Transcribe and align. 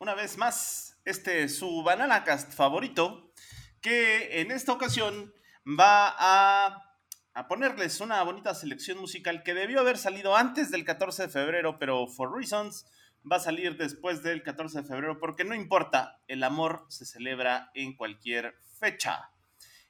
Una 0.00 0.14
vez 0.14 0.38
más, 0.38 1.00
este 1.04 1.42
es 1.42 1.58
su 1.58 1.82
Bananacast 1.82 2.52
favorito, 2.52 3.32
que 3.80 4.40
en 4.40 4.52
esta 4.52 4.72
ocasión 4.72 5.34
va 5.66 6.14
a, 6.16 6.94
a 7.34 7.48
ponerles 7.48 8.00
una 8.00 8.22
bonita 8.22 8.54
selección 8.54 8.98
musical 8.98 9.42
que 9.42 9.54
debió 9.54 9.80
haber 9.80 9.98
salido 9.98 10.36
antes 10.36 10.70
del 10.70 10.84
14 10.84 11.24
de 11.24 11.28
febrero, 11.30 11.80
pero 11.80 12.06
for 12.06 12.32
reasons 12.32 12.86
va 13.30 13.36
a 13.36 13.40
salir 13.40 13.76
después 13.76 14.22
del 14.22 14.44
14 14.44 14.82
de 14.82 14.86
febrero, 14.86 15.18
porque 15.18 15.42
no 15.42 15.56
importa, 15.56 16.20
el 16.28 16.44
amor 16.44 16.86
se 16.88 17.04
celebra 17.04 17.72
en 17.74 17.96
cualquier 17.96 18.54
fecha. 18.78 19.32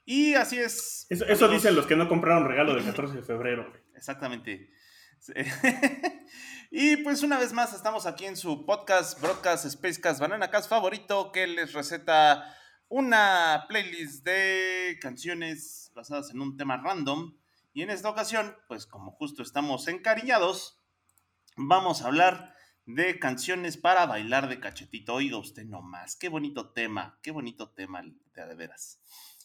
Y 0.06 0.32
así 0.36 0.58
es. 0.58 1.06
Eso, 1.10 1.48
dicen 1.48 1.76
los 1.76 1.86
que 1.86 1.96
no 1.96 2.08
compraron 2.08 2.48
regalo 2.48 2.74
del 2.74 2.84
14 2.86 3.16
de 3.16 3.22
febrero. 3.22 3.70
Exactamente. 3.94 4.70
y 6.70 6.98
pues 6.98 7.22
una 7.22 7.38
vez 7.38 7.52
más 7.52 7.72
estamos 7.72 8.06
aquí 8.06 8.26
en 8.26 8.36
su 8.36 8.66
podcast, 8.66 9.20
Broadcast, 9.20 9.66
Spacecast, 9.66 10.20
Bananacast 10.20 10.68
favorito, 10.68 11.32
que 11.32 11.46
les 11.46 11.72
receta 11.72 12.54
una 12.88 13.64
playlist 13.68 14.24
de 14.24 14.98
canciones 15.00 15.90
basadas 15.94 16.30
en 16.30 16.40
un 16.40 16.56
tema 16.56 16.76
random. 16.76 17.36
Y 17.72 17.82
en 17.82 17.90
esta 17.90 18.10
ocasión, 18.10 18.56
pues 18.66 18.86
como 18.86 19.12
justo 19.12 19.42
estamos 19.42 19.88
encariñados, 19.88 20.78
vamos 21.56 22.02
a 22.02 22.06
hablar 22.06 22.54
de 22.86 23.18
canciones 23.18 23.76
para 23.76 24.06
bailar 24.06 24.48
de 24.48 24.60
cachetito. 24.60 25.14
Oiga 25.14 25.36
usted 25.36 25.64
nomás, 25.64 26.16
qué 26.16 26.28
bonito 26.28 26.70
tema, 26.70 27.18
qué 27.22 27.30
bonito 27.30 27.70
tema 27.70 28.02
de, 28.02 28.54
veras. 28.54 29.00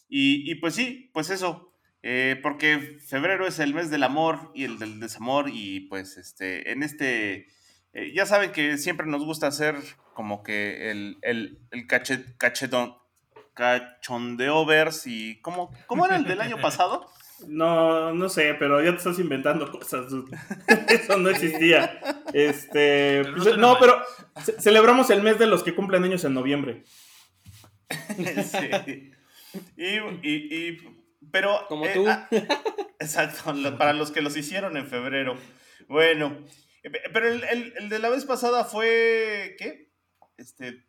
Y, 0.08 0.54
pues 0.56 0.74
sí, 0.74 1.10
pues 1.12 1.30
eso, 1.30 1.73
eh, 2.06 2.38
porque 2.42 2.98
febrero 3.00 3.46
es 3.46 3.58
el 3.60 3.72
mes 3.72 3.88
del 3.88 4.02
amor 4.02 4.50
y 4.54 4.64
el 4.64 4.78
del 4.78 5.00
desamor 5.00 5.48
y 5.50 5.80
pues 5.88 6.18
este, 6.18 6.70
en 6.70 6.82
este, 6.82 7.46
eh, 7.94 8.12
ya 8.14 8.26
saben 8.26 8.52
que 8.52 8.76
siempre 8.76 9.06
nos 9.06 9.24
gusta 9.24 9.46
hacer 9.46 9.76
como 10.12 10.42
que 10.42 10.90
el, 10.90 11.16
el, 11.22 11.58
el 11.70 11.86
cachet, 11.86 12.36
cachetón, 12.36 12.94
cachondeovers 13.54 15.06
y 15.06 15.40
¿cómo, 15.40 15.72
¿cómo 15.86 16.04
era 16.04 16.16
el 16.16 16.24
del 16.24 16.42
año 16.42 16.58
pasado? 16.60 17.08
No, 17.48 18.14
no 18.14 18.28
sé, 18.28 18.54
pero 18.54 18.82
ya 18.82 18.92
te 18.92 18.98
estás 18.98 19.18
inventando 19.18 19.70
cosas. 19.70 20.06
Eso 20.88 21.18
no 21.18 21.28
existía. 21.28 22.00
Este, 22.32 23.22
pues, 23.34 23.58
no, 23.58 23.76
pero 23.78 24.00
celebramos 24.60 25.10
el 25.10 25.20
mes 25.20 25.38
de 25.38 25.46
los 25.46 25.62
que 25.62 25.74
cumplen 25.74 26.04
años 26.04 26.24
en 26.24 26.32
noviembre. 26.32 26.84
Sí. 28.16 29.12
Y, 29.76 29.98
y, 30.22 31.03
pero. 31.30 31.66
Como 31.68 31.86
eh, 31.86 31.92
tú. 31.94 32.06
Ah, 32.08 32.28
exacto, 33.00 33.54
para 33.78 33.92
los 33.92 34.10
que 34.10 34.22
los 34.22 34.36
hicieron 34.36 34.76
en 34.76 34.86
febrero. 34.86 35.36
Bueno, 35.88 36.44
eh, 36.82 36.90
pero 37.12 37.28
el, 37.28 37.42
el, 37.76 37.88
de 37.88 37.98
la 37.98 38.08
vez 38.08 38.24
pasada 38.24 38.64
fue. 38.64 39.56
¿Qué? 39.58 39.92
Este. 40.36 40.86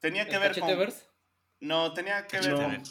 Tenía 0.00 0.28
que 0.28 0.38
ver 0.38 0.58
con. 0.58 0.70
No, 1.60 1.92
tenía 1.92 2.26
que 2.26 2.40
ver 2.40 2.54
con 2.54 2.82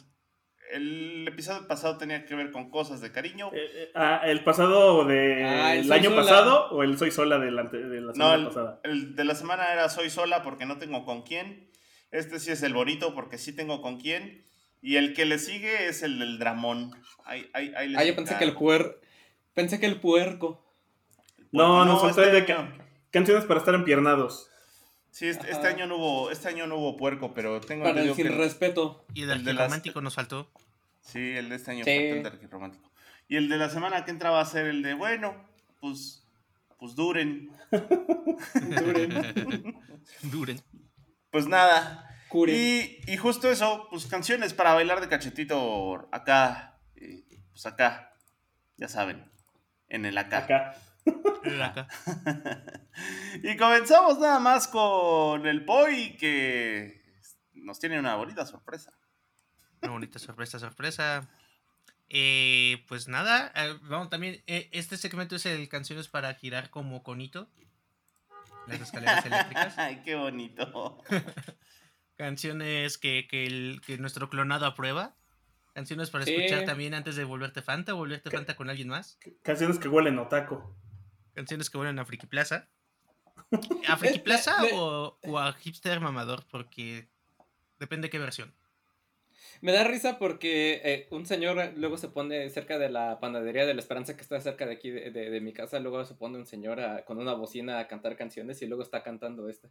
el 0.70 1.28
episodio 1.28 1.68
pasado 1.68 1.98
tenía 1.98 2.26
que 2.26 2.36
ver 2.36 2.52
con 2.52 2.70
cosas 2.70 3.02
de 3.02 3.12
cariño. 3.12 3.50
Eh, 3.54 3.70
eh, 3.74 3.92
ah, 3.96 4.22
¿El 4.24 4.44
pasado 4.44 5.06
del 5.06 5.44
ah, 5.44 5.76
el 5.76 5.92
año 5.92 6.16
pasado 6.16 6.70
o 6.70 6.84
el 6.84 6.98
Soy 6.98 7.12
Sola 7.12 7.40
de 7.40 7.52
la, 7.52 7.64
de 7.64 8.02
la 8.02 8.14
semana 8.14 8.48
pasada? 8.48 8.80
El 8.84 9.16
de 9.16 9.24
la 9.24 9.36
semana 9.36 9.74
era 9.74 9.90
Soy 9.90 10.10
Sola 10.10 10.44
porque 10.44 10.66
no 10.66 10.78
tengo 10.78 11.06
con 11.06 11.24
quién. 11.24 11.72
Este 12.12 12.40
sí 12.40 12.52
es 12.52 12.64
el 12.64 12.74
bonito 12.74 13.14
porque 13.14 13.38
sí 13.38 13.56
tengo 13.56 13.82
con 13.82 14.00
quién. 14.00 14.46
Y 14.82 14.96
el 14.96 15.14
que 15.14 15.26
le 15.26 15.40
sigue 15.40 15.88
es 15.88 16.04
el 16.04 16.20
del 16.20 16.40
Dramón. 16.40 16.96
Ahí, 17.26 17.50
ahí, 17.54 17.74
ah, 17.98 18.04
yo 18.04 18.16
pensé 18.16 18.38
que 18.38 18.46
el 18.46 18.54
puer... 18.54 19.02
Pensé 19.54 19.80
que 19.80 19.86
el 19.86 20.00
puerco. 20.00 20.64
No, 21.52 21.84
no, 21.84 22.00
son 22.00 22.12
este 22.12 22.32
de 22.32 22.46
canciones 23.12 23.46
para 23.46 23.60
estar 23.60 23.76
empiernados. 23.76 24.50
Sí, 25.12 25.28
este, 25.28 25.52
este, 25.52 25.68
año 25.68 25.88
no 25.88 25.98
hubo, 25.98 26.32
este 26.32 26.48
año 26.50 26.68
no 26.68 26.78
hubo 26.78 26.96
puerco, 26.96 27.34
pero 27.34 27.60
tengo 27.60 27.84
Para 27.84 28.02
el 28.02 28.14
sin 28.14 28.38
respeto. 28.38 29.06
Y 29.14 29.24
el, 29.24 29.44
del 29.44 29.58
romántico 29.58 30.02
nos 30.02 30.16
faltó. 30.16 30.52
Sí, 31.02 31.32
el 31.36 31.50
de 31.50 31.56
este 31.56 31.72
año 31.72 31.84
fue 31.84 32.22
el 32.22 32.50
romántico. 32.50 32.90
Y 33.28 33.36
el 33.36 33.50
de 33.50 33.58
la 33.58 33.70
semana 33.70 34.06
que 34.06 34.12
entra 34.12 34.30
va 34.30 34.42
a 34.42 34.46
ser 34.46 34.68
el 34.68 34.84
de, 34.84 34.94
bueno, 34.94 35.36
pues, 35.80 36.28
pues 36.78 36.96
duren. 36.96 37.52
duren. 38.54 39.76
duren. 40.24 40.62
Pues 41.32 41.48
nada. 41.48 42.06
Y, 42.32 43.00
y, 43.08 43.18
justo 43.18 43.50
eso, 43.50 43.88
pues 43.90 44.06
canciones 44.06 44.54
para 44.54 44.74
bailar 44.74 45.02
de 45.02 45.10
cachetito 45.10 46.08
acá, 46.12 46.80
pues 47.52 47.66
acá, 47.66 48.14
ya 48.78 48.88
saben, 48.88 49.32
en 49.88 50.06
el 50.06 50.18
acá. 50.18 50.38
Acá. 50.38 50.76
y 53.44 53.58
comenzamos 53.58 54.20
nada 54.20 54.40
más 54.40 54.68
con 54.68 55.46
el 55.46 55.66
Poi 55.66 56.16
que 56.18 57.02
nos 57.54 57.80
tiene 57.80 58.00
una 58.00 58.16
bonita 58.16 58.46
sorpresa. 58.46 58.94
Una 59.82 59.92
bonita 59.94 60.20
sorpresa, 60.20 60.60
sorpresa. 60.60 61.30
Eh, 62.10 62.84
pues 62.88 63.08
nada, 63.08 63.52
eh, 63.56 63.78
vamos 63.84 64.10
también. 64.10 64.44
Eh, 64.48 64.70
este 64.72 64.98
segmento 64.98 65.36
es 65.36 65.46
el 65.46 65.70
canciones 65.70 66.08
para 66.08 66.34
girar 66.34 66.70
como 66.70 67.04
conito. 67.04 67.48
Las 68.68 68.82
escaleras 68.82 69.26
eléctricas. 69.26 69.78
Ay, 69.78 70.02
qué 70.04 70.16
bonito. 70.16 71.04
Canciones 72.20 72.98
que, 72.98 73.28
que, 73.30 73.80
que, 73.86 73.98
nuestro 73.98 74.30
clonado 74.30 74.66
aprueba. 74.66 75.16
Canciones 75.74 76.10
para 76.10 76.26
escuchar 76.26 76.66
también 76.66 76.94
antes 76.94 77.16
de 77.16 77.24
volverte 77.24 77.62
Fanta 77.62 77.94
o 77.94 77.98
volverte 77.98 78.30
Fanta 78.30 78.58
con 78.58 78.70
alguien 78.70 78.90
más. 78.90 79.18
Canciones 79.42 79.80
que 79.80 79.88
huelen 79.88 80.20
otaco. 80.20 80.76
Canciones 81.34 81.70
que 81.70 81.78
huelen 81.78 81.98
a 81.98 82.04
Friki 82.04 82.28
Plaza. 82.28 82.68
¿A 83.88 83.96
Friki 83.96 84.20
Plaza 84.20 84.58
o, 84.74 85.18
o 85.24 85.40
a 85.40 85.54
Hipster 85.54 86.02
Mamador? 86.02 86.44
Porque 86.52 87.08
depende 87.80 88.10
qué 88.10 88.20
versión. 88.20 88.54
Me 89.62 89.72
da 89.72 89.86
risa 89.86 90.20
porque 90.20 90.82
eh, 90.84 91.08
un 91.12 91.26
señor 91.26 91.72
luego 91.78 91.98
se 91.98 92.10
pone 92.10 92.50
cerca 92.50 92.78
de 92.78 92.90
la 92.90 93.22
panadería 93.22 93.66
de 93.66 93.74
la 93.74 93.80
Esperanza 93.80 94.18
que 94.18 94.24
está 94.24 94.42
cerca 94.42 94.66
de 94.66 94.74
aquí 94.74 94.92
de, 94.92 95.40
mi 95.40 95.54
casa, 95.54 95.80
luego 95.80 96.04
se 96.04 96.16
pone 96.16 96.38
un 96.38 96.46
señor 96.46 96.82
con 97.06 97.18
una 97.18 97.34
bocina 97.34 97.80
a 97.80 97.88
cantar 97.88 98.18
canciones 98.18 98.62
y 98.62 98.68
luego 98.68 98.84
está 98.84 99.04
cantando 99.04 99.48
esta. 99.48 99.70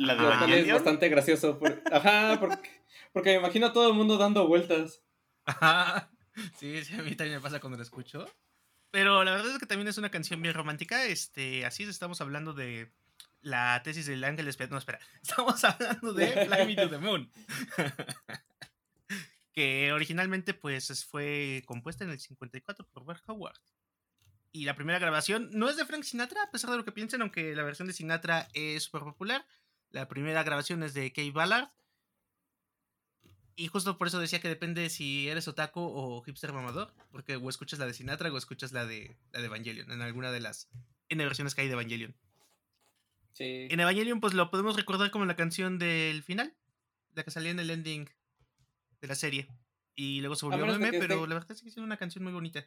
La 0.00 0.46
de 0.46 0.60
Es 0.60 0.72
bastante 0.72 1.08
gracioso. 1.10 1.60
ajá, 1.92 2.40
porque, 2.40 2.70
porque 3.12 3.30
me 3.30 3.36
imagino 3.36 3.66
a 3.66 3.72
todo 3.72 3.88
el 3.88 3.94
mundo 3.94 4.16
dando 4.16 4.48
vueltas. 4.48 5.02
Ajá. 5.44 6.10
Sí, 6.58 6.82
sí, 6.84 6.94
a 6.94 7.02
mí 7.02 7.14
también 7.14 7.36
me 7.36 7.42
pasa 7.42 7.60
cuando 7.60 7.76
lo 7.76 7.82
escucho. 7.82 8.26
Pero 8.90 9.24
la 9.24 9.32
verdad 9.32 9.52
es 9.52 9.58
que 9.58 9.66
también 9.66 9.88
es 9.88 9.98
una 9.98 10.10
canción 10.10 10.40
bien 10.40 10.54
romántica. 10.54 11.04
Este, 11.04 11.66
así 11.66 11.82
estamos 11.82 12.22
hablando 12.22 12.54
de 12.54 12.90
la 13.42 13.82
tesis 13.82 14.06
del 14.06 14.24
ángel 14.24 14.48
No, 14.70 14.78
espera. 14.78 15.00
Estamos 15.22 15.62
hablando 15.64 16.14
de 16.14 16.46
Fly 16.46 16.66
Me 16.66 16.76
to 16.76 16.88
the 16.88 16.98
Moon. 16.98 17.30
que 19.52 19.92
originalmente 19.92 20.54
pues 20.54 21.04
fue 21.04 21.62
compuesta 21.66 22.04
en 22.04 22.10
el 22.10 22.20
54 22.20 22.86
por 22.86 23.04
Bert 23.04 23.22
Howard. 23.26 23.60
Y 24.52 24.64
la 24.64 24.74
primera 24.74 24.98
grabación 24.98 25.50
no 25.52 25.68
es 25.68 25.76
de 25.76 25.84
Frank 25.84 26.04
Sinatra, 26.04 26.42
a 26.42 26.50
pesar 26.50 26.70
de 26.70 26.78
lo 26.78 26.84
que 26.84 26.90
piensen, 26.90 27.20
aunque 27.20 27.54
la 27.54 27.62
versión 27.62 27.86
de 27.86 27.94
Sinatra 27.94 28.48
es 28.54 28.84
súper 28.84 29.02
popular. 29.02 29.46
La 29.90 30.08
primera 30.08 30.42
grabación 30.42 30.82
es 30.82 30.94
de 30.94 31.12
Kay 31.12 31.30
Ballard. 31.30 31.68
Y 33.56 33.68
justo 33.68 33.98
por 33.98 34.06
eso 34.06 34.18
decía 34.18 34.40
que 34.40 34.48
depende 34.48 34.88
si 34.88 35.28
eres 35.28 35.46
otaku 35.46 35.80
o 35.80 36.22
hipster 36.22 36.52
mamador, 36.52 36.94
porque 37.10 37.36
o 37.36 37.50
escuchas 37.50 37.78
la 37.78 37.86
de 37.86 37.92
Sinatra 37.92 38.32
o 38.32 38.38
escuchas 38.38 38.72
la 38.72 38.86
de, 38.86 39.16
la 39.32 39.40
de 39.40 39.46
Evangelion, 39.46 39.90
en 39.90 40.00
alguna 40.00 40.32
de 40.32 40.40
las 40.40 40.70
N 41.08 41.22
versiones 41.22 41.54
que 41.54 41.62
hay 41.62 41.66
de 41.66 41.74
Evangelion. 41.74 42.16
Sí. 43.32 43.68
En 43.70 43.80
Evangelion, 43.80 44.20
pues 44.20 44.32
lo 44.32 44.50
podemos 44.50 44.76
recordar 44.76 45.10
como 45.10 45.26
la 45.26 45.36
canción 45.36 45.78
del 45.78 46.22
final, 46.22 46.54
la 47.14 47.22
que 47.22 47.30
salía 47.30 47.50
en 47.50 47.60
el 47.60 47.70
ending 47.70 48.08
de 49.00 49.08
la 49.08 49.14
serie. 49.14 49.48
Y 49.94 50.20
luego 50.20 50.36
se 50.36 50.46
volvió 50.46 50.64
meme, 50.66 50.98
pero 50.98 51.26
la 51.26 51.34
verdad 51.34 51.52
es 51.52 51.60
que 51.60 51.68
es 51.68 51.76
una 51.76 51.98
canción 51.98 52.24
muy 52.24 52.32
bonita. 52.32 52.66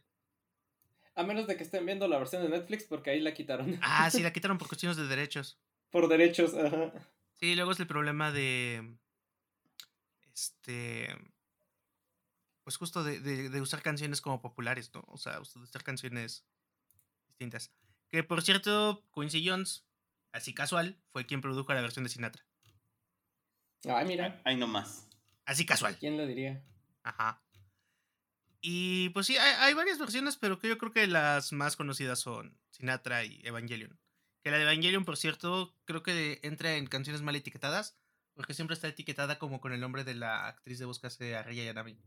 A 1.16 1.24
menos 1.24 1.48
de 1.48 1.58
que 1.58 1.64
estén 1.64 1.86
viendo 1.86 2.08
la 2.08 2.18
versión 2.18 2.44
de 2.44 2.50
Netflix 2.50 2.84
porque 2.84 3.12
ahí 3.12 3.20
la 3.20 3.34
quitaron. 3.34 3.80
Ah, 3.82 4.10
sí, 4.12 4.22
la 4.24 4.34
quitaron 4.34 4.58
por 4.58 4.68
cuestiones 4.68 4.98
de 4.98 5.08
derechos. 5.08 5.60
Por 5.94 6.08
derechos, 6.10 6.54
ajá. 6.56 6.92
Sí, 7.36 7.56
luego 7.56 7.72
es 7.72 7.80
el 7.80 7.86
problema 7.88 8.32
de. 8.32 8.98
Este. 10.34 11.08
Pues 12.64 12.78
justo 12.78 13.04
de, 13.04 13.20
de- 13.20 13.50
de 13.50 13.62
usar 13.62 13.82
canciones 13.84 14.22
como 14.22 14.42
populares, 14.42 14.92
¿no? 14.94 15.04
O 15.08 15.18
sea, 15.18 15.40
usar 15.40 15.84
canciones 15.84 16.46
distintas. 17.28 17.72
Que 18.10 18.24
por 18.24 18.42
cierto, 18.42 19.06
Quincy 19.14 19.48
Jones, 19.48 19.86
así 20.32 20.54
casual, 20.54 20.98
fue 21.12 21.26
quien 21.28 21.42
produjo 21.42 21.74
la 21.74 21.82
versión 21.82 22.04
de 22.06 22.10
Sinatra. 22.10 22.44
Ay, 23.86 24.06
mira, 24.08 24.42
Ahí 24.46 24.56
nomás. 24.56 25.08
Así 25.46 25.66
casual. 25.66 25.98
¿quién 26.00 26.18
lo 26.18 26.26
diría? 26.26 26.64
Ajá. 27.04 27.44
Y 28.62 29.10
pues 29.10 29.28
sí, 29.28 29.38
hay, 29.38 29.54
hay 29.60 29.74
varias 29.76 30.00
versiones, 30.00 30.38
pero 30.38 30.58
que 30.58 30.70
yo 30.70 30.78
creo 30.80 30.92
que 30.94 31.06
las 31.06 31.52
más 31.52 31.76
conocidas 31.76 32.20
son 32.20 32.58
Sinatra 32.72 33.26
y 33.26 33.42
Evangelion. 33.44 34.00
Que 34.44 34.52
la 34.52 34.58
de 34.58 34.64
Evangelion, 34.64 35.06
por 35.06 35.16
cierto, 35.18 35.76
creo 35.86 36.04
que 36.04 36.40
entra 36.44 36.76
en 36.76 36.86
canciones 36.88 37.22
mal 37.22 37.36
etiquetadas, 37.36 37.98
porque 38.36 38.54
siempre 38.54 38.74
está 38.74 38.88
etiquetada 38.88 39.40
como 39.40 39.62
con 39.62 39.72
el 39.74 39.80
nombre 39.80 40.04
de 40.04 40.16
la 40.16 40.48
actriz 40.48 40.80
de 40.80 40.86
voz 40.86 41.00
que 41.00 41.08
hace 41.08 41.36
a 41.36 41.44
Rei 41.44 41.64
Yanami. 41.64 41.98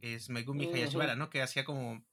Es 0.00 0.28
Megumi. 0.30 0.66
Hayashibara, 0.72 1.16
¿no? 1.16 1.30
Que 1.30 1.42
hacía 1.42 1.64
como 1.64 2.04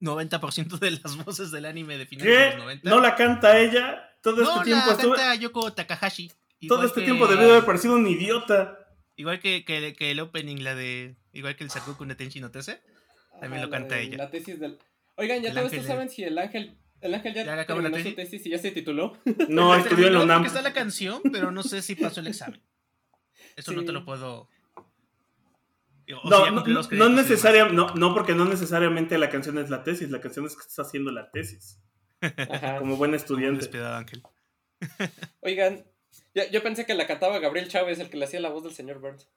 90% 0.00 0.78
de 0.78 0.90
las 0.92 1.16
voces 1.24 1.50
del 1.50 1.66
anime 1.66 1.98
de 1.98 2.06
finales 2.06 2.34
de 2.38 2.46
los 2.56 2.58
90. 2.64 2.90
¿No 2.90 3.00
la 3.00 3.14
canta 3.14 3.58
ella? 3.58 4.08
Todo 4.22 4.42
este 4.42 4.54
No, 4.54 4.62
tiempo 4.62 4.86
la 4.86 4.92
estuve- 4.92 5.16
canta 5.16 5.34
Yoko 5.36 5.72
Takahashi. 5.72 6.32
Todo 6.68 6.84
este 6.84 7.00
que- 7.00 7.06
tiempo 7.06 7.26
debió 7.26 7.50
haber 7.50 7.64
parecido 7.64 7.94
un 7.94 8.06
idiota. 8.06 8.76
Igual 9.16 9.40
que, 9.40 9.64
que, 9.64 9.94
que 9.94 10.10
el 10.10 10.20
opening, 10.20 10.62
la 10.64 10.74
de. 10.74 11.16
Igual 11.32 11.54
que 11.56 11.64
el 11.64 11.70
Sakuku 11.70 12.04
no 12.06 12.16
Tenshi 12.16 12.40
no 12.40 12.50
Tese. 12.50 12.82
También 13.40 13.62
lo 13.62 13.68
la 13.68 13.78
canta 13.78 13.98
ella. 13.98 14.16
La 14.18 14.30
tesis 14.30 14.58
del... 14.58 14.78
Oigan, 15.16 15.42
¿ya 15.42 15.50
todos 15.52 15.66
ustedes 15.66 15.84
de- 15.84 15.88
saben 15.88 16.08
si 16.10 16.24
el 16.24 16.36
ángel... 16.38 16.76
El 17.00 17.14
ángel 17.14 17.32
ya, 17.34 17.44
¿Ya 17.44 17.60
acabó 17.60 17.80
la 17.80 17.90
terminó 17.90 18.10
su 18.10 18.16
tesis? 18.16 18.44
y 18.46 18.50
ya 18.50 18.58
se 18.58 18.70
tituló? 18.72 19.16
No, 19.48 19.74
estudió 19.74 20.08
en 20.08 20.14
la 20.14 20.22
UNAM. 20.22 20.44
está 20.44 20.60
la 20.62 20.72
canción, 20.72 21.20
pero 21.32 21.50
no 21.50 21.62
sé 21.62 21.80
si 21.82 21.94
pasó 21.94 22.20
el 22.20 22.26
examen. 22.26 22.62
Eso 23.56 23.72
no 23.72 23.84
te 23.84 23.92
lo 23.92 24.04
puedo. 24.04 24.48
Digo, 26.06 26.20
No, 26.24 26.50
no, 26.50 26.60
no, 26.60 26.66
los 26.66 26.90
no 27.94 28.14
porque 28.14 28.34
no 28.34 28.44
necesariamente 28.44 29.16
la 29.16 29.30
canción 29.30 29.58
es 29.58 29.70
la 29.70 29.82
tesis, 29.82 30.10
la 30.10 30.20
canción 30.20 30.44
es 30.46 30.54
que 30.56 30.60
estás 30.62 30.86
haciendo 30.86 31.10
la 31.10 31.30
tesis. 31.30 31.78
Ajá. 32.20 32.78
Como 32.78 32.96
buen 32.96 33.14
estudiante. 33.14 33.60
despiadado 33.60 33.96
ángel. 33.96 34.22
Oigan, 35.40 35.84
yo, 36.34 36.42
yo 36.50 36.62
pensé 36.62 36.84
que 36.84 36.94
la 36.94 37.06
cantaba 37.06 37.38
Gabriel 37.38 37.68
Chávez, 37.68 37.98
el 37.98 38.10
que 38.10 38.16
le 38.18 38.24
hacía 38.26 38.40
la 38.40 38.50
voz 38.50 38.64
del 38.64 38.72
señor 38.72 38.98
Burns. 39.00 39.28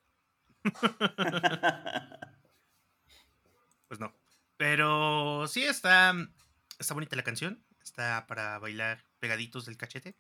Pues 3.87 3.99
no. 3.99 4.11
Pero 4.57 5.45
sí 5.47 5.63
está. 5.63 6.15
Está 6.79 6.93
bonita 6.93 7.15
la 7.15 7.23
canción. 7.23 7.63
Está 7.81 8.25
para 8.27 8.59
bailar 8.59 9.05
pegaditos 9.19 9.65
del 9.65 9.77
cachete. 9.77 10.17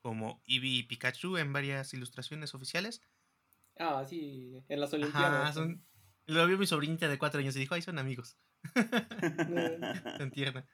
Como 0.00 0.42
Eevee 0.46 0.78
y 0.78 0.82
Pikachu 0.82 1.38
en 1.38 1.52
varias 1.52 1.94
ilustraciones 1.94 2.54
oficiales. 2.54 3.00
Ah, 3.78 4.04
sí, 4.08 4.62
en 4.68 4.80
las 4.80 4.90
Ajá, 4.92 4.96
Olimpiadas. 4.96 5.54
son. 5.54 5.84
Lo 6.26 6.46
vio 6.46 6.58
mi 6.58 6.66
sobrinita 6.66 7.08
de 7.08 7.18
cuatro 7.18 7.40
años 7.40 7.56
y 7.56 7.60
dijo, 7.60 7.74
ay, 7.74 7.82
son 7.82 7.98
amigos. 7.98 8.36
Tan 10.18 10.30
tierna. 10.30 10.66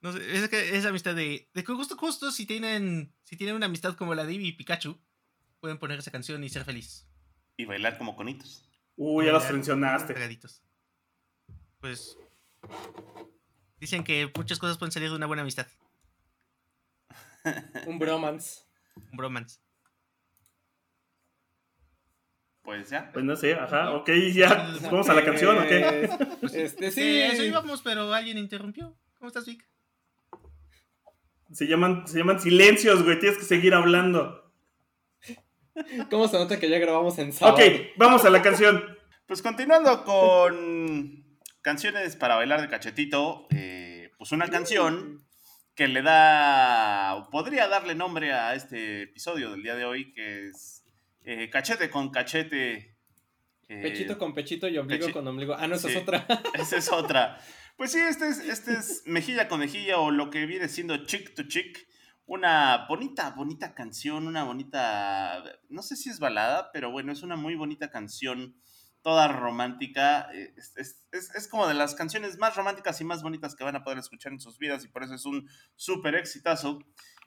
No 0.00 0.12
sé, 0.12 0.36
es 0.36 0.48
que 0.48 0.76
esa 0.76 0.88
amistad 0.88 1.14
de. 1.14 1.48
De 1.54 1.64
que 1.64 1.72
justo, 1.72 1.96
justo 1.96 2.30
si 2.30 2.46
tienen. 2.46 3.14
Si 3.24 3.36
tienen 3.36 3.56
una 3.56 3.66
amistad 3.66 3.94
como 3.96 4.14
la 4.14 4.24
de 4.24 4.32
Eevee 4.32 4.48
y 4.48 4.52
Pikachu, 4.52 5.00
pueden 5.60 5.78
poner 5.78 5.98
esa 5.98 6.10
canción 6.10 6.42
y 6.44 6.48
ser 6.48 6.64
feliz. 6.64 7.08
Y 7.56 7.64
bailar 7.64 7.98
como 7.98 8.16
conitos. 8.16 8.68
Uy, 8.96 9.26
ya 9.26 9.32
los 9.32 9.50
mencionaste. 9.50 10.12
Pegaditos. 10.14 10.62
Pues. 11.80 12.18
Dicen 13.82 14.04
que 14.04 14.30
muchas 14.36 14.60
cosas 14.60 14.78
pueden 14.78 14.92
salir 14.92 15.10
de 15.10 15.16
una 15.16 15.26
buena 15.26 15.42
amistad. 15.42 15.66
Un 17.88 17.98
bromance. 17.98 18.60
Un 19.10 19.16
bromance. 19.16 19.58
Pues 22.62 22.90
ya. 22.90 23.10
Pues 23.12 23.24
no 23.24 23.34
sé, 23.34 23.54
ajá, 23.54 23.90
ok, 23.96 24.08
ya. 24.32 24.72
Vamos 24.82 25.08
a 25.08 25.14
la 25.14 25.24
canción, 25.24 25.58
¿ok? 25.58 25.66
Eh, 25.68 26.08
Este, 26.52 26.92
sí. 26.92 27.00
Sí, 27.00 27.20
eso 27.22 27.42
íbamos, 27.42 27.82
pero 27.82 28.14
alguien 28.14 28.38
interrumpió. 28.38 28.96
¿Cómo 29.18 29.26
estás, 29.26 29.46
Vic? 29.46 29.68
Se 31.50 31.66
llaman, 31.66 32.06
se 32.06 32.18
llaman 32.18 32.38
silencios, 32.38 33.02
güey. 33.02 33.18
Tienes 33.18 33.36
que 33.36 33.44
seguir 33.44 33.74
hablando. 33.74 34.52
¿Cómo 36.08 36.28
se 36.28 36.38
nota 36.38 36.60
que 36.60 36.70
ya 36.70 36.78
grabamos 36.78 37.18
en 37.18 37.32
sábado? 37.32 37.56
Ok, 37.56 37.62
vamos 37.96 38.24
a 38.24 38.30
la 38.30 38.42
canción. 38.42 38.96
Pues 39.26 39.42
continuando 39.42 40.04
con 40.04 41.21
canciones 41.62 42.16
para 42.16 42.36
bailar 42.36 42.60
de 42.60 42.68
cachetito, 42.68 43.46
eh, 43.50 44.10
pues 44.18 44.32
una 44.32 44.48
canción 44.48 45.24
que 45.74 45.88
le 45.88 46.02
da, 46.02 47.28
podría 47.30 47.66
darle 47.68 47.94
nombre 47.94 48.32
a 48.34 48.54
este 48.54 49.02
episodio 49.02 49.50
del 49.50 49.62
día 49.62 49.74
de 49.74 49.84
hoy, 49.84 50.12
que 50.12 50.48
es 50.48 50.84
eh, 51.24 51.48
Cachete 51.50 51.88
con 51.90 52.10
Cachete. 52.10 52.96
eh, 53.68 53.80
Pechito 53.82 54.18
con 54.18 54.34
pechito 54.34 54.68
y 54.68 54.76
ombligo 54.76 55.06
pechi- 55.06 55.12
con 55.12 55.26
ombligo. 55.26 55.54
Ah, 55.54 55.66
no, 55.66 55.76
esa 55.76 55.88
Sí. 55.88 55.94
es 55.94 56.02
otra. 56.02 56.26
Esa 56.54 56.76
es 56.76 56.92
otra. 56.92 57.38
Pues 57.76 57.92
sí, 57.92 57.98
este 57.98 58.28
es, 58.28 58.38
este 58.40 58.72
es 58.72 59.02
mejilla 59.06 59.48
con 59.48 59.60
mejilla 59.60 59.98
o 59.98 60.10
lo 60.10 60.28
que 60.30 60.44
viene 60.46 60.68
siendo 60.68 61.06
chick 61.06 61.34
to 61.34 61.44
chick. 61.44 61.86
Una 62.26 62.86
bonita, 62.88 63.30
bonita 63.30 63.74
canción, 63.74 64.26
una 64.26 64.44
bonita, 64.44 65.42
no 65.70 65.82
sé 65.82 65.96
si 65.96 66.10
es 66.10 66.18
balada, 66.18 66.70
pero 66.72 66.90
bueno, 66.90 67.12
es 67.12 67.22
una 67.22 67.36
muy 67.36 67.54
bonita 67.56 67.90
canción, 67.90 68.54
toda 69.02 69.28
romántica. 69.28 70.28
eh, 70.32 70.54
Es, 70.56 71.04
es- 71.12 71.48
como 71.48 71.66
de 71.66 71.74
las 71.74 71.94
canciones 71.94 72.38
más 72.38 72.56
románticas 72.56 73.00
y 73.00 73.04
más 73.04 73.22
bonitas 73.22 73.54
que 73.54 73.64
van 73.64 73.76
a 73.76 73.82
poder 73.84 73.98
escuchar 73.98 74.32
en 74.32 74.40
sus 74.40 74.58
vidas 74.58 74.84
y 74.84 74.88
por 74.88 75.02
eso 75.02 75.14
es 75.14 75.24
un 75.26 75.48
súper 75.76 76.14
exitazo. 76.14 76.78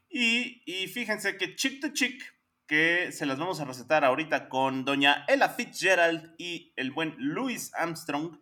Y, 0.10 0.62
y 0.66 0.88
fíjense 0.88 1.38
que 1.38 1.56
chick 1.56 1.82
to 1.82 1.90
chick, 1.94 2.24
que 2.68 3.12
se 3.12 3.26
las 3.26 3.38
vamos 3.38 3.60
a 3.60 3.66
recetar 3.66 4.04
ahorita 4.06 4.50
con 4.50 4.86
doña 4.86 5.26
Ella 5.28 5.50
Fitzgerald 5.50 6.34
y 6.38 6.74
el 6.78 6.92
buen 6.92 7.16
Louis 7.18 7.72
Armstrong. 7.76 8.40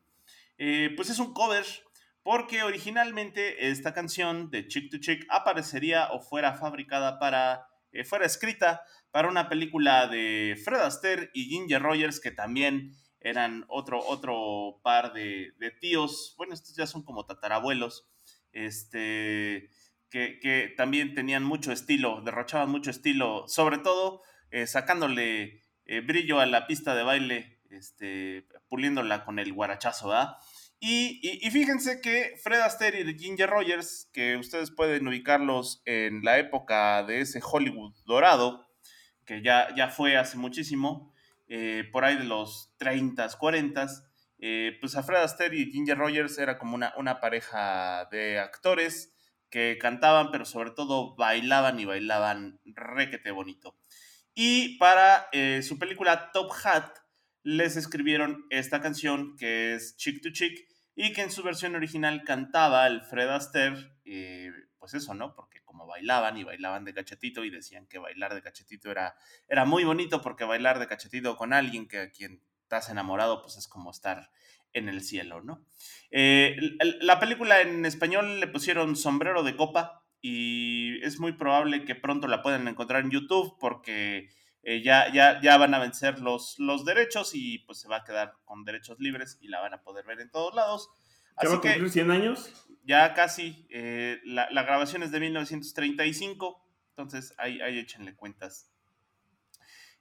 Eh, 0.57 0.91
pues 0.95 1.09
es 1.09 1.19
un 1.19 1.33
cover, 1.33 1.65
porque 2.21 2.63
originalmente 2.63 3.69
esta 3.69 3.94
canción 3.94 4.50
de 4.51 4.68
Chick 4.68 4.91
to 4.91 5.00
Chick 5.00 5.25
aparecería 5.29 6.12
o 6.12 6.21
fuera 6.21 6.53
fabricada 6.53 7.19
para, 7.19 7.68
eh, 7.91 8.06
fuera 8.06 8.25
escrita 8.25 8.81
para 9.12 9.27
una 9.27 9.50
película 9.50 10.07
de 10.07 10.55
Fred 10.63 10.79
Astaire 10.79 11.31
y 11.34 11.46
Ginger 11.46 11.81
Rogers, 11.81 12.19
que 12.22 12.31
también 12.31 12.96
eran 13.24 13.65
otro, 13.70 14.00
otro 14.06 14.80
par 14.84 15.13
de, 15.13 15.53
tíos, 15.80 16.36
bueno, 16.38 16.53
estos 16.53 16.75
ya 16.75 16.86
son 16.88 17.03
como 17.03 17.25
tatarabuelos, 17.25 18.08
este, 18.51 19.70
que, 20.10 20.39
que 20.39 20.74
también 20.77 21.15
tenían 21.15 21.44
mucho 21.44 21.72
estilo, 21.72 22.22
derrochaban 22.22 22.70
mucho 22.70 22.92
estilo, 22.92 23.48
sobre 23.48 23.77
todo 23.80 24.22
eh, 24.51 24.68
sacándole 24.68 25.62
eh, 25.86 26.01
brillo 26.01 26.39
a 26.39 26.46
la 26.46 26.68
pista 26.68 26.96
de 26.96 27.03
baile, 27.03 27.60
este, 27.70 28.48
puliéndola 28.70 29.25
con 29.25 29.39
el 29.39 29.53
guarachazo, 29.53 30.10
¿verdad? 30.10 30.36
Y, 30.80 31.20
y- 31.24 31.48
y 31.48 31.51
fíjense 31.51 32.01
que 32.01 32.36
Fred 32.44 32.60
Astaire 32.60 33.00
y 33.01 33.18
Ginger 33.18 33.50
Rogers, 33.50 34.10
que 34.13 34.38
ustedes 34.38 34.70
pueden 34.70 35.08
ubicarlos 35.08 35.82
en 35.86 36.24
la 36.24 36.38
época 36.39 37.03
de 37.03 37.22
ese 37.22 37.39
Hollywood 37.42 37.94
dorado, 38.06 38.68
que 39.25 39.42
ya, 39.42 39.74
ya 39.75 39.88
fue 39.88 40.18
hace 40.18 40.38
muchísimo, 40.38 41.12
eh, 41.47 41.89
por 41.91 42.05
ahí 42.05 42.17
de 42.17 42.25
los 42.25 42.73
30s, 42.79 43.38
40s, 43.38 44.03
eh, 44.39 44.77
pues 44.81 44.95
a 44.95 45.03
Fred 45.03 45.21
Astaire 45.21 45.55
y 45.55 45.71
Ginger 45.71 45.97
Rogers 45.97 46.38
era 46.38 46.57
como 46.57 46.75
una, 46.75 46.93
una 46.97 47.19
pareja 47.19 48.07
de 48.12 48.39
actores 48.39 49.13
que 49.50 49.77
cantaban, 49.79 50.31
pero 50.31 50.45
sobre 50.45 50.71
todo 50.71 51.15
bailaban 51.15 51.79
y 51.79 51.85
bailaban 51.85 52.59
requete 52.65 53.31
bonito. 53.31 53.77
Y 54.33 54.77
para 54.79 55.27
eh, 55.31 55.62
su 55.62 55.77
película 55.77 56.31
Top 56.31 56.51
Hat, 56.63 56.89
les 57.43 57.75
escribieron 57.75 58.45
esta 58.50 58.81
canción 58.81 59.35
que 59.38 59.75
es 59.75 59.95
Chick 59.97 60.21
to 60.23 60.31
Chick 60.31 60.65
y 60.95 61.13
que 61.13 61.21
en 61.21 61.31
su 61.31 61.43
versión 61.43 61.75
original 61.75 62.23
cantaba 62.23 62.88
el 62.88 63.01
Fred 63.01 63.29
Astaire, 63.29 63.91
eh, 64.05 64.51
pues 64.83 64.95
eso, 64.95 65.13
¿no? 65.13 65.33
Porque 65.33 65.61
como 65.63 65.87
bailaban 65.87 66.35
y 66.35 66.43
bailaban 66.43 66.83
de 66.83 66.93
cachetito 66.93 67.45
y 67.45 67.49
decían 67.49 67.87
que 67.87 67.99
bailar 67.99 68.35
de 68.35 68.41
cachetito 68.41 68.91
era, 68.91 69.15
era 69.47 69.63
muy 69.63 69.85
bonito 69.85 70.21
porque 70.21 70.43
bailar 70.43 70.77
de 70.77 70.87
cachetito 70.87 71.37
con 71.37 71.53
alguien 71.53 71.87
que 71.87 71.99
a 71.99 72.11
quien 72.11 72.43
estás 72.63 72.89
enamorado, 72.89 73.41
pues 73.41 73.55
es 73.55 73.69
como 73.69 73.91
estar 73.91 74.29
en 74.73 74.89
el 74.89 75.01
cielo, 75.01 75.41
¿no? 75.41 75.65
Eh, 76.11 76.57
la 76.99 77.21
película 77.21 77.61
en 77.61 77.85
español 77.85 78.41
le 78.41 78.47
pusieron 78.47 78.97
sombrero 78.97 79.41
de 79.43 79.55
copa 79.55 80.03
y 80.19 81.01
es 81.01 81.17
muy 81.17 81.31
probable 81.31 81.85
que 81.85 81.95
pronto 81.95 82.27
la 82.27 82.41
puedan 82.41 82.67
encontrar 82.67 83.05
en 83.05 83.11
YouTube 83.11 83.55
porque 83.61 84.31
eh, 84.63 84.81
ya, 84.83 85.13
ya, 85.13 85.39
ya 85.41 85.55
van 85.55 85.73
a 85.75 85.79
vencer 85.79 86.19
los, 86.19 86.59
los 86.59 86.83
derechos 86.83 87.31
y 87.35 87.59
pues 87.59 87.79
se 87.79 87.87
va 87.87 87.99
a 87.99 88.03
quedar 88.03 88.33
con 88.43 88.65
derechos 88.65 88.99
libres 88.99 89.37
y 89.39 89.47
la 89.47 89.61
van 89.61 89.75
a 89.75 89.81
poder 89.81 90.05
ver 90.05 90.19
en 90.19 90.29
todos 90.29 90.53
lados. 90.53 90.89
¿Ya 91.41 91.47
va 91.47 91.55
a 91.55 91.61
cumplir 91.61 91.89
100 91.89 92.11
años? 92.11 92.51
Ya 92.83 93.13
casi, 93.13 93.67
eh, 93.69 94.19
la, 94.25 94.47
grabación 94.63 95.03
es 95.03 95.11
de 95.11 95.19
1935 95.19 96.65
Entonces, 96.89 97.33
ahí, 97.37 97.61
ahí 97.61 97.79
échenle 97.79 98.15
cuentas. 98.15 98.69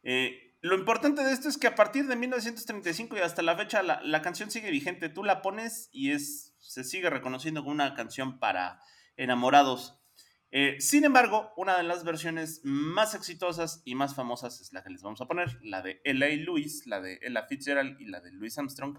Eh, 0.03 0.53
lo 0.63 0.77
importante 0.77 1.25
de 1.25 1.33
esto 1.33 1.49
es 1.49 1.59
que 1.59 1.67
a 1.67 1.75
partir 1.75 2.07
de 2.07 2.15
1935 2.15 3.17
y 3.17 3.21
hasta 3.21 3.43
la 3.43 3.57
fecha 3.57 3.83
la, 3.83 4.23
canción 4.23 4.51
sigue 4.51 4.71
vigente. 4.71 5.09
Tú 5.09 5.25
la 5.25 5.43
pones 5.43 5.89
y 5.93 6.17
se 6.19 6.85
sigue 6.85 7.11
reconociendo 7.11 7.63
como 7.63 7.73
una 7.73 7.95
canción 7.95 8.39
para 8.39 8.81
enamorados. 9.17 9.99
Eh, 10.53 10.77
sin 10.81 11.05
embargo, 11.05 11.53
una 11.57 11.77
de 11.77 11.83
las 11.83 12.05
versiones 12.05 12.61
más 12.63 13.15
exitosas 13.15 13.83
y 13.85 13.95
más 13.95 14.15
famosas 14.15 14.61
es 14.61 14.73
la 14.73 14.85
que 14.85 14.91
les 14.91 15.03
vamos 15.03 15.21
a 15.21 15.27
poner, 15.27 15.59
la 15.63 15.83
de 15.83 16.01
Ella 16.05 16.29
y 16.29 16.37
Louis, 16.37 16.87
la 16.87 17.01
de 17.01 17.19
Ella 17.23 17.47
Fitzgerald 17.49 18.01
y 18.01 18.05
la 18.05 18.21
de 18.21 18.31
Louis 18.33 18.57
Armstrong, 18.57 18.99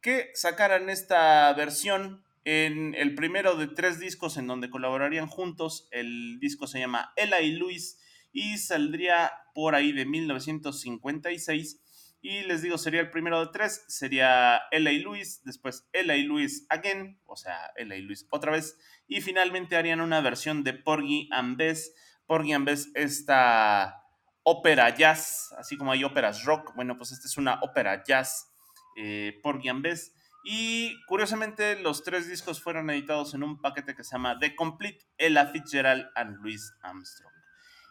que 0.00 0.30
sacaran 0.34 0.88
esta 0.88 1.52
versión 1.52 2.24
en 2.44 2.94
el 2.94 3.14
primero 3.14 3.56
de 3.56 3.68
tres 3.68 3.98
discos 3.98 4.36
en 4.36 4.46
donde 4.46 4.70
colaborarían 4.70 5.26
juntos. 5.26 5.88
El 5.90 6.38
disco 6.40 6.66
se 6.66 6.78
llama 6.78 7.12
Ella 7.16 7.40
y 7.40 7.52
Louis 7.52 7.98
y 8.32 8.58
saldría 8.58 9.32
por 9.54 9.74
ahí 9.74 9.92
de 9.92 10.04
1956. 10.04 11.80
Y 12.20 12.42
les 12.44 12.62
digo, 12.62 12.78
sería 12.78 13.00
el 13.00 13.10
primero 13.10 13.38
de 13.38 13.52
tres, 13.52 13.84
sería 13.86 14.62
Ella 14.70 14.90
y 14.92 14.98
Luis, 14.98 15.42
después 15.44 15.86
Ella 15.92 16.16
y 16.16 16.22
Luis 16.22 16.66
Again, 16.70 17.20
o 17.26 17.36
sea, 17.36 17.70
Ella 17.76 17.96
y 17.96 18.00
Luis 18.00 18.26
otra 18.30 18.52
vez, 18.52 18.78
y 19.06 19.20
finalmente 19.20 19.76
harían 19.76 20.00
una 20.00 20.22
versión 20.22 20.64
de 20.64 20.72
Porgy 20.72 21.28
and 21.32 21.58
Bess. 21.58 21.94
Porgy 22.26 22.54
and 22.54 22.64
Bess, 22.64 22.90
esta 22.94 24.02
ópera 24.42 24.94
jazz, 24.94 25.54
así 25.58 25.76
como 25.76 25.92
hay 25.92 26.02
óperas 26.02 26.44
rock, 26.44 26.74
bueno, 26.74 26.96
pues 26.96 27.12
esta 27.12 27.26
es 27.26 27.36
una 27.36 27.60
ópera 27.60 28.02
jazz, 28.02 28.50
eh, 28.96 29.38
Porgy 29.42 29.68
and 29.68 29.82
Bess. 29.82 30.14
Y 30.44 31.02
curiosamente, 31.06 31.80
los 31.80 32.04
tres 32.04 32.28
discos 32.28 32.62
fueron 32.62 32.90
editados 32.90 33.32
en 33.32 33.42
un 33.42 33.60
paquete 33.60 33.94
que 33.94 34.04
se 34.04 34.12
llama 34.14 34.38
The 34.38 34.54
Complete 34.54 34.98
Ella 35.16 35.46
Fitzgerald 35.46 36.06
and 36.14 36.36
Louis 36.36 36.72
Armstrong. 36.82 37.32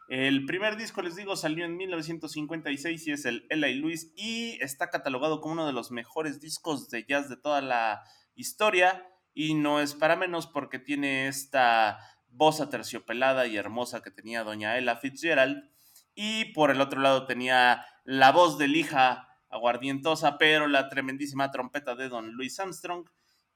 El 0.07 0.45
primer 0.45 0.77
disco, 0.77 1.01
les 1.01 1.15
digo, 1.15 1.35
salió 1.35 1.65
en 1.65 1.75
1956 1.75 3.07
y 3.07 3.11
es 3.11 3.25
el 3.25 3.47
Ella 3.49 3.69
y 3.69 3.75
Luis 3.75 4.13
y 4.15 4.59
está 4.61 4.91
catalogado 4.91 5.41
como 5.41 5.53
uno 5.53 5.65
de 5.65 5.73
los 5.73 5.91
mejores 5.91 6.39
discos 6.39 6.89
de 6.89 7.05
jazz 7.07 7.29
de 7.29 7.37
toda 7.37 7.61
la 7.61 8.03
historia 8.35 9.07
y 9.33 9.55
no 9.55 9.79
es 9.79 9.95
para 9.95 10.15
menos 10.15 10.45
porque 10.45 10.77
tiene 10.77 11.27
esta 11.27 11.97
voz 12.27 12.61
aterciopelada 12.61 13.47
y 13.47 13.57
hermosa 13.57 14.01
que 14.01 14.11
tenía 14.11 14.43
doña 14.43 14.77
Ella 14.77 14.97
Fitzgerald 14.97 15.69
y 16.13 16.45
por 16.53 16.69
el 16.69 16.81
otro 16.81 17.01
lado 17.01 17.25
tenía 17.25 17.85
la 18.03 18.31
voz 18.31 18.57
de 18.57 18.67
hija 18.67 19.32
aguardientosa 19.53 20.37
pero 20.37 20.67
la 20.67 20.89
tremendísima 20.89 21.51
trompeta 21.51 21.95
de 21.95 22.09
don 22.09 22.35
Louis 22.35 22.59
Armstrong 22.59 23.07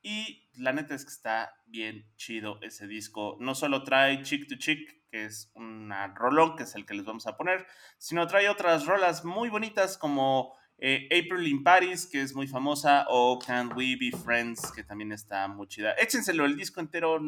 y 0.02 0.48
la 0.54 0.74
neta 0.74 0.96
es 0.96 1.04
que 1.04 1.12
está 1.12 1.54
bien 1.66 2.06
chido 2.16 2.60
ese 2.62 2.88
disco. 2.88 3.38
No 3.40 3.56
solo 3.56 3.84
trae 3.84 4.22
Chick 4.22 4.48
to 4.48 4.56
Chick, 4.56 5.04
que 5.10 5.26
es 5.26 5.52
un 5.54 5.92
rolón, 6.16 6.56
que 6.56 6.64
es 6.64 6.76
el 6.76 6.86
que 6.86 6.94
les 6.94 7.06
vamos 7.06 7.28
a 7.28 7.36
poner, 7.36 7.66
sino 7.98 8.28
trae 8.28 8.48
otras 8.50 8.86
rolas 8.86 9.26
muy 9.26 9.50
bonitas 9.50 9.98
como 9.98 10.56
eh, 10.78 11.10
April 11.12 11.48
in 11.48 11.64
Paris, 11.64 12.06
que 12.06 12.22
es 12.22 12.36
muy 12.36 12.48
famosa, 12.48 13.06
o 13.10 13.40
Can 13.40 13.72
We 13.76 13.98
Be 14.00 14.12
Friends, 14.12 14.72
que 14.72 14.84
también 14.84 15.12
está 15.12 15.48
muy 15.48 15.68
chida. 15.68 15.94
Échenselo 15.94 16.46
el 16.46 16.56
disco 16.56 16.80
entero. 16.80 17.20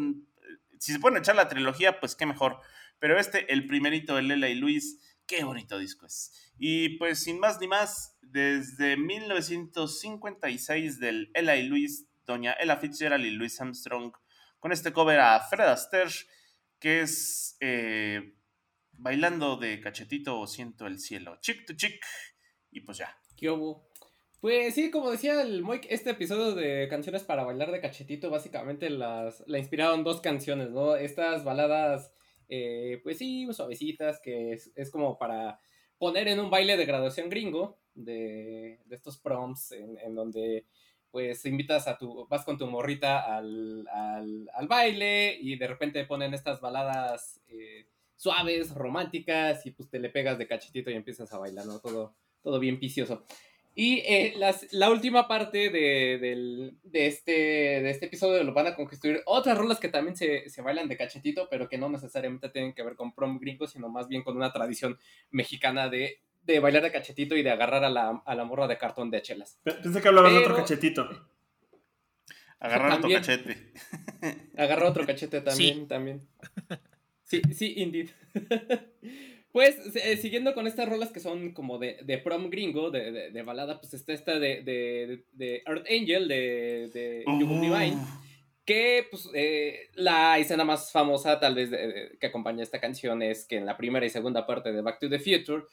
Si 0.78 0.94
se 0.94 1.00
pueden 1.00 1.18
echar 1.18 1.36
la 1.36 1.48
trilogía, 1.48 2.00
pues 2.00 2.16
qué 2.16 2.26
mejor. 2.26 2.62
Pero 3.00 3.20
este, 3.20 3.52
el 3.52 3.66
primerito 3.66 4.16
de 4.16 4.22
Lela 4.22 4.50
y 4.50 4.56
Luis, 4.56 5.00
qué 5.30 5.46
bonito 5.46 5.78
disco 5.78 6.08
es. 6.08 6.34
Y 6.58 6.98
pues 6.98 7.24
sin 7.24 7.40
más 7.40 7.62
ni 7.62 7.68
más, 7.68 8.18
desde 8.22 8.98
1956 8.98 11.00
del 11.00 11.30
Ella 11.36 11.56
y 11.56 11.68
Luis 11.68 12.08
doña 12.26 12.56
Ella 12.60 12.78
Fitzgerald 12.78 13.24
y 13.26 13.30
Louis 13.30 13.62
Armstrong 13.62 14.12
con 14.60 14.72
este 14.72 14.92
cover 14.92 15.20
a 15.20 15.40
Fred 15.40 15.68
Astaire, 15.68 16.10
que 16.80 17.02
es 17.02 17.56
eh, 17.62 18.34
bailando 18.92 19.56
de 19.56 19.80
cachetito 19.80 20.40
o 20.40 20.48
siento 20.48 20.88
el 20.88 21.00
cielo, 21.00 21.38
chick 21.42 21.66
to 21.66 21.76
chick, 21.76 22.04
y 22.72 22.82
pues 22.82 22.98
ya. 22.98 23.16
¿Qué? 23.38 23.56
Pues 24.42 24.74
sí, 24.74 24.92
como 24.92 25.12
decía 25.12 25.42
el 25.42 25.62
Moik, 25.62 25.86
este 25.90 26.12
episodio 26.12 26.56
de 26.56 26.88
canciones 26.90 27.24
para 27.24 27.44
bailar 27.44 27.72
de 27.72 27.82
cachetito, 27.82 28.30
básicamente 28.30 28.90
las, 28.90 29.44
la 29.48 29.60
inspiraron 29.60 30.04
dos 30.04 30.22
canciones, 30.22 30.72
¿no? 30.72 30.96
Estas 30.96 31.44
baladas, 31.44 32.12
eh, 32.50 33.00
pues 33.04 33.18
sí, 33.18 33.48
suavecitas, 33.54 34.20
que 34.20 34.54
es, 34.54 34.92
como 34.92 35.18
para 35.18 35.60
poner 35.98 36.28
en 36.28 36.40
un 36.40 36.50
baile 36.50 36.76
de 36.78 36.86
graduación 36.86 37.30
gringo, 37.30 37.80
de, 37.94 38.80
estos 38.90 39.18
proms, 39.18 39.72
en 39.72 40.16
donde 40.16 40.66
pues 41.12 41.46
invitas 41.46 41.88
a 41.88 41.98
tu, 41.98 42.28
vas 42.28 42.44
con 42.46 42.58
tu 42.58 42.68
morrita 42.68 43.36
al, 43.36 43.88
baile 44.68 45.38
y 45.40 45.58
de 45.58 45.68
repente 45.68 46.06
ponen 46.06 46.34
estas 46.34 46.62
baladas 46.62 47.42
eh, 47.48 47.88
suaves, 48.16 48.74
románticas 48.76 49.66
y 49.66 49.72
pues 49.72 49.90
te 49.90 50.00
le 50.00 50.10
pegas 50.10 50.38
de 50.38 50.48
cachetito 50.48 50.92
y 50.92 50.96
empiezas 50.96 51.32
a 51.34 51.40
bailar, 51.40 51.66
¿no? 51.66 51.80
Todo, 51.80 52.14
todo 52.42 52.60
bien 52.60 52.80
vicioso. 52.80 53.26
Y 53.76 54.00
eh, 54.00 54.36
la 54.72 54.90
última 54.90 55.28
parte 55.28 55.70
de, 55.70 56.74
este, 56.92 57.32
de 57.32 57.90
este 57.90 58.08
episodio 58.08 58.44
lo 58.44 58.54
van 58.54 58.68
a 58.68 58.76
construir 58.76 59.22
otras 59.26 59.58
rolas 59.58 59.80
que 59.80 59.88
también 59.88 60.18
se, 60.18 60.50
se, 60.50 60.62
bailan 60.62 60.90
de 60.90 60.98
cachetito, 60.98 61.48
pero 61.50 61.70
que 61.70 61.78
no 61.78 61.88
necesariamente 61.88 62.50
tienen 62.50 62.74
que 62.74 62.84
ver 62.84 62.96
con 62.96 63.14
prom 63.14 63.40
gringo, 63.40 63.68
sino 63.68 63.88
más 63.88 64.08
bien 64.08 64.24
con 64.24 64.36
una 64.36 64.52
tradición 64.52 64.98
mexicana 65.32 65.88
de 65.90 66.20
de 66.42 66.60
bailar 66.60 66.82
de 66.82 66.92
cachetito 66.92 67.36
y 67.36 67.44
de 67.44 67.52
agarrar 67.52 67.84
a 67.84 67.90
la, 67.90 68.24
a 68.26 68.36
la 68.36 68.44
morra 68.44 68.68
de 68.68 68.78
cartón 68.78 69.12
de 69.12 69.22
chelas. 69.22 69.60
Pensé 69.64 70.02
que 70.02 70.08
hablabas 70.08 70.32
de 70.32 70.40
otro 70.40 70.56
cachetito. 70.56 71.08
Agarrar 72.60 72.94
otro 72.94 73.10
cachete. 73.10 73.72
Agarrar 74.58 74.86
otro 74.86 75.06
cachete 75.06 75.42
también, 75.42 75.80
sí. 75.82 75.86
también. 75.86 76.28
Sí, 77.24 77.42
sí, 77.54 77.74
indeed. 77.78 78.10
Pues, 79.52 79.96
eh, 79.96 80.18
siguiendo 80.18 80.54
con 80.54 80.68
estas 80.68 80.88
rolas 80.88 81.12
que 81.12 81.20
son 81.20 81.54
como 81.54 81.80
de, 81.80 81.98
de 82.04 82.18
prom 82.20 82.50
gringo, 82.50 82.92
de, 82.92 83.32
de, 83.32 83.42
balada, 83.42 83.80
pues 83.80 83.94
está 83.96 84.14
esta 84.14 84.38
de, 84.38 84.62
de, 84.62 85.24
de 85.34 85.64
Earth 85.66 85.88
Angel, 85.90 86.28
de, 86.28 86.90
de 86.94 87.24
Divine, 87.26 87.98
que 88.64 89.08
pues 89.10 89.28
eh, 89.34 89.90
la 89.96 90.38
escena 90.38 90.64
más 90.64 90.92
famosa 90.92 91.40
tal 91.40 91.56
vez 91.56 91.72
que 92.20 92.28
acompaña 92.28 92.62
esta 92.62 92.80
canción 92.80 93.24
es 93.24 93.46
que 93.46 93.58
en 93.58 93.66
la 93.66 93.76
primera 93.76 94.06
y 94.06 94.12
segunda 94.12 94.46
parte 94.46 94.72
de 94.72 94.82
Back 94.82 95.00
to 95.00 95.10
the 95.10 95.18
Future, 95.18 95.64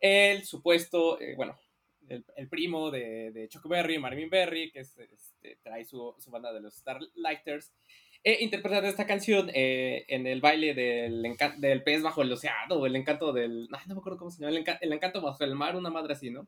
el 0.00 0.44
supuesto, 0.44 1.20
eh, 1.20 1.34
bueno, 1.36 1.56
el, 2.08 2.48
primo 2.48 2.90
de, 2.90 3.30
de, 3.30 3.48
Chuck 3.48 3.68
Berry, 3.68 3.98
Marvin 3.98 4.30
Berry, 4.30 4.72
que 4.72 4.80
este, 4.80 5.08
trae 5.62 5.84
su, 5.84 6.16
banda 6.28 6.52
de 6.52 6.60
los 6.60 6.74
Starlighters, 6.74 7.72
e 8.22 8.44
interpretar 8.44 8.84
esta 8.84 9.06
canción 9.06 9.50
eh, 9.54 10.04
en 10.08 10.26
el 10.26 10.40
baile 10.40 10.74
del, 10.74 11.36
del 11.56 11.82
pez 11.82 12.02
bajo 12.02 12.22
el 12.22 12.32
océano, 12.32 12.76
o 12.76 12.86
el 12.86 12.96
encanto 12.96 13.32
del. 13.32 13.68
no 13.70 13.94
me 13.94 14.00
acuerdo 14.00 14.18
cómo 14.18 14.30
se 14.30 14.40
llama, 14.42 14.56
el, 14.80 14.92
encanto 14.92 15.20
bajo 15.20 15.42
el 15.44 15.54
mar, 15.54 15.76
una 15.76 15.90
madre 15.90 16.12
así, 16.12 16.30
¿no? 16.30 16.46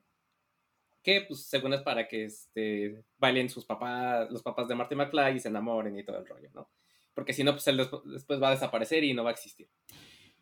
Que, 1.02 1.23
pues, 1.23 1.47
según 1.47 1.73
es 1.73 1.81
para 1.83 2.07
que 2.07 2.25
este, 2.25 3.02
bailen 3.19 3.49
sus 3.49 3.64
papás, 3.64 4.31
los 4.31 4.43
papás 4.43 4.69
de 4.69 4.75
Marty 4.75 4.95
McFly 4.95 5.37
y 5.37 5.41
se 5.41 5.49
enamoren 5.49 5.99
y 5.99 6.05
todo 6.05 6.19
el 6.19 6.26
rollo, 6.26 6.50
¿no? 6.55 6.69
Porque 7.14 7.33
si 7.33 7.43
no, 7.43 7.52
pues 7.52 7.67
él 7.67 7.88
después 8.05 8.41
va 8.41 8.49
a 8.49 8.52
desaparecer 8.52 9.05
y 9.05 9.12
no 9.12 9.25
va 9.25 9.31
a 9.31 9.33
existir. 9.35 9.69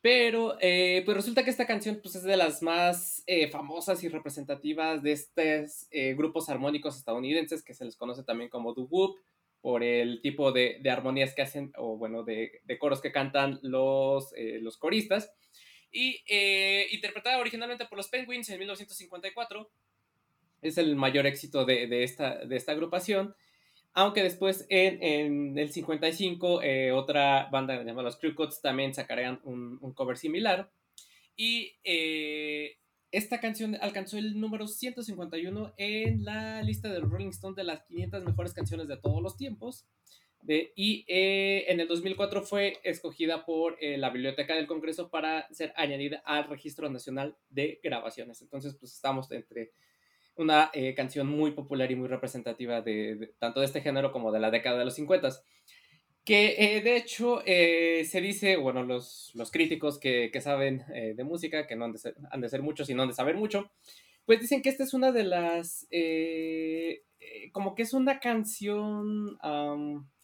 Pero 0.03 0.57
eh, 0.61 1.03
pues 1.05 1.17
resulta 1.17 1.45
que 1.45 1.51
esta 1.51 1.67
canción 1.67 2.01
pues, 2.03 2.15
es 2.15 2.23
de 2.23 2.37
las 2.37 2.63
más 2.63 3.23
eh, 3.27 3.49
famosas 3.49 4.03
y 4.03 4.09
representativas 4.09 5.03
de 5.03 5.13
estos 5.13 5.87
eh, 5.91 6.15
grupos 6.15 6.49
armónicos 6.49 6.97
estadounidenses 6.97 7.63
que 7.63 7.75
se 7.75 7.85
les 7.85 7.97
conoce 7.97 8.23
también 8.23 8.49
como 8.49 8.73
doo-wop 8.73 9.17
por 9.61 9.83
el 9.83 10.21
tipo 10.23 10.52
de, 10.52 10.81
armonías 10.90 11.35
que 11.35 11.43
hacen, 11.43 11.73
o 11.76 11.97
bueno, 11.97 12.23
de, 12.23 12.61
de 12.64 12.79
coros 12.79 13.00
que 13.00 13.12
cantan 13.12 13.59
los, 13.62 14.33
los 14.37 14.76
coristas. 14.79 15.33
Y 15.93 16.23
interpretada 16.93 17.38
originalmente 17.38 17.87
por 17.87 17.99
los 17.99 18.09
Penguins 18.09 18.49
en 18.49 18.59
1954, 18.59 19.71
es 20.62 20.79
el 20.79 20.97
mayor 20.97 21.26
éxito 21.26 21.64
de, 21.64 21.87
de 21.87 22.05
esta, 22.05 22.45
de 22.45 22.57
esta 22.57 22.73
agrupación. 22.73 23.35
Aunque 23.93 24.23
después 24.23 24.67
en, 24.69 25.59
el 25.59 25.73
55 25.73 26.62
eh, 26.62 26.93
otra 26.93 27.49
banda 27.50 27.83
llamada 27.83 28.05
los 28.05 28.19
Crew 28.19 28.35
Cuts 28.35 28.61
también 28.61 28.95
sacarían 28.95 29.40
un, 29.43 29.79
cover 29.95 30.17
similar. 30.17 30.71
Y 31.37 31.76
eh, 31.83 32.79
esta 33.12 33.40
canción 33.40 33.76
alcanzó 33.81 34.19
el 34.19 34.40
número 34.40 34.67
151 34.67 35.75
en 35.76 36.25
la 36.25 36.62
lista 36.62 36.88
de 36.88 37.00
Rolling 37.00 37.29
Stone 37.29 37.57
de 37.57 37.64
las 37.64 37.83
500 37.85 38.25
mejores 38.25 38.55
canciones 38.55 38.88
de 38.88 38.97
todos 38.97 39.23
los 39.23 39.37
tiempos. 39.37 39.87
y 40.47 41.05
eh, 41.07 41.67
en 41.69 41.81
el 41.81 41.88
2004 41.88 42.43
fue 42.43 42.79
escogida 42.83 43.45
por 43.45 43.76
la 43.81 44.11
Biblioteca 44.11 44.55
del 44.55 44.67
Congreso 44.67 45.11
para 45.11 45.47
ser 45.52 45.73
añadida 45.76 46.23
al 46.25 46.49
Registro 46.49 46.88
Nacional 46.88 47.37
de 47.50 47.81
Grabaciones. 47.83 48.40
Entonces, 48.40 48.75
pues 48.75 48.95
estamos 48.95 49.31
entre 49.33 49.73
una 50.40 50.71
eh, 50.73 50.95
canción 50.95 51.26
muy 51.26 51.52
popular 51.52 51.90
y 51.90 51.97
muy 51.97 52.09
representativa 52.09 52.81
de, 52.81 53.35
tanto 53.38 53.61
de 53.61 53.67
este 53.67 53.83
género 53.83 54.11
como 54.11 54.33
de 54.33 54.40
la 54.40 54.50
década 54.50 54.79
de 54.79 54.87
los 54.87 54.95
50. 54.95 55.29
Que 56.25 56.57
eh, 56.59 56.81
de 56.83 56.97
hecho 56.97 57.43
eh, 57.47 58.05
se 58.05 58.21
dice, 58.21 58.57
bueno, 58.57 58.83
los, 58.83 59.33
los 59.35 59.50
críticos 59.50 59.99
que, 59.99 60.31
que 60.33 60.41
saben 60.41 60.85
de 60.89 61.25
música, 61.25 61.67
que 61.67 61.77
no 61.77 61.87
han 61.87 61.93
de, 61.93 61.99
ser, 61.99 62.15
han 62.31 62.41
de, 62.41 62.59
muchos 62.61 62.89
y 62.91 62.95
no 62.95 63.03
han 63.03 63.09
de 63.09 63.15
saber 63.15 63.37
mucho, 63.37 63.71
pues 64.27 64.41
dicen 64.41 64.62
que 64.62 64.69
esta 64.69 64.85
es 64.85 64.95
una 64.95 65.12
de 65.12 65.25
las, 65.25 65.89
como 67.53 67.75
que 67.75 67.83
es 67.83 67.95
una 67.95 68.21
canción, 68.21 69.39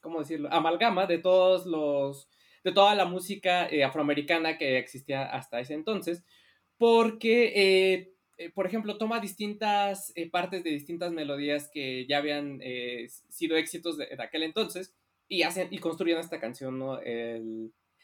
¿cómo 0.01 0.21
decirlo? 0.21 0.53
Amalgama 0.53 1.07
de 1.07 1.19
todos 1.19 1.67
los 1.67 2.29
de 2.67 2.73
toda 2.73 2.97
la 2.97 3.05
música 3.05 3.69
eh, 3.69 3.85
afroamericana 3.85 4.59
que 4.59 4.77
existía 4.77 5.25
hasta 5.27 5.61
ese 5.61 5.75
entonces, 5.75 6.25
porque, 6.77 7.53
eh, 7.55 8.13
eh, 8.39 8.51
por 8.51 8.67
ejemplo, 8.67 8.99
toma 8.99 9.21
distintas 9.21 10.13
partes 10.33 10.65
de 10.65 10.71
distintas 10.71 11.13
melodías 11.13 11.71
que 11.73 12.07
ya 12.09 12.19
habían 12.19 12.59
sido 13.29 13.57
éxitos 13.57 13.97
de, 13.97 14.09
aquel 14.19 14.43
entonces 14.43 14.93
y, 15.29 15.43
hacen, 15.43 15.69
y 15.71 15.79
construyen 15.79 16.19
esta 16.19 16.41
canción, 16.41 16.79
¿no? 16.79 16.99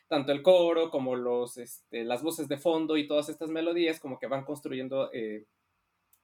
tanto 0.08 0.32
el 0.32 0.42
coro 0.42 0.90
como 0.90 1.16
los, 1.16 1.56
este, 1.56 2.04
las 2.04 2.22
voces 2.22 2.46
de 2.46 2.58
fondo 2.58 2.98
y 2.98 3.06
todas 3.06 3.30
estas 3.30 3.48
melodías 3.48 3.98
como 3.98 4.18
que 4.18 4.26
van 4.26 4.44
construyendo 4.44 5.10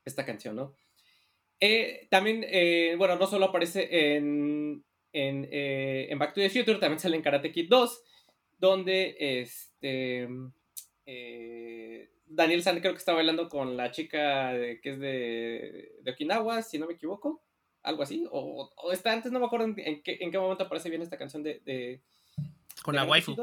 esta 0.04 0.26
canción, 0.26 0.56
¿no? 0.56 0.74
también, 2.10 2.44
bueno, 2.98 3.16
no 3.16 3.26
solo 3.26 3.46
aparece 3.46 4.16
en, 4.16 4.84
en, 5.12 5.48
en, 5.50 6.18
Back 6.18 6.34
to 6.34 6.40
the 6.40 6.50
Future, 6.50 6.78
también 6.78 7.00
sale 7.00 7.16
en 7.16 7.22
Karate 7.22 7.50
Kid 7.50 7.68
2, 7.70 8.02
donde 8.58 9.16
este, 9.18 10.28
eh, 11.06 12.10
Daniel 12.26 12.62
San 12.62 12.80
creo 12.80 12.92
que 12.92 12.98
está 12.98 13.14
bailando 13.14 13.48
con 13.48 13.76
la 13.76 13.90
chica 13.90 14.52
que 14.82 14.90
es 14.90 14.98
de, 14.98 15.92
Okinawa, 16.10 16.62
si 16.62 16.78
no 16.78 16.86
me 16.86 16.94
equivoco, 16.94 17.42
algo 17.82 18.02
así, 18.02 18.26
o, 18.30 18.70
está 18.92 19.12
antes, 19.12 19.32
no 19.32 19.40
me 19.40 19.46
acuerdo 19.46 19.66
en, 19.76 20.02
qué, 20.02 20.38
momento 20.38 20.64
aparece 20.64 20.90
bien 20.90 21.02
esta 21.02 21.18
canción 21.18 21.42
de... 21.42 22.02
con 22.82 22.94
la 22.94 23.04
waifu, 23.04 23.36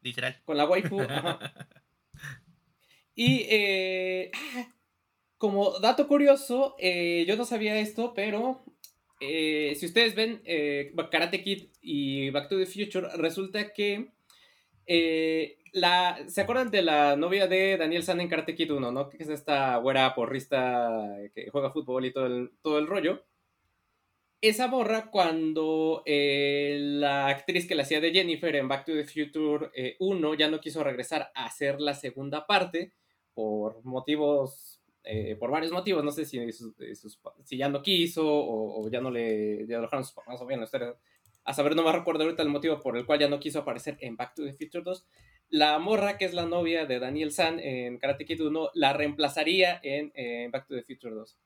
literal. 0.00 0.40
Con 0.44 0.56
la 0.56 0.66
waifu, 0.66 1.00
Y 3.14 3.46
eh, 3.50 4.30
como 5.36 5.78
dato 5.80 6.08
curioso, 6.08 6.76
eh, 6.78 7.26
yo 7.28 7.36
no 7.36 7.44
sabía 7.44 7.78
esto, 7.78 8.14
pero 8.14 8.64
si 9.20 9.84
ustedes 9.84 10.14
ven 10.14 10.42
Karate 11.10 11.42
Kid 11.42 11.68
y 11.80 12.30
Back 12.30 12.48
to 12.48 12.58
the 12.58 12.66
Future, 12.66 13.08
resulta 13.16 13.72
que 13.72 14.12
eh, 14.86 15.58
la, 15.72 16.18
¿Se 16.28 16.42
acuerdan 16.42 16.70
de 16.70 16.82
la 16.82 17.16
novia 17.16 17.46
de 17.46 17.76
Daniel 17.76 18.02
San 18.02 18.20
en 18.20 18.28
Karate 18.28 18.54
Kid 18.54 18.72
1, 18.72 18.92
¿no? 18.92 19.08
Que 19.08 19.22
es 19.22 19.28
esta 19.28 19.76
güera 19.76 20.14
porrista 20.14 21.16
que 21.34 21.48
juega 21.50 21.70
fútbol 21.70 22.04
y 22.04 22.12
todo 22.12 22.26
el, 22.26 22.50
todo 22.62 22.78
el 22.78 22.86
rollo. 22.86 23.24
Esa 24.42 24.66
borra 24.66 25.08
cuando 25.10 26.02
eh, 26.04 26.76
la 26.80 27.28
actriz 27.28 27.66
que 27.66 27.76
la 27.76 27.84
hacía 27.84 28.00
de 28.00 28.12
Jennifer 28.12 28.54
en 28.56 28.66
Back 28.66 28.84
to 28.84 28.92
the 28.92 29.04
Future 29.04 29.70
1 30.00 30.32
eh, 30.32 30.36
ya 30.36 30.50
no 30.50 30.60
quiso 30.60 30.82
regresar 30.82 31.30
a 31.34 31.46
hacer 31.46 31.80
la 31.80 31.94
segunda 31.94 32.44
parte 32.44 32.92
por 33.34 33.84
motivos, 33.84 34.82
por 35.38 35.50
varios 35.50 35.72
motivos, 35.72 36.04
no 36.04 36.10
sé 36.10 36.24
si, 36.24 36.38
si 37.44 37.56
ya 37.56 37.68
no 37.68 37.82
quiso 37.82 38.24
o, 38.26 38.88
ya 38.90 39.00
no 39.00 39.10
le 39.10 39.64
ya 39.66 39.80
dejaron 39.80 40.04
sus 40.04 40.14
papás 40.14 40.40
o 40.40 40.46
bien 40.46 40.60
a 40.62 40.66
saber, 41.54 41.76
no 41.76 41.84
me 41.84 41.92
recuerdo 41.92 42.24
ahorita 42.24 42.42
el 42.42 42.48
motivo 42.48 42.80
por 42.80 42.96
el 42.96 43.06
cual 43.06 43.20
ya 43.20 43.28
no 43.28 43.40
quiso 43.40 43.60
aparecer 43.60 43.96
en 44.00 44.16
Back 44.16 44.34
to 44.34 44.44
the 44.44 44.52
Future 44.52 44.82
2. 44.84 45.06
La 45.50 45.78
morra, 45.78 46.18
que 46.18 46.24
es 46.24 46.34
la 46.34 46.46
novia 46.46 46.86
de 46.86 46.98
Daniel 46.98 47.30
San 47.30 47.60
en 47.60 47.98
Karate 47.98 48.24
Kid 48.24 48.40
1, 48.40 48.70
la 48.74 48.92
reemplazaría 48.92 49.80
en, 49.82 50.50
Back 50.50 50.66
to 50.66 50.74
the 50.74 50.82
Future 50.82 51.14
2. 51.14 51.38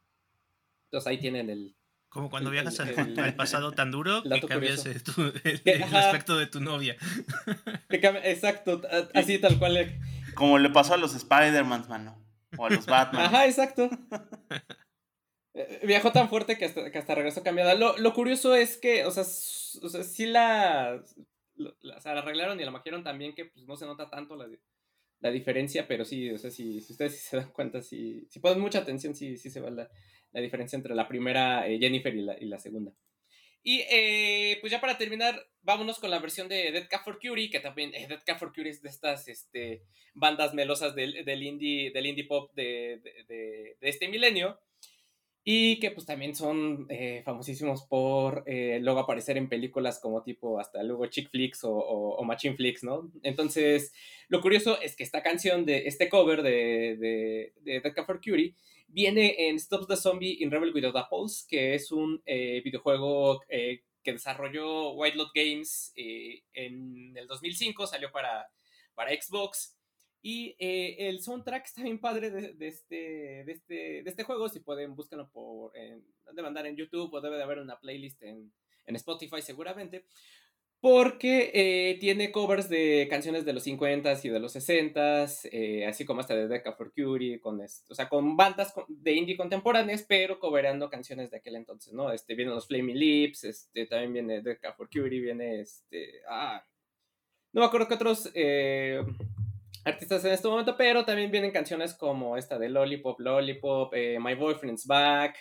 Entonces 0.85 1.07
ahí 1.07 1.19
tienen 1.19 1.51
el. 1.51 1.75
Como 2.17 2.31
cuando 2.31 2.49
viajas 2.49 2.81
al, 2.81 3.35
pasado 3.37 3.73
tan 3.73 3.91
duro 3.91 4.23
que 4.23 4.41
cambias 4.41 4.87
el, 5.65 5.83
aspecto 5.83 6.39
de 6.39 6.47
tu 6.47 6.61
novia. 6.61 6.97
exacto, 7.91 8.81
así 9.13 9.39
tal 9.39 9.59
cual. 9.59 10.01
Como 10.35 10.59
le 10.59 10.71
pasó 10.71 10.95
a 10.95 10.97
los 10.97 11.15
Spider-Man, 11.15 11.85
mano. 11.91 12.19
O 12.57 12.65
a 12.65 12.71
los 12.71 12.87
Batman. 12.87 13.27
Ajá, 13.27 13.45
exacto. 13.45 13.91
Eh, 15.53 15.81
viajó 15.87 16.11
tan 16.11 16.31
fuerte 16.31 16.57
que 16.57 16.65
hasta, 16.65 16.91
que 16.91 16.97
hasta 16.97 17.15
regresó 17.15 17.43
cambiada. 17.43 17.75
Lo, 17.75 17.99
lo, 17.99 18.15
curioso 18.15 18.55
es 18.55 18.79
que, 18.79 19.05
o 19.05 19.11
sea, 19.11 19.25
o 19.25 19.89
sea 19.91 20.03
sí 20.03 20.25
la, 20.25 21.03
la, 21.57 21.97
o 21.99 22.01
sea, 22.01 22.15
la 22.15 22.21
arreglaron 22.21 22.59
y 22.59 22.65
la 22.65 22.71
maquillaron 22.71 23.05
también 23.05 23.35
que 23.35 23.45
pues, 23.45 23.67
no 23.67 23.77
se 23.77 23.85
nota 23.85 24.09
tanto 24.09 24.37
la, 24.37 24.49
la 25.21 25.31
diferencia, 25.31 25.87
pero 25.87 26.07
sí, 26.07 26.31
o 26.31 26.39
sea, 26.39 26.51
si, 26.51 26.81
si 26.81 26.95
ustedes 26.95 27.21
se 27.21 27.37
dan 27.37 27.53
cuenta, 27.53 27.83
si, 27.83 28.27
si 28.31 28.41
ponen 28.41 28.61
mucha 28.61 28.79
atención, 28.79 29.15
sí, 29.15 29.37
sí 29.37 29.51
se 29.51 29.61
ve 29.61 29.71
la, 29.71 29.91
la 30.33 30.41
diferencia 30.41 30.77
entre 30.77 30.95
la 30.95 31.09
primera 31.09 31.69
eh, 31.69 31.79
Jennifer 31.79 32.15
y 32.15 32.23
la, 32.23 32.37
y 32.39 32.47
la 32.47 32.59
segunda. 32.59 32.93
Y 33.63 33.81
eh, 33.91 34.59
pues 34.61 34.71
ya 34.71 34.81
para 34.81 34.97
terminar, 34.97 35.45
vámonos 35.63 35.99
con 35.99 36.11
la 36.11 36.21
versión 36.21 36.49
de 36.49 36.71
Dead 36.71 36.87
Cat 36.89 37.03
for 37.03 37.19
Curie, 37.19 37.51
que 37.51 37.59
también 37.59 37.93
eh, 37.95 38.07
Dead 38.09 38.23
Cat 38.25 38.39
for 38.39 38.53
Curie 38.53 38.71
es 38.71 38.81
de 38.81 38.89
estas 38.89 39.27
este, 39.27 39.83
bandas 40.15 40.55
melosas 40.55 40.95
del, 40.95 41.25
del, 41.25 41.43
indie, 41.43 41.91
del 41.91 42.07
indie 42.07 42.27
pop 42.27 42.53
de, 42.55 43.01
de, 43.03 43.25
de, 43.25 43.77
de 43.81 43.89
este 43.89 44.09
milenio 44.09 44.61
y 45.49 45.79
que 45.79 45.93
pues 45.93 46.05
también 46.05 46.35
son 46.35 46.87
eh, 46.91 47.23
famosísimos 47.25 47.85
por 47.85 48.43
eh, 48.47 48.81
luego 48.83 48.99
aparecer 48.99 49.37
en 49.37 49.49
películas 49.49 50.01
como 50.01 50.25
tipo 50.25 50.59
hasta 50.59 50.83
luego 50.83 51.07
chick 51.07 51.31
flicks 51.31 51.63
o, 51.63 51.73
o, 51.73 52.25
machine 52.25 52.57
flicks, 52.57 52.83
¿no? 52.83 53.13
Entonces, 53.23 53.93
lo 54.27 54.41
curioso 54.41 54.81
es 54.83 54.97
que 54.97 55.05
esta 55.05 55.23
canción 55.23 55.65
de 55.65 55.87
este 55.87 56.09
cover 56.09 56.43
de, 56.43 56.97
de, 56.99 57.53
de 57.63 57.81
Dead 57.81 58.05
for 58.05 58.21
Curie 58.21 58.57
viene 58.87 59.49
en 59.49 59.57
Stop 59.57 59.87
the 59.89 59.97
Zombie 59.97 60.39
in 60.41 60.51
Rebel 60.51 60.73
Without 60.75 60.97
Apples, 60.97 61.47
que 61.49 61.75
es 61.75 61.93
un 61.93 62.23
eh, 62.27 62.61
videojuego 62.65 63.43
que 63.49 64.13
desarrolló 64.13 64.93
White 64.93 65.17
Lot 65.17 65.31
Games 65.35 65.93
en 65.97 67.17
el 67.17 67.27
2005, 67.27 67.87
salió 67.87 68.13
para, 68.13 68.47
para 68.95 69.11
Xbox 69.11 69.77
y 70.29 70.57
eh, 70.59 71.09
el 71.09 71.23
soundtrack 71.23 71.67
está 71.67 71.85
bien 71.85 72.01
padre 72.01 72.33
de, 72.33 72.67
este, 72.67 73.45
de, 73.45 73.53
este, 73.53 73.75
de 74.03 74.11
este 74.11 74.25
juego. 74.25 74.49
Si 74.49 74.59
pueden, 74.59 74.97
búsquenlo 74.97 75.31
por. 75.31 75.73
debe 75.73 76.49
andar 76.49 76.67
en 76.67 76.75
YouTube 76.75 77.15
o 77.15 77.21
debe 77.21 77.37
de 77.37 77.45
haber 77.45 77.61
una 77.61 77.79
playlist 77.79 78.21
en, 78.25 78.53
en 78.87 78.97
Spotify, 78.97 79.41
seguramente. 79.41 80.07
Porque 80.81 81.51
eh, 81.55 81.97
tiene 81.99 82.31
covers 82.31 82.69
de 82.69 83.07
canciones 83.11 83.45
de 83.45 83.53
los 83.53 83.67
50s 83.67 84.25
y 84.25 84.29
de 84.29 84.39
los 84.39 84.55
60s, 84.55 85.49
eh, 85.51 85.87
así 85.87 86.05
como 86.05 86.21
hasta 86.21 86.37
de 86.37 86.49
Decca 86.49 86.75
for 86.75 86.93
Curie, 86.93 87.41
con 87.41 87.61
o 87.61 87.95
sea, 87.95 88.09
con 88.09 88.37
bandas 88.37 88.75
de 88.89 89.13
indie 89.13 89.37
contemporáneas, 89.37 90.05
pero 90.07 90.39
coverando 90.39 90.91
canciones 90.91 91.31
de 91.31 91.39
aquel 91.39 91.57
entonces, 91.57 91.93
¿no? 91.93 92.13
Este, 92.13 92.35
vienen 92.35 92.55
los 92.55 92.69
Flaming 92.69 92.99
Lips, 92.99 93.45
este, 93.45 93.87
también 93.87 94.13
viene 94.13 94.43
Decca 94.43 94.75
for 94.75 94.89
Curie, 94.89 95.21
viene 95.21 95.61
este. 95.61 96.21
Ah, 96.29 96.65
no 97.53 97.63
me 97.63 97.67
acuerdo 97.67 97.89
qué 97.89 97.95
otros 97.95 98.31
artistas 99.87 100.25
en 100.25 100.33
este 100.33 100.49
momento, 100.49 100.77
pero 100.77 101.05
también 101.05 101.31
vienen 101.31 101.53
canciones 101.53 101.95
como 101.95 102.37
esta 102.37 102.59
de 102.59 102.69
Lollipop, 102.69 103.21
Lollipop, 103.21 103.95
eh, 103.95 104.19
My 104.21 104.35
Boyfriend's 104.35 104.85
Back, 104.85 105.37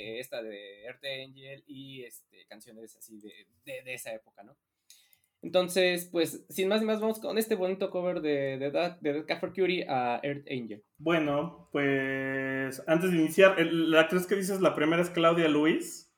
eh, 0.00 0.20
esta 0.20 0.42
de 0.42 0.84
Earth 0.84 1.04
Angel 1.04 1.64
y 1.66 2.04
este, 2.04 2.46
canciones 2.46 2.96
así 2.96 3.20
de, 3.20 3.46
de, 3.64 3.94
esa 3.94 4.12
época, 4.12 4.42
¿no? 4.42 4.56
Entonces, 5.42 6.06
pues, 6.12 6.44
sin 6.50 6.68
más 6.68 6.80
ni 6.80 6.86
más, 6.86 7.00
vamos 7.00 7.18
con 7.18 7.38
este 7.38 7.54
bonito 7.54 7.90
cover 7.90 8.20
de, 8.20 8.58
de, 8.58 8.70
de 9.00 9.22
Dead 9.22 9.40
Curie 9.54 9.86
a 9.88 10.20
Earth 10.22 10.46
Angel. 10.50 10.82
Bueno, 10.98 11.68
pues, 11.72 12.82
antes 12.86 13.10
de 13.10 13.18
iniciar, 13.18 13.58
la 13.58 14.00
actriz 14.00 14.26
que 14.26 14.36
dices, 14.36 14.60
la 14.60 14.74
primera 14.74 15.00
es 15.00 15.08
Claudia 15.08 15.48
Luis, 15.48 16.12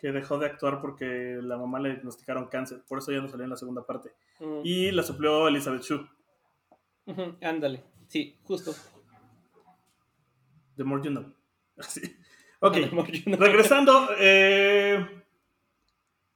que 0.00 0.10
dejó 0.10 0.38
de 0.38 0.46
actuar 0.46 0.80
porque 0.80 1.38
la 1.40 1.56
mamá 1.56 1.78
le 1.78 1.90
diagnosticaron 1.90 2.48
cáncer, 2.48 2.82
por 2.88 2.98
eso 2.98 3.12
ya 3.12 3.20
no 3.20 3.28
salió 3.28 3.44
en 3.44 3.50
la 3.50 3.56
segunda 3.56 3.86
parte. 3.86 4.10
Mm. 4.40 4.60
Y 4.64 4.90
la 4.90 5.04
suplió 5.04 5.46
Elizabeth 5.46 5.82
Shue 5.82 6.08
ándale, 7.40 7.84
sí, 8.08 8.38
justo. 8.44 8.74
The 10.76 10.84
more 10.84 11.02
you 11.02 11.10
know. 11.10 11.32
Ok, 12.60 12.76
regresando. 13.26 14.08
Eh, 14.18 15.04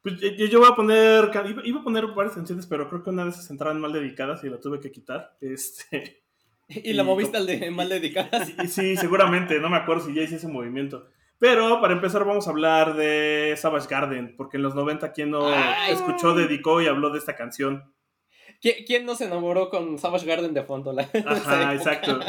pues 0.02 0.18
yo, 0.20 0.60
voy 0.60 0.68
a 0.70 0.74
poner. 0.74 1.30
Iba, 1.64 1.80
a 1.80 1.84
poner 1.84 2.06
varias 2.08 2.34
canciones, 2.34 2.66
pero 2.66 2.88
creo 2.88 3.02
que 3.02 3.10
una 3.10 3.24
de 3.24 3.30
esas 3.30 3.50
entraban 3.50 3.80
mal 3.80 3.92
dedicadas 3.92 4.42
y 4.44 4.48
la 4.48 4.58
tuve 4.58 4.80
que 4.80 4.90
quitar. 4.90 5.36
Este. 5.40 6.22
¿Y, 6.68 6.92
la 6.94 7.04
moviste 7.04 7.36
al 7.36 7.46
de 7.46 7.70
mal 7.70 7.88
dedicadas? 7.88 8.50
Sí, 8.68 8.96
seguramente. 8.96 9.58
No 9.60 9.68
me 9.68 9.76
acuerdo 9.76 10.06
si 10.06 10.14
ya 10.14 10.22
hice 10.22 10.36
ese 10.36 10.48
movimiento. 10.48 11.06
Pero 11.38 11.80
para 11.80 11.94
empezar 11.94 12.24
vamos 12.24 12.46
a 12.46 12.50
hablar 12.50 12.94
de 12.96 13.54
Savage 13.56 13.88
Garden, 13.88 14.34
porque 14.36 14.58
en 14.58 14.62
los 14.62 14.74
90 14.74 15.12
quien 15.12 15.30
no 15.30 15.50
escuchó, 15.88 16.34
dedicó 16.34 16.82
y 16.82 16.86
habló 16.86 17.10
de 17.10 17.18
esta 17.18 17.34
canción. 17.34 17.92
¿Quién 18.60 19.06
no 19.06 19.14
se 19.14 19.24
enamoró 19.24 19.70
con 19.70 19.98
Savage 19.98 20.26
Garden 20.26 20.52
de 20.52 20.62
fondo? 20.62 20.94
Ajá, 20.98 21.74
exacto. 21.74 22.20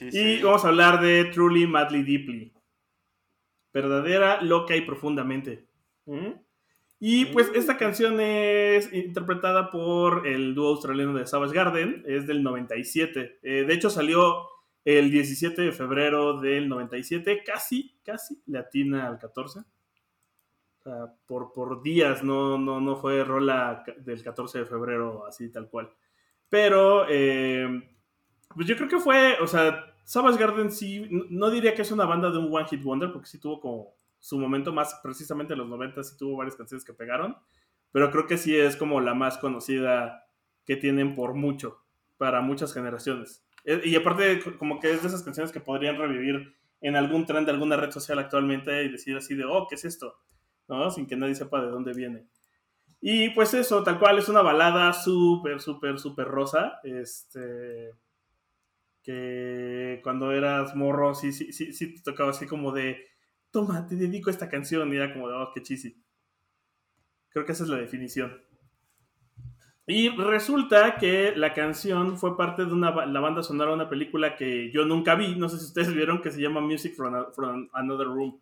y 0.00 0.42
vamos 0.42 0.64
a 0.64 0.68
hablar 0.68 1.00
de 1.00 1.26
Truly, 1.26 1.68
Madly, 1.68 2.02
Deeply. 2.02 2.55
Verdadera, 3.76 4.40
loca 4.40 4.74
y 4.74 4.80
profundamente. 4.80 5.66
¿Mm? 6.06 6.32
Y 6.98 7.26
pues 7.26 7.50
esta 7.54 7.76
canción 7.76 8.18
es 8.20 8.90
interpretada 8.90 9.70
por 9.70 10.26
el 10.26 10.54
dúo 10.54 10.70
australiano 10.70 11.12
de 11.12 11.26
Savage 11.26 11.54
Garden, 11.54 12.02
es 12.06 12.26
del 12.26 12.42
97. 12.42 13.40
Eh, 13.42 13.64
de 13.66 13.74
hecho 13.74 13.90
salió 13.90 14.48
el 14.82 15.10
17 15.10 15.60
de 15.60 15.72
febrero 15.72 16.40
del 16.40 16.70
97, 16.70 17.42
casi, 17.44 17.98
casi 18.02 18.40
latina 18.46 19.08
al 19.08 19.18
14 19.18 19.60
por, 21.26 21.52
por 21.52 21.82
días, 21.82 22.22
no, 22.22 22.56
no, 22.58 22.80
no 22.80 22.96
fue 22.96 23.24
rola 23.24 23.84
del 23.98 24.22
14 24.22 24.60
de 24.60 24.66
febrero 24.66 25.26
así 25.26 25.50
tal 25.50 25.68
cual. 25.68 25.92
Pero, 26.48 27.06
eh, 27.08 27.68
pues 28.54 28.66
yo 28.66 28.76
creo 28.76 28.88
que 28.88 29.00
fue, 29.00 29.36
o 29.40 29.46
sea, 29.46 29.95
Savage 30.06 30.38
Garden 30.38 30.70
sí, 30.70 31.04
no, 31.10 31.50
diría 31.50 31.74
que 31.74 31.82
es 31.82 31.90
una 31.90 32.04
banda 32.04 32.30
de 32.30 32.38
un 32.38 32.54
One 32.54 32.68
Hit 32.68 32.80
Wonder, 32.84 33.12
porque 33.12 33.26
sí 33.26 33.40
tuvo 33.40 33.58
como 33.58 33.96
su 34.20 34.38
momento 34.38 34.72
más 34.72 35.00
precisamente 35.02 35.54
en 35.54 35.58
los 35.58 35.68
90, 35.68 36.00
sí 36.04 36.16
tuvo 36.16 36.36
varias 36.36 36.54
canciones 36.54 36.84
que 36.84 36.92
pegaron, 36.92 37.36
pero 37.90 38.12
creo 38.12 38.28
que 38.28 38.38
sí 38.38 38.56
es 38.56 38.76
como 38.76 39.00
la 39.00 39.14
más 39.14 39.36
conocida 39.36 40.28
que 40.64 40.76
tienen 40.76 41.16
por 41.16 41.34
mucho, 41.34 41.82
para 42.18 42.40
muchas 42.40 42.72
generaciones. 42.72 43.44
E, 43.64 43.80
y 43.84 43.96
aparte, 43.96 44.40
como 44.58 44.78
que 44.78 44.92
es 44.92 45.02
de 45.02 45.08
esas 45.08 45.24
canciones 45.24 45.50
que 45.50 45.58
podrían 45.58 45.98
revivir 45.98 46.54
en 46.80 46.94
algún 46.94 47.26
tren 47.26 47.44
de 47.44 47.50
alguna 47.50 47.76
red 47.76 47.90
social 47.90 48.20
actualmente 48.20 48.84
y 48.84 48.88
decir 48.88 49.16
así 49.16 49.34
de, 49.34 49.44
oh, 49.44 49.66
¿qué 49.68 49.74
es 49.74 49.84
esto? 49.84 50.20
¿No? 50.68 50.88
Sin 50.92 51.08
que 51.08 51.16
nadie 51.16 51.34
sepa 51.34 51.60
de 51.60 51.66
dónde 51.72 51.92
viene. 51.92 52.28
Y 53.00 53.30
pues 53.30 53.54
eso, 53.54 53.82
tal 53.82 53.98
cual, 53.98 54.20
es 54.20 54.28
una 54.28 54.42
balada 54.42 54.92
súper, 54.92 55.60
súper, 55.60 55.98
súper 55.98 56.28
rosa. 56.28 56.78
Este. 56.84 57.90
Que 59.06 60.00
cuando 60.02 60.32
eras 60.32 60.74
morro, 60.74 61.14
sí, 61.14 61.32
sí, 61.32 61.52
sí, 61.52 61.72
sí 61.72 61.94
te 61.94 62.02
tocaba 62.02 62.30
así 62.30 62.44
como 62.44 62.72
de. 62.72 63.06
Toma, 63.52 63.86
te 63.86 63.94
dedico 63.94 64.30
esta 64.30 64.48
canción. 64.48 64.92
Y 64.92 64.96
era 64.96 65.12
como 65.12 65.28
de, 65.28 65.36
oh, 65.36 65.52
qué 65.54 65.62
chisi. 65.62 66.02
Creo 67.28 67.46
que 67.46 67.52
esa 67.52 67.62
es 67.62 67.70
la 67.70 67.76
definición. 67.76 68.42
Y 69.86 70.08
resulta 70.08 70.96
que 70.96 71.36
la 71.36 71.54
canción 71.54 72.18
fue 72.18 72.36
parte 72.36 72.64
de 72.64 72.72
una, 72.72 73.06
la 73.06 73.20
banda 73.20 73.44
sonora 73.44 73.70
de 73.70 73.76
una 73.76 73.88
película 73.88 74.34
que 74.34 74.72
yo 74.72 74.84
nunca 74.84 75.14
vi. 75.14 75.36
No 75.36 75.48
sé 75.48 75.60
si 75.60 75.66
ustedes 75.66 75.94
vieron 75.94 76.20
que 76.20 76.32
se 76.32 76.40
llama 76.40 76.60
Music 76.60 76.96
from, 76.96 77.68
Another 77.72 78.08
Room. 78.08 78.40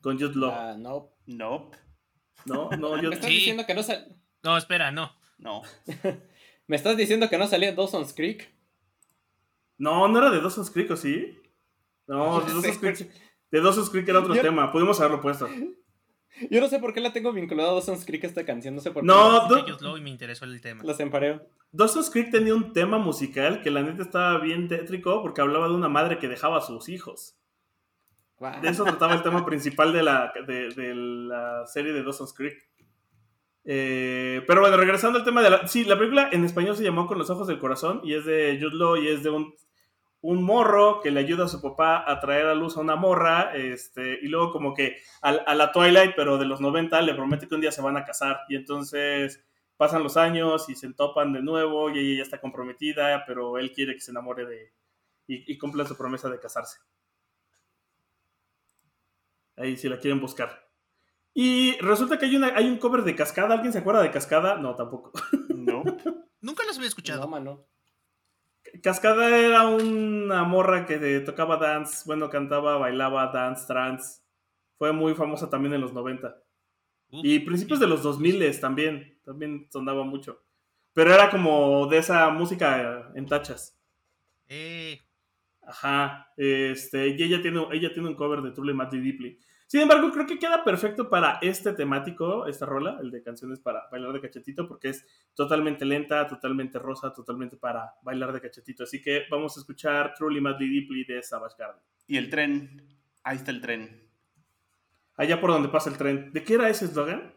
Con 0.00 0.20
Just 0.20 0.36
Love. 0.36 0.54
Ah, 0.56 0.76
no. 0.78 1.10
Nope. 1.26 1.76
No, 2.46 2.70
no, 2.70 3.02
yo. 3.02 3.08
¿Me 3.10 3.16
estás 3.16 3.30
diciendo 3.30 3.66
que 3.66 3.74
no 3.74 3.82
sal... 3.82 4.16
No, 4.44 4.56
espera, 4.56 4.92
no. 4.92 5.10
No. 5.38 5.62
¿Me 6.68 6.76
estás 6.76 6.96
diciendo 6.96 7.28
que 7.28 7.38
no 7.38 7.48
salía 7.48 7.74
Dawson's 7.74 8.14
Creek? 8.14 8.48
No, 9.78 10.08
no 10.08 10.18
era 10.18 10.30
de 10.30 10.40
Dawson's 10.40 10.70
Creek, 10.70 10.90
¿o 10.90 10.96
sí? 10.96 11.38
No, 12.06 12.40
de 12.46 12.52
Dawson's 12.52 12.78
Creek. 12.78 13.10
De 13.50 13.60
Dawson's 13.60 13.90
Creek 13.90 14.08
era 14.08 14.20
otro 14.20 14.34
tema. 14.34 14.70
Pudimos 14.70 15.00
haberlo 15.00 15.20
puesto. 15.20 15.48
Yo 16.50 16.60
no 16.60 16.68
sé 16.68 16.78
por 16.78 16.92
qué 16.92 17.00
la 17.00 17.12
tengo 17.12 17.32
vinculada 17.32 17.70
a 17.70 17.72
Dawson's 17.72 18.04
Creek 18.04 18.24
esta 18.24 18.44
canción, 18.44 18.74
no 18.74 18.80
sé 18.80 18.90
por 18.90 19.02
qué. 19.02 19.06
No, 19.06 19.48
Do 19.48 19.96
y 19.96 20.00
me 20.00 20.10
interesó 20.10 20.44
el 20.44 20.60
tema. 20.60 20.84
Los 20.84 21.00
empareo. 21.00 21.46
Dawson's 21.72 22.10
Creek 22.10 22.30
tenía 22.30 22.54
un 22.54 22.72
tema 22.72 22.98
musical 22.98 23.62
que 23.62 23.70
la 23.70 23.82
neta 23.82 24.02
estaba 24.02 24.38
bien 24.38 24.68
tétrico 24.68 25.22
porque 25.22 25.40
hablaba 25.40 25.68
de 25.68 25.74
una 25.74 25.88
madre 25.88 26.18
que 26.18 26.28
dejaba 26.28 26.58
a 26.58 26.62
sus 26.62 26.88
hijos. 26.88 27.36
De 28.62 28.68
eso 28.68 28.84
trataba 28.84 29.14
el 29.14 29.22
tema 29.22 29.44
principal 29.46 29.92
de 29.92 30.02
la, 30.02 30.32
de, 30.46 30.94
la 30.94 31.66
serie 31.66 31.92
de 31.92 32.02
Dawson's 32.02 32.32
Creek. 32.32 32.56
Eh, 33.64 34.42
pero 34.46 34.60
bueno, 34.60 34.76
regresando 34.76 35.18
al 35.18 35.24
tema 35.24 35.42
de 35.42 35.50
la... 35.50 35.66
Sí, 35.66 35.84
la 35.84 35.98
película 35.98 36.30
en 36.32 36.44
español 36.44 36.76
se 36.76 36.84
llamó 36.84 37.06
Con 37.06 37.18
los 37.18 37.28
ojos 37.28 37.46
del 37.48 37.58
corazón 37.58 38.00
y 38.02 38.14
es 38.14 38.24
de 38.24 38.58
Jude 38.60 38.76
Law 38.76 38.96
y 38.96 39.08
es 39.08 39.22
de 39.22 39.30
un, 39.30 39.52
un 40.20 40.42
morro 40.42 41.00
que 41.00 41.10
le 41.10 41.20
ayuda 41.20 41.44
a 41.44 41.48
su 41.48 41.62
papá 41.62 42.04
a 42.10 42.18
traer 42.20 42.46
a 42.46 42.54
luz 42.54 42.76
a 42.76 42.80
una 42.80 42.96
morra 42.96 43.52
este, 43.54 44.18
y 44.20 44.28
luego 44.28 44.52
como 44.52 44.74
que 44.74 44.98
a, 45.22 45.30
a, 45.30 45.54
la 45.54 45.70
Twilight, 45.72 46.14
pero 46.16 46.38
de 46.38 46.46
los 46.46 46.60
90, 46.60 47.00
le 47.02 47.14
promete 47.14 47.46
que 47.48 47.54
un 47.54 47.60
día 47.60 47.72
se 47.72 47.82
van 47.82 47.96
a 47.96 48.04
casar 48.04 48.40
y 48.48 48.56
entonces 48.56 49.44
pasan 49.76 50.02
los 50.02 50.16
años 50.16 50.68
y 50.68 50.74
se 50.74 50.92
topan 50.92 51.32
de 51.32 51.42
nuevo 51.42 51.90
y 51.90 51.98
ella 51.98 52.18
ya 52.18 52.22
está 52.24 52.40
comprometida, 52.40 53.24
pero 53.26 53.58
él 53.58 53.72
quiere 53.72 53.94
que 53.94 54.00
se 54.00 54.10
enamore 54.10 54.44
de... 54.46 54.72
y, 55.26 55.52
y 55.52 55.58
cumpla 55.58 55.86
su 55.86 55.96
promesa 55.96 56.28
de 56.28 56.40
casarse. 56.40 56.78
Ahí 59.56 59.76
si 59.76 59.88
la 59.88 59.98
quieren 59.98 60.20
buscar. 60.20 60.68
Y 61.34 61.78
resulta 61.78 62.18
que 62.18 62.26
hay, 62.26 62.36
una, 62.36 62.48
hay 62.56 62.68
un 62.68 62.78
cover 62.78 63.02
de 63.02 63.14
Cascada. 63.14 63.54
¿Alguien 63.54 63.72
se 63.72 63.78
acuerda 63.78 64.02
de 64.02 64.10
Cascada? 64.10 64.56
No, 64.56 64.74
tampoco. 64.74 65.12
No. 65.54 65.84
Nunca 66.40 66.64
los 66.64 66.76
había 66.76 66.88
escuchado. 66.88 67.20
No, 67.20 67.28
mano. 67.28 67.66
Cascada 68.82 69.38
era 69.38 69.66
una 69.66 70.44
morra 70.44 70.86
que 70.86 71.20
tocaba 71.20 71.56
dance, 71.56 72.02
bueno, 72.06 72.28
cantaba, 72.30 72.76
bailaba 72.76 73.26
dance, 73.32 73.66
trance. 73.66 74.22
Fue 74.76 74.92
muy 74.92 75.14
famosa 75.14 75.50
también 75.50 75.74
en 75.74 75.80
los 75.80 75.92
90. 75.92 76.36
y 77.10 77.38
principios 77.40 77.80
de 77.80 77.86
los 77.86 78.02
2000 78.02 78.60
también, 78.60 79.18
también 79.24 79.66
sonaba 79.70 80.04
mucho. 80.04 80.42
Pero 80.92 81.14
era 81.14 81.30
como 81.30 81.86
de 81.86 81.98
esa 81.98 82.28
música 82.30 83.10
en 83.14 83.26
tachas. 83.26 83.78
Eh. 84.48 85.00
Ajá, 85.62 86.32
este, 86.36 87.08
y 87.08 87.22
ella 87.22 87.42
tiene, 87.42 87.66
ella 87.72 87.92
tiene 87.92 88.08
un 88.08 88.14
cover 88.14 88.40
de 88.40 88.52
Truly 88.52 88.72
Madly 88.72 89.00
Deeply. 89.00 89.38
Sin 89.68 89.82
embargo, 89.82 90.10
creo 90.10 90.26
que 90.26 90.38
queda 90.38 90.64
perfecto 90.64 91.10
para 91.10 91.38
este 91.42 91.74
temático, 91.74 92.46
esta 92.46 92.64
rola, 92.64 92.98
el 93.02 93.10
de 93.10 93.22
canciones 93.22 93.60
para 93.60 93.86
bailar 93.92 94.14
de 94.14 94.22
cachetito, 94.22 94.66
porque 94.66 94.88
es 94.88 95.04
totalmente 95.34 95.84
lenta, 95.84 96.26
totalmente 96.26 96.78
rosa, 96.78 97.12
totalmente 97.12 97.58
para 97.58 97.92
bailar 98.00 98.32
de 98.32 98.40
cachetito. 98.40 98.84
Así 98.84 99.02
que 99.02 99.24
vamos 99.30 99.54
a 99.56 99.60
escuchar 99.60 100.14
Truly 100.14 100.40
Madly 100.40 100.70
Deeply 100.70 101.04
de 101.04 101.22
Savage 101.22 101.56
Garden. 101.58 101.82
Y 102.06 102.16
el 102.16 102.30
tren, 102.30 102.82
ahí 103.22 103.36
está 103.36 103.50
el 103.50 103.60
tren. 103.60 104.08
Allá 105.16 105.38
por 105.38 105.50
donde 105.50 105.68
pasa 105.68 105.90
el 105.90 105.98
tren. 105.98 106.32
¿De 106.32 106.42
qué 106.42 106.54
era 106.54 106.70
ese 106.70 106.86
eslogan? 106.86 107.34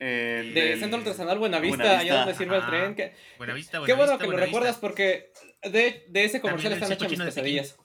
El, 0.00 0.54
de 0.54 0.76
Centro 0.76 0.98
Artesanal 0.98 1.38
Buenavista, 1.38 1.76
Buenavista, 1.76 2.00
allá 2.00 2.18
donde 2.18 2.34
sirve 2.34 2.56
el 2.56 2.66
tren. 2.66 2.94
Que, 2.96 3.14
Buenavista, 3.38 3.78
Buenavista, 3.78 3.80
qué 3.86 3.92
bueno 3.92 4.18
que 4.18 4.26
Buenavista. 4.26 4.26
lo 4.26 4.38
recuerdas 4.38 4.78
porque 4.78 5.32
de, 5.62 6.04
de 6.08 6.24
ese 6.24 6.40
comercial 6.40 6.72
También 6.72 6.72
el 6.72 6.92
están 6.94 7.06
hechas 7.06 7.10
mis 7.10 7.26
pesadillas. 7.28 7.76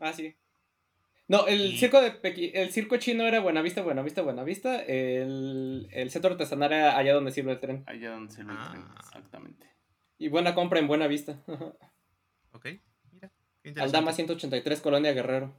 Ah, 0.00 0.14
sí. 0.14 0.34
No, 1.28 1.46
el 1.46 1.72
Y- 1.74 1.78
circo 1.78 2.00
de 2.00 2.12
Pequi- 2.20 2.50
el 2.54 2.70
circo 2.72 2.96
chino 2.98 3.24
era 3.24 3.40
Buenavista, 3.40 3.80
Buenavista, 3.82 4.22
Buenavista. 4.22 4.82
El, 4.82 5.88
el 5.92 6.10
centro 6.10 6.32
artesanal 6.32 6.72
era 6.72 6.96
allá 6.98 7.14
donde 7.14 7.30
sirve 7.32 7.52
el 7.52 7.60
tren. 7.60 7.84
Allá 7.86 8.10
donde 8.10 8.32
sirve 8.34 8.52
el 8.52 8.58
Ah. 8.60 8.68
tren, 8.70 8.84
exactamente. 8.98 9.70
Y 10.18 10.28
buena 10.28 10.54
compra 10.54 10.78
en 10.78 10.88
Buenavista. 10.88 11.38
Ok, 12.52 12.66
mira. 13.12 13.30
qué. 13.62 13.72
Aldama 13.80 14.12
183, 14.12 14.80
Colonia 14.80 15.12
Guerrero. 15.12 15.54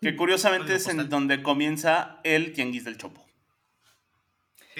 Que 0.00 0.16
curiosamente 0.16 0.74
es 0.74 0.88
en 0.88 1.08
donde 1.08 1.42
comienza 1.42 2.20
el 2.24 2.52
tianguis 2.52 2.84
del 2.84 2.96
Chopo. 2.98 3.24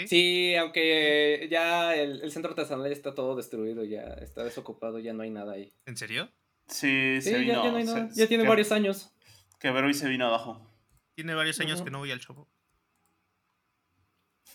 Sí, 0.06 0.54
aunque 0.54 1.48
ya 1.50 1.94
el, 1.96 2.20
el 2.22 2.30
centro 2.30 2.50
artesanal 2.52 2.90
está 2.92 3.14
todo 3.16 3.34
destruido, 3.34 3.82
ya 3.84 4.02
está 4.22 4.44
desocupado, 4.44 5.00
ya 5.00 5.12
no 5.12 5.24
hay 5.24 5.30
nada 5.30 5.54
ahí. 5.54 5.72
¿En 5.86 5.96
serio? 5.96 6.30
Sí, 6.68 7.16
Sí, 7.20 7.30
se 7.32 7.38
vino. 7.40 7.54
ya, 7.54 7.64
ya 7.64 7.70
no 7.72 7.76
hay 7.78 7.86
se- 7.86 7.94
nada. 7.94 8.08
Ya 8.14 8.28
tiene 8.28 8.46
varios 8.46 8.70
años. 8.70 9.12
Que 9.58 9.70
Veroy 9.70 9.94
se 9.94 10.08
vino 10.08 10.26
abajo. 10.26 10.64
Tiene 11.14 11.34
varios 11.34 11.58
años 11.60 11.82
que 11.82 11.90
no 11.90 11.98
voy 11.98 12.10
al 12.12 12.20
Chopo. 12.20 12.48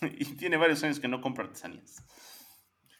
y 0.00 0.24
tiene 0.36 0.56
varios 0.56 0.82
años 0.82 0.98
que 1.00 1.08
no 1.08 1.20
compra 1.20 1.44
artesanías. 1.44 2.02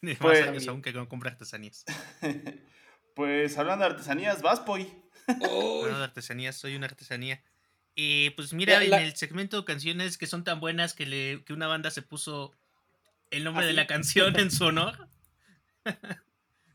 Tiene 0.01 0.15
Pues- 0.17 0.39
más 0.41 0.49
años 0.49 0.67
aún 0.67 0.81
que 0.81 0.93
no 0.93 1.07
compra 1.09 1.31
artesanías. 1.31 1.83
pues 3.15 3.57
hablando 3.57 3.85
de 3.85 3.91
artesanías, 3.91 4.41
vas, 4.41 4.59
Poy. 4.59 4.93
Hablando 5.27 5.97
de 5.97 6.03
artesanías, 6.03 6.55
soy 6.55 6.75
una 6.75 6.85
artesanía. 6.85 7.43
Y 7.95 8.31
pues 8.31 8.53
mira, 8.53 8.79
La- 8.83 8.97
en 8.99 9.05
el 9.07 9.15
segmento 9.15 9.65
canciones 9.65 10.17
que 10.17 10.27
son 10.27 10.43
tan 10.43 10.59
buenas 10.59 10.93
que, 10.93 11.05
le, 11.05 11.43
que 11.43 11.53
una 11.53 11.67
banda 11.67 11.89
se 11.91 12.01
puso 12.01 12.51
el 13.31 13.43
nombre 13.43 13.63
¿Ah, 13.65 13.67
de 13.67 13.73
la 13.73 13.87
canción 13.87 14.37
en 14.39 14.51
su 14.51 14.65
honor. 14.65 15.07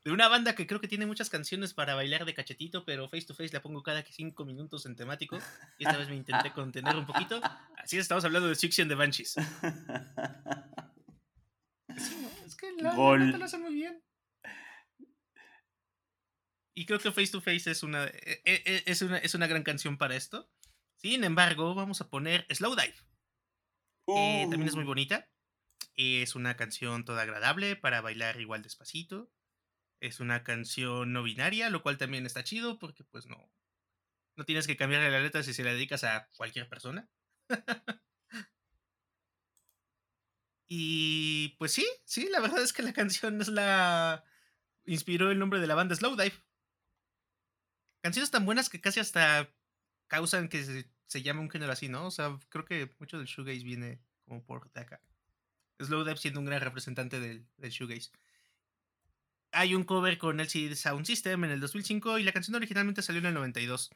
de 0.04 0.10
una 0.12 0.28
banda 0.28 0.54
que 0.54 0.66
creo 0.66 0.80
que 0.80 0.88
tiene 0.88 1.06
muchas 1.06 1.28
canciones 1.30 1.74
para 1.74 1.94
bailar 1.94 2.24
de 2.24 2.32
cachetito, 2.34 2.84
pero 2.84 3.08
face 3.08 3.26
to 3.26 3.34
face 3.34 3.52
la 3.52 3.60
pongo 3.62 3.82
cada 3.82 4.02
cinco 4.04 4.44
minutos 4.44 4.86
en 4.86 4.96
temático. 4.96 5.38
Y 5.78 5.84
esta 5.84 5.98
vez 5.98 6.08
me 6.08 6.16
intenté 6.16 6.52
contener 6.52 6.96
un 6.96 7.06
poquito. 7.06 7.40
Así 7.76 7.96
es, 7.96 8.02
estamos 8.02 8.24
hablando 8.24 8.48
de 8.48 8.54
Six 8.54 8.78
and 8.80 8.88
the 8.90 8.94
Banshees. 8.94 9.36
Sí, 11.96 12.16
¿no? 12.22 12.46
Es 12.46 12.56
que 12.56 12.72
la, 12.80 12.94
Gol. 12.94 13.30
lo 13.38 13.44
hacen 13.44 13.62
muy 13.62 13.74
bien. 13.74 14.02
Y 16.74 16.86
creo 16.86 16.98
que 16.98 17.10
Face 17.12 17.32
to 17.32 17.40
Face 17.40 17.70
es 17.70 17.82
una, 17.82 18.04
e- 18.06 18.42
e- 18.44 18.82
es 18.86 19.02
una, 19.02 19.18
es 19.18 19.34
una 19.34 19.46
gran 19.46 19.62
canción 19.64 19.98
para 19.98 20.16
esto. 20.16 20.50
Sin 20.96 21.24
embargo, 21.24 21.74
vamos 21.74 22.00
a 22.00 22.08
poner 22.08 22.46
Slow 22.50 22.74
Dive. 22.76 22.94
también 24.06 24.68
es 24.68 24.74
muy 24.76 24.84
Uh, 24.84 24.88
bonita. 24.88 25.28
Es 25.96 26.34
una 26.34 26.56
canción 26.56 27.04
toda 27.04 27.22
agradable 27.22 27.76
para 27.76 28.00
bailar 28.00 28.40
igual 28.40 28.62
despacito. 28.62 29.30
Es 30.00 30.20
una 30.20 30.42
canción 30.42 31.12
no 31.12 31.22
binaria, 31.22 31.70
lo 31.70 31.82
cual 31.82 31.98
también 31.98 32.26
está 32.26 32.42
chido 32.42 32.78
porque 32.78 33.04
pues 33.04 33.26
no, 33.26 33.50
no 34.36 34.44
tienes 34.44 34.66
que 34.66 34.76
cambiarle 34.76 35.10
la 35.10 35.20
letra 35.20 35.42
si 35.42 35.54
se 35.54 35.64
la 35.64 35.72
dedicas 35.72 36.04
a 36.04 36.28
cualquier 36.36 36.68
persona. 36.68 37.08
y 40.68 41.48
pues 41.58 41.72
sí, 41.72 41.86
sí, 42.04 42.28
la 42.30 42.40
verdad 42.40 42.62
es 42.62 42.72
que 42.72 42.82
la 42.82 42.92
canción 42.92 43.40
es 43.40 43.48
la... 43.48 44.24
inspiró 44.86 45.30
el 45.30 45.38
nombre 45.38 45.60
de 45.60 45.66
la 45.66 45.74
banda 45.74 45.94
Slow 45.94 46.16
Dive. 46.16 46.34
Canciones 48.02 48.30
tan 48.30 48.46
buenas 48.46 48.70
que 48.70 48.80
casi 48.80 49.00
hasta 49.00 49.54
causan 50.06 50.48
que 50.48 50.64
se, 50.64 50.90
se 51.06 51.22
llame 51.22 51.40
un 51.40 51.50
género 51.50 51.72
así, 51.72 51.88
¿no? 51.88 52.06
O 52.06 52.10
sea, 52.10 52.38
creo 52.48 52.64
que 52.64 52.94
mucho 52.98 53.18
del 53.18 53.26
shoegaze 53.26 53.64
viene 53.64 54.00
como 54.24 54.44
por 54.44 54.72
de 54.72 54.80
acá. 54.80 55.02
Slowdive 55.80 56.16
siendo 56.16 56.40
un 56.40 56.46
gran 56.46 56.60
representante 56.60 57.20
del, 57.20 57.46
del 57.56 57.70
shoegaze. 57.70 58.10
Hay 59.52 59.74
un 59.74 59.84
cover 59.84 60.18
con 60.18 60.40
LCD 60.40 60.74
Sound 60.74 61.06
System 61.06 61.44
en 61.44 61.50
el 61.50 61.60
2005 61.60 62.18
y 62.18 62.22
la 62.22 62.32
canción 62.32 62.54
originalmente 62.54 63.02
salió 63.02 63.20
en 63.20 63.26
el 63.26 63.34
92. 63.34 63.90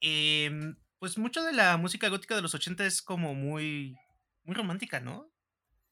Em, 0.00 0.76
pues 0.98 1.18
mucho 1.18 1.42
de 1.42 1.52
la 1.52 1.76
música 1.76 2.08
gótica 2.08 2.36
de 2.36 2.42
los 2.42 2.54
80 2.54 2.86
es 2.86 3.02
como 3.02 3.34
muy, 3.34 3.96
muy 4.44 4.54
romántica, 4.54 5.00
¿no? 5.00 5.32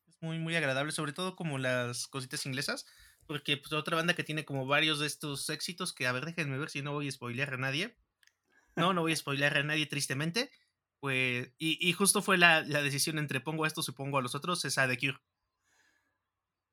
Es 0.08 0.16
muy, 0.20 0.38
muy 0.38 0.56
agradable, 0.56 0.92
sobre 0.92 1.12
todo 1.12 1.36
como 1.36 1.58
las 1.58 2.06
cositas 2.08 2.46
inglesas. 2.46 2.86
Porque 3.26 3.56
pues, 3.58 3.72
otra 3.72 3.96
banda 3.96 4.14
que 4.14 4.24
tiene 4.24 4.44
como 4.44 4.66
varios 4.66 5.00
de 5.00 5.06
estos 5.06 5.48
éxitos 5.50 5.92
que, 5.94 6.06
a 6.06 6.12
ver, 6.12 6.24
déjenme 6.26 6.58
ver 6.58 6.70
si 6.70 6.82
no 6.82 6.92
voy 6.92 7.08
a 7.08 7.12
spoilear 7.12 7.54
a 7.54 7.58
nadie. 7.58 7.98
No, 8.76 8.92
no 8.94 9.02
voy 9.02 9.12
a 9.12 9.16
spoilear 9.16 9.58
a 9.58 9.62
nadie, 9.64 9.86
tristemente. 9.86 10.50
Pues, 11.00 11.52
y, 11.58 11.78
y 11.88 11.92
justo 11.94 12.22
fue 12.22 12.38
la, 12.38 12.62
la 12.62 12.82
decisión 12.82 13.18
entre 13.18 13.40
pongo 13.40 13.64
a 13.64 13.68
estos 13.68 13.88
y 13.88 13.92
pongo 13.92 14.18
a 14.18 14.22
los 14.22 14.34
otros, 14.34 14.64
esa 14.64 14.86
de 14.86 14.98
Cure. 14.98 15.18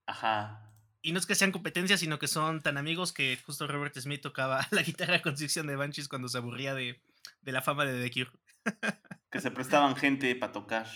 Ajá. 0.08 0.75
Y 1.06 1.12
no 1.12 1.20
es 1.20 1.28
que 1.28 1.36
sean 1.36 1.52
competencias, 1.52 2.00
sino 2.00 2.18
que 2.18 2.28
son 2.28 2.64
tan 2.64 2.78
amigos 2.78 3.14
que 3.14 3.38
justo 3.46 3.68
Robert 3.68 3.96
Smith 3.96 4.22
tocaba 4.22 4.68
la 4.72 4.82
guitarra 4.82 5.22
con 5.22 5.38
sección 5.38 5.68
de 5.68 5.76
Banshees 5.76 6.08
cuando 6.08 6.28
se 6.30 6.40
aburría 6.40 6.74
de, 6.74 7.00
la 7.44 7.62
fama 7.62 7.86
de 7.86 8.10
The 8.10 8.12
Cure. 8.12 8.32
que 9.32 9.40
se 9.40 9.52
prestaban 9.52 9.96
gente 9.96 10.36
para 10.36 10.52
tocar. 10.52 10.88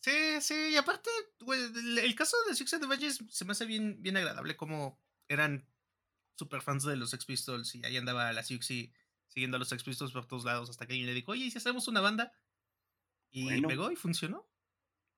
Sí, 0.00 0.40
sí, 0.40 0.70
y 0.72 0.76
aparte, 0.76 1.10
el, 1.46 2.14
caso 2.16 2.36
de 2.48 2.56
Six 2.56 2.74
and 2.74 2.88
the 2.88 3.10
se 3.30 3.44
me 3.44 3.52
hace 3.52 3.66
bien, 3.66 4.02
bien 4.02 4.16
agradable, 4.16 4.56
como 4.56 5.00
eran 5.28 5.64
super 6.34 6.60
fans 6.60 6.82
de 6.82 6.96
los 6.96 7.10
Sex 7.10 7.24
Pistols 7.24 7.72
y 7.76 7.86
ahí 7.86 7.96
andaba 7.96 8.32
la 8.32 8.42
Siuxi 8.42 8.92
siguiendo 9.28 9.58
a 9.58 9.60
los 9.60 9.68
Sex 9.68 9.84
Pistols 9.84 10.10
por 10.10 10.26
todos 10.26 10.44
lados 10.44 10.70
hasta 10.70 10.86
que 10.86 10.94
alguien 10.94 11.06
le 11.06 11.14
dijo, 11.14 11.30
oye, 11.30 11.44
¿y 11.44 11.50
si 11.52 11.58
hacemos 11.58 11.86
una 11.86 12.00
banda? 12.00 12.32
Y 13.30 13.62
pegó 13.62 13.92
y 13.92 13.96
funcionó. 13.96 14.44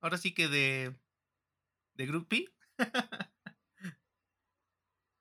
Ahora 0.03 0.19
sí 0.19 0.35
que 0.35 0.49
de, 0.49 0.95
de 1.95 2.07
Groupie 2.07 2.53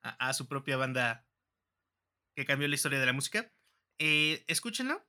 a, 0.02 0.32
su 0.32 0.46
propia 0.46 0.76
banda 0.76 1.26
que 2.34 2.44
cambió 2.44 2.68
la 2.68 2.74
historia 2.74 3.00
de 3.00 3.06
la 3.06 3.12
música. 3.12 3.52
Eh, 3.98 4.44
escúchenlo. 4.46 5.04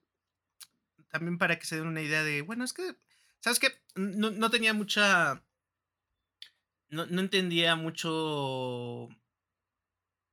También 1.09 1.37
para 1.37 1.57
que 1.57 1.65
se 1.65 1.77
den 1.77 1.87
una 1.87 2.01
idea 2.01 2.23
de, 2.23 2.41
bueno, 2.41 2.63
es 2.63 2.73
que, 2.73 2.95
¿sabes 3.39 3.59
qué? 3.59 3.81
No, 3.95 4.31
no 4.31 4.49
tenía 4.49 4.73
mucha... 4.73 5.43
No, 6.89 7.05
no 7.05 7.21
entendía 7.21 7.75
mucho 7.75 9.09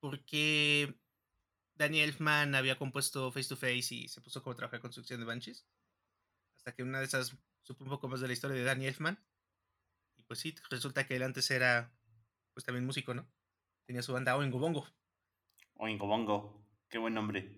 por 0.00 0.24
qué 0.24 0.98
Daniel 1.74 2.10
Elfman 2.10 2.54
había 2.54 2.78
compuesto 2.78 3.30
Face 3.30 3.48
to 3.48 3.56
Face 3.56 3.94
y 3.94 4.08
se 4.08 4.20
puso 4.20 4.42
como 4.42 4.54
a 4.54 4.56
trabajar 4.56 4.80
con 4.80 4.92
Succión 4.92 5.20
de 5.20 5.26
Banshees. 5.26 5.66
Hasta 6.56 6.74
que 6.74 6.82
una 6.82 7.00
de 7.00 7.04
esas 7.04 7.36
supo 7.62 7.84
un 7.84 7.90
poco 7.90 8.08
más 8.08 8.20
de 8.20 8.28
la 8.28 8.32
historia 8.32 8.56
de 8.56 8.64
Danny 8.64 8.86
Elfman. 8.86 9.22
Y 10.16 10.22
pues 10.22 10.38
sí, 10.38 10.54
resulta 10.70 11.06
que 11.06 11.16
él 11.16 11.22
antes 11.22 11.50
era 11.50 11.92
pues 12.54 12.64
también 12.64 12.86
músico, 12.86 13.12
¿no? 13.12 13.28
Tenía 13.86 14.02
su 14.02 14.12
banda 14.12 14.36
Oingo 14.36 14.58
Bongo. 14.58 14.86
Oingo 15.74 16.06
Bongo, 16.06 16.66
qué 16.88 16.98
buen 16.98 17.14
nombre. 17.14 17.56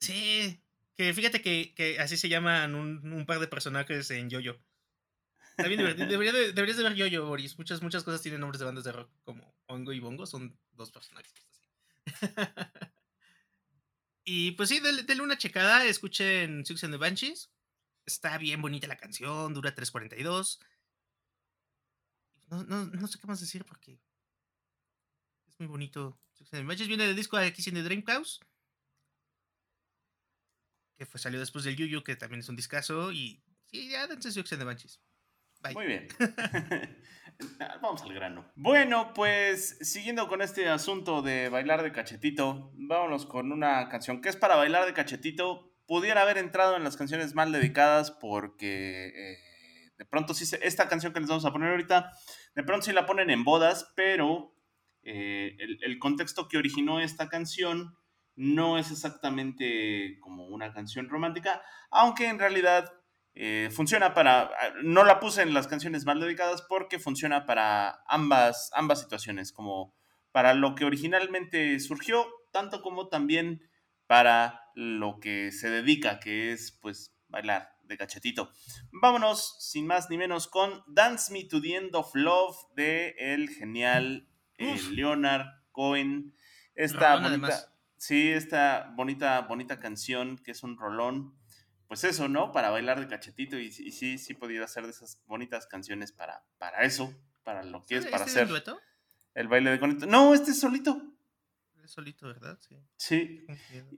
Sí, 0.00 0.62
que 0.96 1.14
fíjate 1.14 1.40
que, 1.40 1.96
así 1.98 2.16
se 2.16 2.28
llaman 2.28 2.74
un, 2.74 3.26
par 3.26 3.40
de 3.40 3.48
personajes 3.48 4.10
en 4.10 4.28
Yoyo. 4.28 4.60
Está 5.50 5.68
bien 5.68 5.78
divertido. 5.78 6.08
deberías 6.08 6.76
de 6.76 6.82
ver 6.82 6.94
Yoyo, 6.94 7.26
Boris. 7.26 7.56
Muchas, 7.56 7.80
muchas 7.80 8.04
cosas 8.04 8.20
tienen 8.20 8.40
nombres 8.40 8.58
de 8.58 8.66
bandas 8.66 8.84
de 8.84 8.92
rock 8.92 9.10
como 9.24 9.54
Oingo 9.66 9.92
y 9.92 10.00
Bongo. 10.00 10.26
Son 10.26 10.58
dos 10.72 10.90
personajes. 10.90 11.32
y 14.24 14.50
pues 14.52 14.68
sí, 14.68 14.80
denle, 14.80 15.22
una 15.22 15.38
checada. 15.38 15.86
Escuchen 15.86 16.66
Six 16.66 16.84
and 16.84 16.92
the 16.92 16.98
Banshees. 16.98 17.50
Está 18.04 18.36
bien 18.36 18.60
bonita 18.60 18.86
la 18.86 18.98
canción, 18.98 19.54
dura 19.54 19.74
3.42. 19.74 20.60
No, 22.48 22.62
no, 22.64 22.86
no 22.86 23.06
sé 23.08 23.18
qué 23.18 23.26
más 23.26 23.40
decir 23.40 23.64
porque 23.64 23.98
muy 25.58 25.68
bonito. 25.68 26.18
Banshees 26.52 26.88
viene 26.88 27.06
del 27.06 27.16
disco 27.16 27.38
de 27.38 27.52
Kiss 27.52 27.68
in 27.68 27.74
the 27.74 27.82
Dream 27.82 28.02
House. 28.04 28.40
Que 30.96 31.06
fue, 31.06 31.20
salió 31.20 31.38
después 31.38 31.64
del 31.64 31.76
Yuyu, 31.76 32.02
que 32.02 32.16
también 32.16 32.40
es 32.40 32.48
un 32.48 32.56
discazo. 32.56 33.12
Y 33.12 33.42
sí, 33.66 33.90
ya 33.90 34.06
dense 34.06 34.32
Six 34.32 34.52
and 34.52 34.62
the. 34.62 34.88
Bye. 35.60 35.74
Muy 35.74 35.86
bien. 35.86 36.08
Vamos 37.82 38.02
al 38.02 38.14
grano. 38.14 38.50
Bueno, 38.54 39.12
pues 39.14 39.78
siguiendo 39.80 40.28
con 40.28 40.40
este 40.40 40.68
asunto 40.68 41.22
de 41.22 41.48
bailar 41.48 41.82
de 41.82 41.92
cachetito, 41.92 42.72
vámonos 42.74 43.26
con 43.26 43.52
una 43.52 43.88
canción 43.88 44.20
que 44.20 44.28
es 44.28 44.36
para 44.36 44.56
bailar 44.56 44.86
de 44.86 44.94
cachetito, 44.94 45.74
pudiera 45.86 46.22
haber 46.22 46.38
entrado 46.38 46.76
en 46.76 46.84
las 46.84 46.96
canciones 46.96 47.34
mal 47.34 47.52
dedicadas 47.52 48.10
porque 48.10 49.08
eh, 49.08 49.38
de 49.98 50.04
pronto 50.06 50.32
sí, 50.34 50.44
esta 50.62 50.88
canción 50.88 51.12
que 51.12 51.20
les 51.20 51.28
vamos 51.28 51.44
a 51.44 51.52
poner 51.52 51.70
ahorita, 51.70 52.10
de 52.54 52.62
pronto 52.62 52.86
sí 52.86 52.92
la 52.92 53.06
ponen 53.06 53.28
en 53.30 53.44
bodas, 53.44 53.92
pero 53.94 54.55
eh, 55.08 55.56
el, 55.82 56.00
contexto 56.00 56.48
que 56.48 56.58
originó 56.58 56.98
esta 56.98 57.28
canción 57.28 57.96
no 58.34 58.76
es 58.76 58.90
exactamente 58.90 60.18
como 60.20 60.48
una 60.48 60.72
canción 60.72 61.08
romántica, 61.08 61.62
aunque 61.92 62.26
en 62.26 62.40
realidad 62.40 62.92
eh, 63.34 63.70
funciona 63.70 64.14
para, 64.14 64.50
no 64.82 65.04
la 65.04 65.20
puse 65.20 65.42
en 65.42 65.54
las 65.54 65.68
canciones 65.68 66.06
mal 66.06 66.18
dedicadas 66.18 66.62
porque 66.62 66.98
funciona 66.98 67.46
para 67.46 68.02
ambas, 68.08 68.72
ambas 68.74 69.00
situaciones, 69.00 69.52
como 69.52 69.94
para 70.32 70.54
lo 70.54 70.74
que 70.74 70.84
originalmente 70.84 71.78
surgió, 71.78 72.26
tanto 72.50 72.82
como 72.82 73.08
también 73.08 73.62
para 74.08 74.60
lo 74.74 75.20
que 75.20 75.52
se 75.52 75.70
dedica, 75.70 76.18
que 76.18 76.50
es 76.50 76.76
pues 76.82 77.16
bailar 77.28 77.70
de 77.84 77.96
cachetito. 77.96 78.50
Vámonos, 78.90 79.56
sin 79.60 79.86
más 79.86 80.10
ni 80.10 80.18
menos, 80.18 80.48
con 80.48 80.82
Dance 80.88 81.32
Me 81.32 81.44
to 81.44 81.60
the 81.60 81.76
End 81.76 81.94
of 81.94 82.10
Love 82.14 82.56
de 82.74 83.14
el 83.18 83.50
genial 83.50 84.28
eh, 84.58 84.80
Leonard 84.92 85.46
Cohen. 85.72 86.34
Esta 86.74 87.16
bonita, 87.16 87.72
sí, 87.96 88.30
esta 88.30 88.92
bonita, 88.94 89.40
bonita 89.42 89.80
canción 89.80 90.38
que 90.38 90.50
es 90.50 90.62
un 90.62 90.76
rolón. 90.76 91.34
Pues 91.88 92.04
eso, 92.04 92.28
¿no? 92.28 92.50
Para 92.52 92.70
bailar 92.70 92.98
de 92.98 93.06
cachetito 93.06 93.58
y, 93.58 93.70
sí, 93.70 94.18
sí 94.18 94.34
podría 94.34 94.66
ser 94.66 94.84
de 94.84 94.90
esas 94.90 95.20
bonitas 95.26 95.66
canciones 95.66 96.10
para, 96.10 96.42
para 96.58 96.82
eso, 96.82 97.14
para 97.44 97.62
lo 97.62 97.84
que 97.84 97.98
es, 97.98 98.06
para 98.06 98.24
¿Este 98.24 98.40
hacer 98.40 98.64
el 99.34 99.48
baile 99.48 99.70
de 99.70 99.78
conecto. 99.78 100.06
No, 100.06 100.34
este 100.34 100.50
es 100.50 100.58
solito 100.60 101.16
solito, 101.88 102.26
¿verdad? 102.26 102.58
Sí. 102.60 102.76
Sí. 102.96 103.46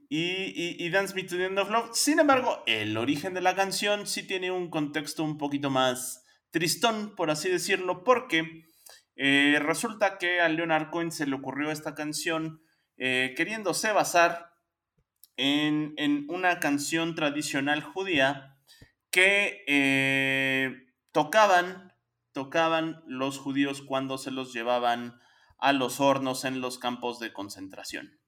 Y, 0.09 0.85
y, 0.85 0.89
Dance 0.89 1.13
Me 1.15 1.23
to 1.23 1.35
the 1.35 1.45
End 1.45 1.59
of 1.59 1.69
Love. 1.69 1.89
Sin 1.93 2.19
embargo, 2.19 2.63
el 2.65 2.97
origen 2.97 3.33
de 3.33 3.41
la 3.41 3.55
canción 3.55 4.07
sí 4.07 4.23
tiene 4.23 4.51
un 4.51 4.69
contexto 4.69 5.23
un 5.23 5.37
poquito 5.37 5.69
más 5.69 6.25
tristón, 6.51 7.15
por 7.15 7.29
así 7.29 7.49
decirlo, 7.49 8.03
porque 8.03 8.65
eh, 9.21 9.59
resulta 9.59 10.17
que 10.17 10.39
a 10.39 10.47
Leonard 10.47 10.91
Cohen 10.91 11.11
se 11.11 11.27
le 11.27 11.35
ocurrió 11.35 11.71
esta 11.71 11.93
canción 11.93 12.63
eh, 12.95 13.33
queriéndose 13.35 13.91
basar 13.91 14.53
en, 15.35 16.25
una 16.29 16.61
canción 16.61 17.15
tradicional 17.15 17.83
judía 17.83 18.57
que 19.11 19.65
eh, 19.67 20.87
tocaban, 21.11 21.93
tocaban 22.31 23.03
los 23.07 23.39
judíos 23.39 23.81
cuando 23.81 24.17
se 24.17 24.31
los 24.31 24.53
llevaban 24.53 25.19
a 25.57 25.73
los 25.73 25.99
hornos 25.99 26.45
en 26.45 26.61
los 26.61 26.79
campos 26.79 27.19
de 27.19 27.33
concentración. 27.33 28.21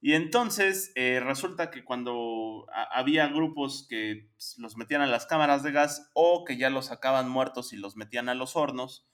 Y 0.00 0.14
entonces 0.14 0.92
resulta 0.94 1.70
que 1.70 1.84
cuando 1.84 2.64
había 2.90 3.26
grupos 3.26 3.86
que 3.86 4.30
pues, 4.32 4.54
los 4.56 4.78
metían 4.78 5.02
a 5.02 5.06
las 5.06 5.26
cámaras 5.26 5.62
de 5.62 5.72
gas 5.72 6.10
o 6.14 6.46
que 6.46 6.56
ya 6.56 6.70
los 6.70 6.86
sacaban 6.86 7.28
muertos 7.28 7.74
y 7.74 7.76
los 7.76 7.96
metían 7.96 8.30
a 8.30 8.34
los 8.34 8.56
hornos 8.56 9.08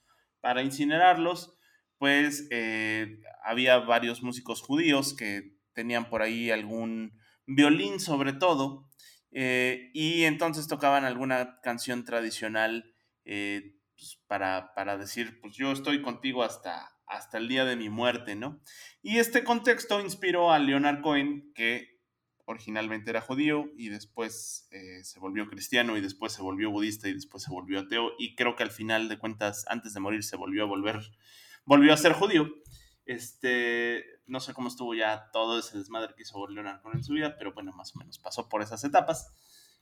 para 0.45 0.61
incinerarlos, 0.61 1.57
pues 1.97 2.47
eh, 2.51 3.19
había 3.43 3.79
varios 3.79 4.21
músicos 4.21 4.61
judíos 4.61 5.15
que 5.15 5.57
tenían 5.73 6.07
por 6.07 6.21
ahí 6.21 6.51
algún 6.51 7.19
violín 7.47 7.99
sobre 7.99 8.31
todo, 8.31 8.87
eh, 9.31 9.89
y 9.95 10.25
entonces 10.25 10.67
tocaban 10.67 11.03
alguna 11.03 11.59
canción 11.63 12.05
tradicional 12.05 12.93
pues, 13.23 14.19
para, 14.27 14.75
para 14.75 14.99
decir, 14.99 15.39
pues 15.41 15.55
yo 15.55 15.71
estoy 15.71 16.03
contigo 16.03 16.43
hasta, 16.43 16.91
hasta 17.07 17.39
el 17.39 17.47
día 17.47 17.65
de 17.65 17.75
mi 17.75 17.89
muerte, 17.89 18.35
¿no? 18.35 18.61
Y 19.01 19.17
este 19.17 19.43
contexto 19.43 19.99
inspiró 19.99 20.51
a 20.51 20.59
Leonard 20.59 21.01
Cohen, 21.01 21.51
que 21.55 21.94
originalmente 22.45 23.09
era 23.09 23.21
judío 23.21 23.71
y 23.77 23.89
después 23.89 24.67
eh, 24.71 25.03
se 25.03 25.19
volvió 25.19 25.47
cristiano 25.47 25.97
y 25.97 26.01
después 26.01 26.33
se 26.33 26.41
volvió 26.41 26.71
budista 26.71 27.07
y 27.07 27.13
después 27.13 27.43
se 27.43 27.51
volvió 27.51 27.79
ateo 27.79 28.11
y 28.17 28.35
creo 28.35 28.55
que 28.55 28.63
al 28.63 28.71
final 28.71 29.09
de 29.09 29.17
cuentas, 29.17 29.65
antes 29.67 29.93
de 29.93 29.99
morir, 29.99 30.23
se 30.23 30.35
volvió 30.35 30.63
a 30.63 30.67
volver, 30.67 30.99
volvió 31.65 31.93
a 31.93 31.97
ser 31.97 32.13
judío. 32.13 32.49
Este, 33.05 34.03
no 34.25 34.39
sé 34.39 34.53
cómo 34.53 34.67
estuvo 34.67 34.95
ya 34.95 35.29
todo 35.31 35.59
ese 35.59 35.77
desmadre 35.77 36.13
que 36.15 36.23
hizo 36.23 36.47
Leonard 36.47 36.81
Cohen 36.81 36.97
en 36.97 37.03
su 37.03 37.13
vida, 37.13 37.35
pero 37.37 37.53
bueno, 37.53 37.71
más 37.73 37.95
o 37.95 37.99
menos 37.99 38.19
pasó 38.19 38.49
por 38.49 38.61
esas 38.61 38.83
etapas. 38.83 39.31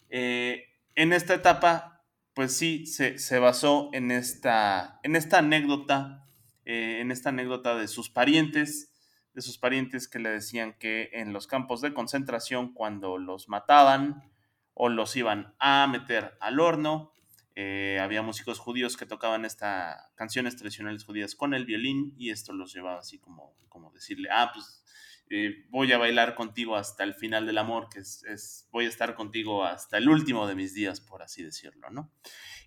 Eh, 0.10 0.66
en 0.96 1.14
esta 1.14 1.34
etapa, 1.34 2.06
pues 2.34 2.56
sí, 2.56 2.86
se, 2.86 3.18
se 3.20 3.40
basó 3.40 3.90
en 3.94 4.12
esta, 4.12 5.00
en 5.04 5.16
esta 5.16 5.40
anécdota 5.40 6.24
eh, 6.66 7.00
en 7.02 7.12
esta 7.12 7.30
anécdota 7.30 7.76
de 7.76 7.90
sus 7.90 8.10
parientes, 8.10 8.93
de 9.34 9.42
sus 9.42 9.58
parientes 9.58 10.08
que 10.08 10.20
le 10.20 10.30
decían 10.30 10.76
que 10.80 11.10
en 11.14 11.34
los 11.34 11.48
campos 11.48 11.82
de 11.82 11.94
concentración, 11.94 12.74
cuando 12.74 13.18
los 13.18 13.50
mataban 13.50 14.32
o 14.74 14.90
los 14.90 15.16
iban 15.16 15.56
a 15.60 15.88
meter 15.88 16.38
al 16.40 16.60
horno, 16.60 17.14
eh, 17.56 18.00
había 18.02 18.24
músicos 18.24 18.60
judíos 18.60 18.98
que 18.98 19.06
tocaban 19.06 19.46
estas 19.46 19.98
canciones 20.16 20.56
tradicionales 20.56 21.04
judías 21.04 21.36
con 21.36 21.54
el 21.54 21.66
violín 21.66 22.14
y 22.18 22.32
esto 22.32 22.52
los 22.52 22.74
llevaba 22.74 23.00
así 23.00 23.20
como, 23.20 23.56
como 23.70 23.92
decirle, 23.92 24.30
ah, 24.32 24.52
pues 24.54 24.84
eh, 25.30 25.66
voy 25.70 25.92
a 25.92 25.98
bailar 25.98 26.36
contigo 26.36 26.76
hasta 26.76 27.04
el 27.04 27.14
final 27.14 27.46
del 27.46 27.60
amor, 27.60 27.90
que 27.90 28.00
es, 28.00 28.24
es, 28.26 28.68
voy 28.72 28.86
a 28.86 28.90
estar 28.90 29.16
contigo 29.16 29.64
hasta 29.64 29.98
el 29.98 30.10
último 30.10 30.48
de 30.48 30.56
mis 30.56 30.74
días, 30.74 31.00
por 31.00 31.22
así 31.22 31.44
decirlo, 31.44 31.90
¿no? 31.92 32.12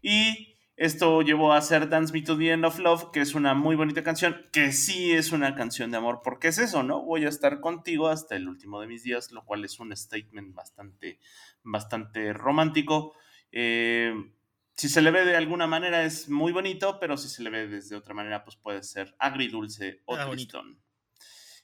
Y 0.03 0.57
esto 0.77 1.23
llevó 1.23 1.53
a 1.53 1.57
hacer 1.57 1.89
Dance 1.89 2.13
Me 2.13 2.21
to 2.23 2.37
the 2.37 2.51
End 2.51 2.65
of 2.65 2.79
Love, 2.79 3.11
que 3.11 3.21
es 3.21 3.35
una 3.35 3.55
muy 3.55 3.77
bonita 3.77 4.03
canción, 4.03 4.47
que 4.53 4.73
sí 4.73 5.13
es 5.13 5.33
una 5.33 5.55
canción 5.55 5.91
de 5.91 5.97
amor, 5.97 6.21
porque 6.23 6.49
es 6.49 6.59
eso, 6.59 6.83
¿no? 6.83 7.03
Voy 7.03 7.25
a 7.25 7.31
estar 7.31 7.61
contigo 7.61 8.09
hasta 8.09 8.37
el 8.37 8.47
último 8.47 8.81
de 8.81 8.87
mis 8.87 9.03
días, 9.03 9.33
lo 9.33 9.45
cual 9.45 9.65
es 9.65 9.81
un 9.81 9.97
statement 9.97 10.55
bastante, 10.55 11.19
bastante 11.63 12.35
romántico. 12.35 13.15
Eh, 13.53 14.13
si 14.75 14.91
se 14.91 15.01
le 15.01 15.11
ve 15.11 15.25
de 15.25 15.37
alguna 15.37 15.67
manera 15.67 16.05
es 16.05 16.29
muy 16.29 16.53
bonito, 16.53 17.01
pero 17.01 17.17
si 17.17 17.29
se 17.29 17.43
le 17.43 17.49
ve 17.49 17.69
desde 17.69 17.97
otra 17.97 18.13
manera, 18.13 18.45
pues 18.45 18.57
puede 18.57 18.83
ser 18.83 19.17
agridulce 19.19 20.03
o 20.05 20.17
ah, 20.17 20.29
tristón. 20.31 20.79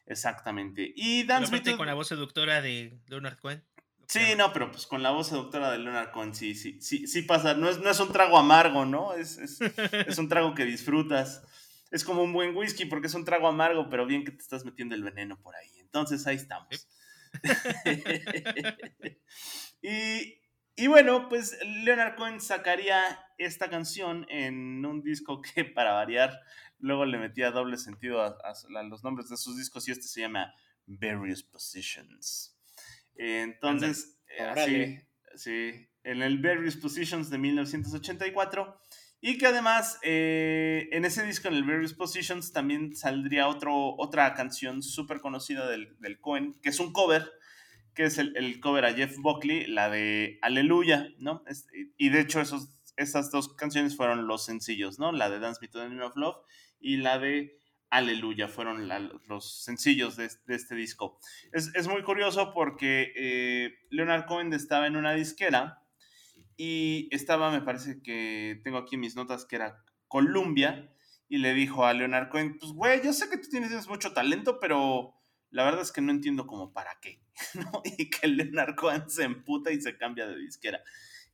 Exactamente. 0.07 0.93
Y 0.97 1.25
Dan 1.25 1.47
Smith. 1.47 1.77
con 1.77 1.87
la 1.87 1.95
voz 1.95 2.09
seductora 2.09 2.63
de 2.63 2.99
Leonard 3.09 3.39
Cohen. 3.39 3.63
Sí, 4.07 4.21
no, 4.37 4.53
pero 4.53 4.71
pues 4.71 4.87
con 4.87 5.03
la 5.03 5.11
voz 5.11 5.29
seductora 5.29 5.71
de 5.71 5.79
Leonard 5.79 6.11
Cohen, 6.11 6.35
sí, 6.35 6.55
sí, 6.55 6.81
sí, 6.81 7.07
sí 7.07 7.23
pasa. 7.23 7.55
No 7.55 7.69
es, 7.69 7.79
no 7.79 7.91
es 7.91 8.01
un 8.01 8.13
trago 8.13 8.39
amargo, 8.39 8.85
¿no? 8.85 9.15
Es, 9.15 9.39
es, 9.39 9.61
es 10.09 10.19
un 10.19 10.29
trago 10.29 10.55
que 10.55 10.65
disfrutas. 10.65 11.43
Es 11.91 12.05
como 12.05 12.23
un 12.23 12.33
buen 12.33 12.57
whisky 12.57 12.87
porque 12.87 13.07
es 13.07 13.15
un 13.15 13.25
trago 13.25 13.49
amargo, 13.49 13.89
pero 13.89 14.07
bien 14.07 14.25
que 14.25 14.33
te 14.33 14.43
estás 14.43 14.65
metiendo 14.65 14.95
el 14.95 15.03
veneno 15.03 15.41
por 15.41 15.55
ahí. 15.57 15.71
Entonces 15.79 16.27
ahí 16.27 16.37
estamos. 16.37 16.89
y, 19.83 20.43
y 20.75 20.87
bueno, 20.87 21.29
pues 21.29 21.59
Leonard 21.65 22.17
Cohen 22.17 22.41
sacaría 22.41 23.19
esta 23.39 23.69
canción 23.69 24.27
en 24.29 24.85
un 24.85 25.03
disco 25.03 25.43
que, 25.43 25.65
para 25.77 25.93
variar, 25.93 26.41
luego 26.79 27.05
le 27.05 27.19
metía 27.19 27.51
doble 27.51 27.77
sentido 27.77 28.23
a, 28.23 28.37
los 28.85 29.05
nombres 29.05 29.29
de 29.29 29.37
sus 29.37 29.57
discos 29.57 29.87
y 29.89 29.93
este 29.93 30.09
se 30.09 30.21
llama 30.21 30.55
Various 30.87 31.43
Positions. 31.43 32.57
Entonces, 33.17 34.19
sí, 34.65 34.99
sí, 35.35 35.89
en 36.05 36.23
el 36.23 36.39
Various 36.39 36.77
Positions 36.77 37.31
de 37.31 37.39
1984. 37.39 38.81
Y 39.25 39.39
que 39.39 39.47
además 39.47 40.01
eh, 40.03 40.89
en 40.91 41.05
ese 41.05 41.25
disco, 41.25 41.47
en 41.47 41.55
el 41.55 41.63
Various 41.63 41.95
Positions, 41.95 42.53
también 42.53 42.97
saldría 42.97 43.47
otro, 43.47 43.95
otra 43.97 44.35
canción 44.35 44.83
súper 44.83 45.21
conocida 45.21 45.69
del, 45.69 45.97
del, 46.01 46.19
Cohen, 46.19 46.55
que 46.61 46.71
es 46.71 46.81
un 46.81 46.93
cover, 46.93 47.31
que 47.95 48.03
es 48.03 48.19
el, 48.19 48.37
el, 48.37 48.59
cover 48.59 48.85
a 48.85 48.93
Jeff 48.93 49.17
Buckley, 49.19 49.67
la 49.69 49.91
de 49.91 50.41
Aleluya, 50.43 51.09
¿no? 51.19 51.45
y 51.97 52.09
de 52.09 52.19
hecho 52.19 52.41
esos, 52.41 52.69
esas 52.97 53.31
dos 53.31 53.55
canciones 53.55 53.97
fueron 53.97 54.27
los 54.27 54.45
sencillos, 54.45 54.99
¿no? 54.99 55.13
La 55.13 55.31
de 55.31 55.39
Dance 55.39 55.61
Me 55.63 55.69
to 55.69 55.79
the 55.79 55.89
Name 55.89 56.03
of 56.03 56.17
Love 56.17 56.37
y 56.81 56.97
la 56.97 57.21
de 57.21 57.61
Aleluya 57.93 58.49
fueron 58.49 58.89
los 59.29 59.65
sencillos 59.65 60.17
de, 60.17 60.25
este 60.25 60.75
disco. 60.75 61.19
Es, 61.53 61.87
muy 61.87 62.03
curioso 62.03 62.55
porque 62.55 63.13
eh, 63.15 63.75
Leonard 63.91 64.25
Cohen 64.25 64.51
estaba 64.55 64.87
en 64.87 64.97
una 64.97 65.13
disquera 65.13 65.85
y 66.57 67.15
estaba, 67.15 67.51
me 67.51 67.61
parece 67.61 68.01
que 68.03 68.63
tengo 68.65 68.79
aquí 68.79 68.97
mis 68.97 69.15
notas 69.15 69.45
que 69.45 69.57
era 69.57 69.85
Columbia 70.09 70.91
y 71.29 71.37
le 71.37 71.53
dijo 71.53 71.85
a 71.85 71.93
Leonard 71.93 72.31
Cohen, 72.31 72.57
pues 72.59 72.73
güey, 72.73 73.05
yo 73.05 73.13
sé 73.13 73.29
que 73.29 73.37
tú 73.37 73.51
tienes 73.51 73.87
mucho 73.87 74.15
talento, 74.15 74.59
pero 74.59 75.15
la 75.51 75.65
verdad 75.65 75.83
es 75.83 75.93
que 75.93 76.01
no 76.01 76.13
entiendo 76.13 76.47
cómo 76.47 76.73
para 76.73 76.99
qué, 77.03 77.21
Y 77.99 78.09
que 78.09 78.27
Leonard 78.27 78.75
Cohen 78.75 79.11
se 79.11 79.25
emputa 79.25 79.71
y 79.71 79.83
se 79.83 79.99
cambia 79.99 80.27
de 80.27 80.39
disquera. 80.39 80.83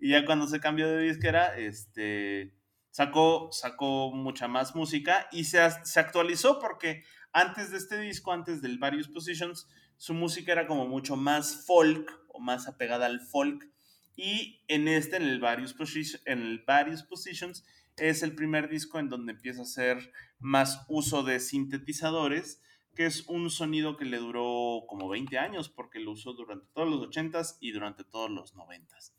Y 0.01 0.11
ya 0.11 0.25
cuando 0.25 0.49
se 0.49 0.59
cambió 0.59 0.89
de 0.89 1.05
disquera, 1.05 1.57
este 1.57 2.58
sacó, 2.99 3.49
sacó 3.53 4.11
mucha 4.11 4.49
más 4.49 4.75
música 4.75 5.29
y 5.31 5.45
se, 5.45 5.61
se 5.85 6.01
actualizó 6.01 6.59
porque 6.59 7.05
antes 7.33 7.71
de 7.71 7.77
este 7.77 8.01
disco, 8.01 8.33
antes 8.33 8.61
del 8.61 8.79
Various 8.79 9.07
Positions, 9.07 9.69
su 9.97 10.15
música 10.15 10.51
era 10.51 10.67
como 10.67 10.89
mucho 10.89 11.15
más 11.15 11.65
folk 11.65 12.11
o 12.27 12.41
más 12.41 12.67
apegada 12.67 13.07
al 13.07 13.21
folk. 13.21 13.71
Y 14.17 14.65
en 14.67 14.89
este, 14.89 15.15
en 15.15 15.23
el 15.23 15.39
Various, 15.39 15.77
en 16.25 16.43
el 16.43 16.65
Various 16.67 17.05
Positions, 17.05 17.65
es 17.97 18.25
el 18.25 18.35
primer 18.35 18.69
disco 18.69 18.99
en 18.99 19.09
donde 19.09 19.31
empieza 19.31 19.61
a 19.61 19.63
hacer 19.63 20.13
más 20.41 20.85
uso 20.89 21.23
de 21.23 21.39
sintetizadores, 21.39 22.65
que 22.97 23.07
es 23.07 23.29
un 23.29 23.49
sonido 23.49 23.97
que 23.97 24.07
le 24.07 24.17
duró 24.17 24.87
como 24.89 25.09
20 25.09 25.39
años, 25.39 25.69
porque 25.69 26.01
lo 26.01 26.11
usó 26.11 26.33
durante 26.33 26.67
todos 26.75 26.89
los 26.89 27.09
80s 27.09 27.59
y 27.61 27.71
durante 27.71 28.03
todos 28.03 28.29
los 28.29 28.57
90s. 28.57 29.13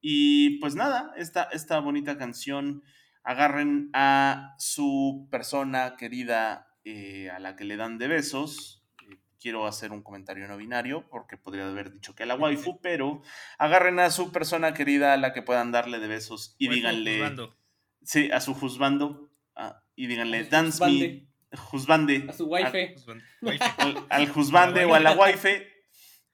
Y 0.00 0.58
pues 0.58 0.74
nada, 0.74 1.12
esta, 1.16 1.44
esta 1.44 1.78
bonita 1.78 2.18
canción 2.18 2.82
agarren 3.22 3.90
a 3.92 4.54
su 4.58 5.28
persona 5.30 5.96
querida 5.96 6.74
eh, 6.84 7.30
a 7.30 7.38
la 7.38 7.56
que 7.56 7.64
le 7.64 7.76
dan 7.76 7.98
de 7.98 8.08
besos. 8.08 8.84
Eh, 9.02 9.18
quiero 9.40 9.66
hacer 9.66 9.92
un 9.92 10.02
comentario 10.02 10.48
no 10.48 10.56
binario 10.56 11.08
porque 11.08 11.36
podría 11.36 11.68
haber 11.68 11.92
dicho 11.92 12.14
que 12.14 12.22
a 12.22 12.26
la 12.26 12.36
waifu, 12.36 12.80
pero 12.80 13.22
agarren 13.58 13.98
a 13.98 14.10
su 14.10 14.32
persona 14.32 14.74
querida 14.74 15.12
a 15.12 15.16
la 15.16 15.32
que 15.32 15.42
puedan 15.42 15.72
darle 15.72 15.98
de 15.98 16.08
besos 16.08 16.54
y 16.58 16.68
díganle. 16.68 17.36
Sí, 18.02 18.30
a 18.30 18.40
su 18.40 18.54
juzbando. 18.54 19.30
Ah, 19.54 19.82
y 19.94 20.06
díganle, 20.06 20.44
dance 20.44 20.84
me. 20.84 21.26
Juzbande. 21.56 22.26
A 22.28 22.32
su 22.32 22.46
waifu. 22.46 22.76
Al, 23.78 24.06
al 24.08 24.28
juzbande 24.28 24.84
o 24.84 24.94
a 24.94 25.00
la 25.00 25.12
waifu. 25.12 25.48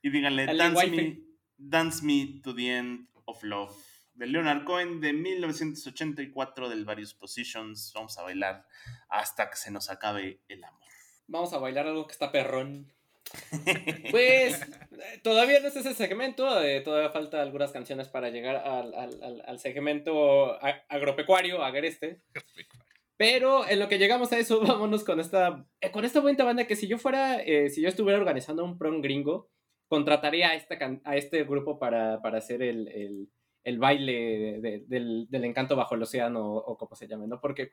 Y 0.03 0.11
díganle, 0.11 0.46
dance 0.46 0.87
me, 0.87 1.20
dance 1.57 2.05
me 2.05 2.40
to 2.44 2.55
the 2.55 2.77
end 2.77 3.09
of 3.25 3.42
love 3.42 3.75
de 4.16 4.26
Leonard 4.26 4.64
Cohen 4.64 5.00
de 5.00 5.12
1984 5.12 6.68
del 6.68 6.85
Various 6.85 7.14
Positions. 7.14 7.92
Vamos 7.94 8.18
a 8.18 8.22
bailar 8.22 8.66
hasta 9.09 9.50
que 9.50 9.57
se 9.57 9.70
nos 9.70 9.90
acabe 9.90 10.40
el 10.48 10.64
amor. 10.64 10.81
Vamos 11.29 11.52
a 11.52 11.59
bailar 11.59 11.87
algo 11.87 12.07
que 12.07 12.12
está 12.12 12.33
perrón. 12.33 12.92
Pues 14.12 14.61
todavía 15.24 15.59
no 15.61 15.66
es 15.66 15.74
ese 15.74 15.92
segmento, 15.94 16.62
eh, 16.62 16.81
todavía 16.81 17.11
falta 17.11 17.42
algunas 17.42 17.72
canciones 17.72 18.07
para 18.07 18.31
llegar 18.31 18.57
al, 18.57 19.59
segmento 19.59 20.57
agropecuario, 20.88 21.62
agreste. 21.62 22.22
Pero 23.16 23.66
en 23.68 23.81
lo 23.81 23.88
que 23.88 23.98
llegamos 23.98 24.33
a 24.33 24.38
eso, 24.38 24.61
vámonos 24.66 25.02
con 25.02 25.18
esta, 25.18 25.66
eh, 25.81 25.90
con 25.90 26.05
esta 26.05 26.20
bonita 26.20 26.44
banda 26.44 26.66
que 26.66 26.76
si 26.76 26.87
yo 26.87 26.98
fuera, 26.98 27.42
eh, 27.42 27.68
si 27.68 27.83
yo 27.83 27.88
estuviera 27.88 28.18
organizando 28.18 28.64
un 28.64 28.79
prom 28.79 29.00
gringo, 29.00 29.50
contrataría 29.88 30.50
a, 30.50 30.55
esta, 30.55 30.79
a 31.05 31.16
este 31.16 31.42
grupo 31.44 31.79
para, 31.79 32.22
para 32.22 32.38
hacer 32.38 32.62
el, 32.62 32.88
el 32.88 33.29
baile 33.79 34.85
del, 34.87 35.29
encanto 35.33 35.74
bajo 35.76 35.94
el 35.94 36.02
océano 36.02 36.44
o, 36.44 36.79
como 36.79 36.94
se 36.94 37.09
llame, 37.09 37.26
¿no? 37.26 37.40
Porque, 37.40 37.72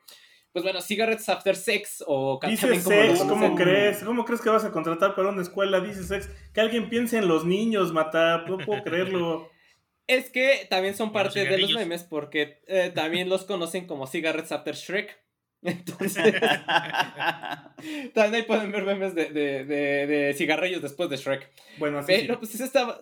pues 0.51 0.63
bueno, 0.63 0.82
Cigarettes 0.82 1.29
After 1.29 1.56
Sex 1.56 2.03
o... 2.08 2.39
Dice 2.47 2.79
sex, 2.79 3.23
¿cómo 3.23 3.56
crees? 3.56 4.03
¿Cómo 4.03 4.25
crees 4.25 4.41
que 4.41 4.49
vas 4.49 4.65
a 4.65 4.71
contratar 4.71 5.15
para 5.15 5.29
una 5.29 5.41
escuela? 5.41 5.79
Dice 5.79 6.03
sex, 6.03 6.29
que 6.53 6.62
alguien 6.62 6.89
piense 6.89 7.19
en 7.19 7.27
los 7.27 7.45
niños, 7.45 7.93
Mata, 7.93 8.43
no 8.47 8.58
puedo 8.58 8.84
creerlo. 8.84 9.49
Es 10.06 10.29
que 10.29 10.67
también 10.69 10.95
son 10.95 11.13
parte 11.13 11.45
de 11.45 11.58
los 11.58 11.71
memes 11.73 12.03
porque 12.03 12.62
eh, 12.67 12.91
también 12.93 13.29
los 13.29 13.45
conocen 13.45 13.88
como 13.88 14.06
Cigarettes 14.06 14.51
After 14.51 14.75
Shrek. 14.75 15.17
Entonces, 15.62 16.15
también 18.13 18.36
ahí 18.36 18.43
pueden 18.43 18.73
ver 18.73 18.84
memes 18.84 19.15
de, 19.15 19.29
de, 19.32 20.34
cigarrillos 20.38 20.82
después 20.82 21.10
de 21.10 21.15
Shrek. 21.15 21.49
Bueno, 21.77 21.99
así 21.99 22.08
Pero 22.13 22.38
pues 22.38 22.53
eso 22.53 22.65
estaba 22.65 23.01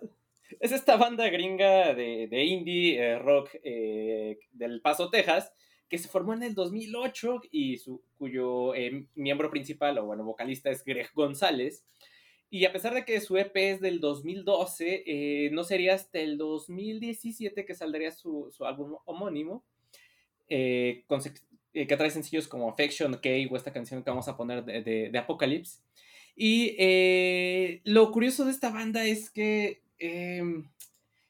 es 0.62 0.72
esta 0.72 0.96
banda 0.96 1.28
gringa 1.30 1.96
de, 1.96 2.46
indie 2.46 3.00
eh, 3.00 3.18
rock 3.18 3.50
eh, 3.64 4.38
del 4.52 4.80
Paso, 4.80 5.10
Texas, 5.10 5.52
que 5.90 5.98
se 5.98 6.08
formó 6.08 6.36
en 6.36 6.44
el 6.44 6.54
2008 6.54 7.42
y 7.52 7.78
su, 7.78 8.04
cuyo 8.16 8.76
eh, 8.76 9.08
miembro 9.16 9.50
principal 9.50 9.98
o 9.98 10.06
bueno, 10.06 10.24
vocalista 10.24 10.70
es 10.70 10.86
Greg 10.86 11.10
González. 11.16 11.84
Y 12.52 12.66
a 12.66 12.72
pesar 12.72 12.94
de 12.94 13.06
que 13.06 13.20
su 13.22 13.38
EP 13.38 13.56
es 13.56 13.82
del 13.82 14.00
2012, 14.02 15.50
no 15.54 15.64
sería 15.64 15.96
hasta 15.96 16.20
el 16.20 16.38
2017 16.38 17.66
que 17.66 17.74
saldría 17.74 18.12
su, 18.12 18.52
álbum 18.60 18.98
homónimo, 19.06 19.64
que 20.50 21.06
trae 21.72 22.12
sencillos 22.12 22.50
como 22.50 22.70
Affection, 22.70 23.14
K 23.14 23.30
o 23.50 23.56
esta 23.56 23.72
canción 23.72 24.04
que 24.04 24.10
vamos 24.10 24.28
a 24.28 24.36
poner 24.36 24.66
de, 24.66 25.10
de 25.10 25.18
Apocalypse. 25.18 25.80
Y 26.36 27.80
lo 27.86 28.12
curioso 28.12 28.44
de 28.44 28.52
esta 28.52 28.70
banda 28.70 29.06
es 29.06 29.32
que 29.32 29.81
eh, 30.02 30.44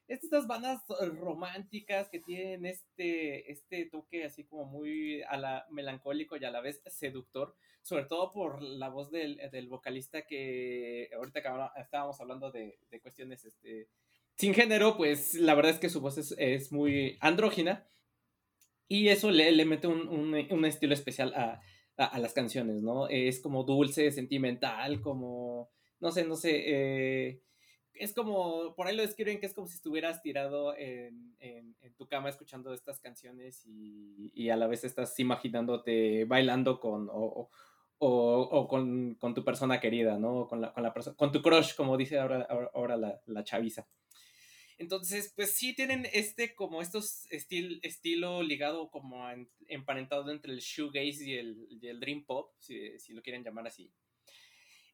estas 0.08 0.46
bandas 0.46 0.82
románticas 1.20 2.10
que 2.10 2.20
tienen 2.20 2.66
este, 2.66 3.50
este 3.50 3.86
toque 3.86 4.26
así 4.26 4.44
como 4.44 4.66
muy 4.66 5.22
a 5.24 5.38
la 5.38 5.66
melancólico 5.70 6.36
y 6.36 6.44
a 6.44 6.52
la 6.52 6.60
vez 6.60 6.82
seductor, 6.88 7.56
sobre 7.82 8.06
todo 8.06 8.32
por 8.32 8.62
la 8.62 8.90
voz 8.90 9.10
del, 9.10 9.38
del 9.52 9.68
vocalista 9.68 10.24
que 10.24 11.10
ahorita 11.16 11.42
que 11.42 11.50
estábamos 11.82 12.20
hablando 12.20 12.52
de, 12.52 12.78
de, 12.90 13.00
cuestiones 13.00 13.46
este, 13.46 13.88
sin 14.36 14.54
género, 14.54 14.98
pues 14.98 15.36
la 15.36 15.56
verdad 15.56 15.72
es 15.72 15.80
que 15.80 15.90
su 15.90 16.02
voz 16.02 16.18
es, 16.18 16.36
es 16.38 16.74
muy 16.74 17.18
andrógina 17.22 17.88
y 18.90 19.08
eso 19.08 19.32
le, 19.32 19.52
le 19.54 19.64
mete 19.64 19.88
un, 19.88 20.10
un, 20.10 20.34
un, 20.34 20.66
estilo 20.66 20.94
especial 20.94 21.34
a, 21.36 21.62
a, 21.96 22.06
a, 22.06 22.20
las 22.20 22.34
canciones, 22.34 22.82
¿no? 22.82 23.08
Es 23.08 23.40
como 23.40 23.64
dulce, 23.64 24.12
sentimental, 24.12 25.00
como, 25.00 25.70
no 26.02 26.12
sé, 26.12 26.26
no 26.26 26.36
sé, 26.36 26.64
eh, 26.66 27.42
es 27.94 28.14
como, 28.14 28.74
por 28.76 28.88
ahí 28.88 28.96
lo 28.96 29.04
describen 29.04 29.40
que 29.40 29.46
es 29.46 29.54
como 29.54 29.68
si 29.68 29.76
estuvieras 29.76 30.22
tirado 30.22 30.76
en, 30.78 31.36
en, 31.40 31.76
tu 31.98 32.08
cama 32.08 32.30
escuchando 32.30 32.74
estas 32.74 33.00
canciones 33.00 33.64
y, 33.66 34.32
y, 34.34 34.50
a 34.50 34.56
la 34.56 34.68
vez 34.68 34.84
estás 34.84 35.20
imaginándote 35.20 36.26
bailando 36.26 36.80
con, 36.80 37.10
o, 37.12 37.50
o, 38.00 38.68
con, 38.68 39.16
con, 39.16 39.34
tu 39.36 39.44
persona 39.44 39.80
querida, 39.80 40.18
¿no? 40.18 40.48
Con, 40.48 40.62
la, 40.62 40.74
con, 40.74 40.84
la 40.84 40.94
con 40.94 41.32
tu 41.32 41.42
crush, 41.42 41.76
como 41.76 41.98
dice 41.98 42.18
ahora, 42.18 42.48
ahora 42.74 42.98
la, 42.98 43.22
la, 43.28 43.44
chaviza. 43.44 43.88
Entonces, 44.80 45.32
pues 45.36 45.52
sí 45.52 45.76
tienen 45.76 46.08
este, 46.12 46.56
como 46.56 46.82
estos 46.82 47.32
estil, 47.32 47.80
estilo 47.84 48.42
ligado 48.42 48.90
como 48.90 49.28
emparentado 49.68 50.32
entre 50.32 50.54
el 50.54 50.60
shoegaze 50.60 51.24
y 51.24 51.34
el, 51.36 51.80
el 51.84 52.00
dream 52.00 52.26
pop, 52.26 52.52
si, 52.58 52.98
si 52.98 53.14
lo 53.14 53.22
quieren 53.22 53.44
llamar 53.44 53.68
así. 53.68 53.94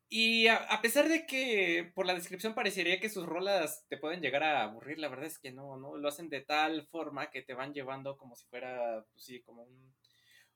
Y 0.10 0.47
a, 0.47 0.80
pesar 0.82 1.10
de 1.10 1.26
que 1.26 1.91
por 1.93 2.05
la 2.05 2.14
descripción 2.14 2.55
parecería 2.55 2.99
que 2.99 3.10
sus 3.10 3.26
rolas 3.26 3.86
te 3.89 3.97
pueden 3.97 4.22
llegar 4.22 4.41
a 4.43 4.64
aburrir, 4.64 4.99
la 4.99 5.10
verdad 5.10 5.26
es 5.26 5.38
que 5.38 5.51
no, 5.51 5.76
¿no? 5.76 5.97
Lo 5.97 6.08
hacen 6.08 6.30
de 6.30 6.41
tal 6.41 6.88
forma 6.88 7.30
que 7.30 7.41
te 7.41 7.53
van 7.53 7.74
llevando 7.74 8.18
como 8.18 8.36
si 8.38 8.47
fuera, 8.47 9.05
pues 9.12 9.26
sí, 9.26 9.41
como 9.41 9.68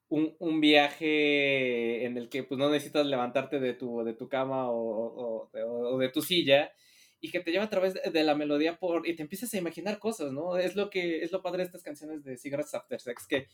un, 0.08 0.36
un, 0.40 0.62
viaje 0.62 2.06
en 2.06 2.18
el 2.18 2.30
que 2.30 2.44
pues 2.44 2.58
no 2.58 2.70
necesitas 2.70 3.06
levantarte 3.06 3.60
de 3.60 3.74
tu, 3.74 4.04
de 4.04 4.14
tu 4.14 4.30
cama 4.30 4.70
o, 4.70 5.50
o, 5.52 5.98
de 5.98 6.10
tu 6.10 6.22
silla 6.22 6.72
y 7.20 7.30
que 7.30 7.42
te 7.42 7.52
lleva 7.52 7.66
a 7.66 7.70
través 7.70 7.94
de, 7.94 8.24
la 8.24 8.36
melodía 8.36 8.78
por 8.80 9.08
y 9.08 9.16
te 9.16 9.24
empiezas 9.24 9.54
a 9.54 9.58
imaginar 9.58 10.00
cosas, 10.00 10.32
¿no? 10.32 10.58
Es 10.58 10.76
lo 10.76 10.90
que 10.90 11.24
es 11.24 11.32
lo 11.32 11.42
padre 11.42 11.60
de 11.60 11.66
estas 11.66 11.84
canciones 11.84 12.24
de 12.24 12.38
Cigarettes 12.38 12.74
After 12.74 13.00
Sex 13.00 13.28
que 13.28 13.48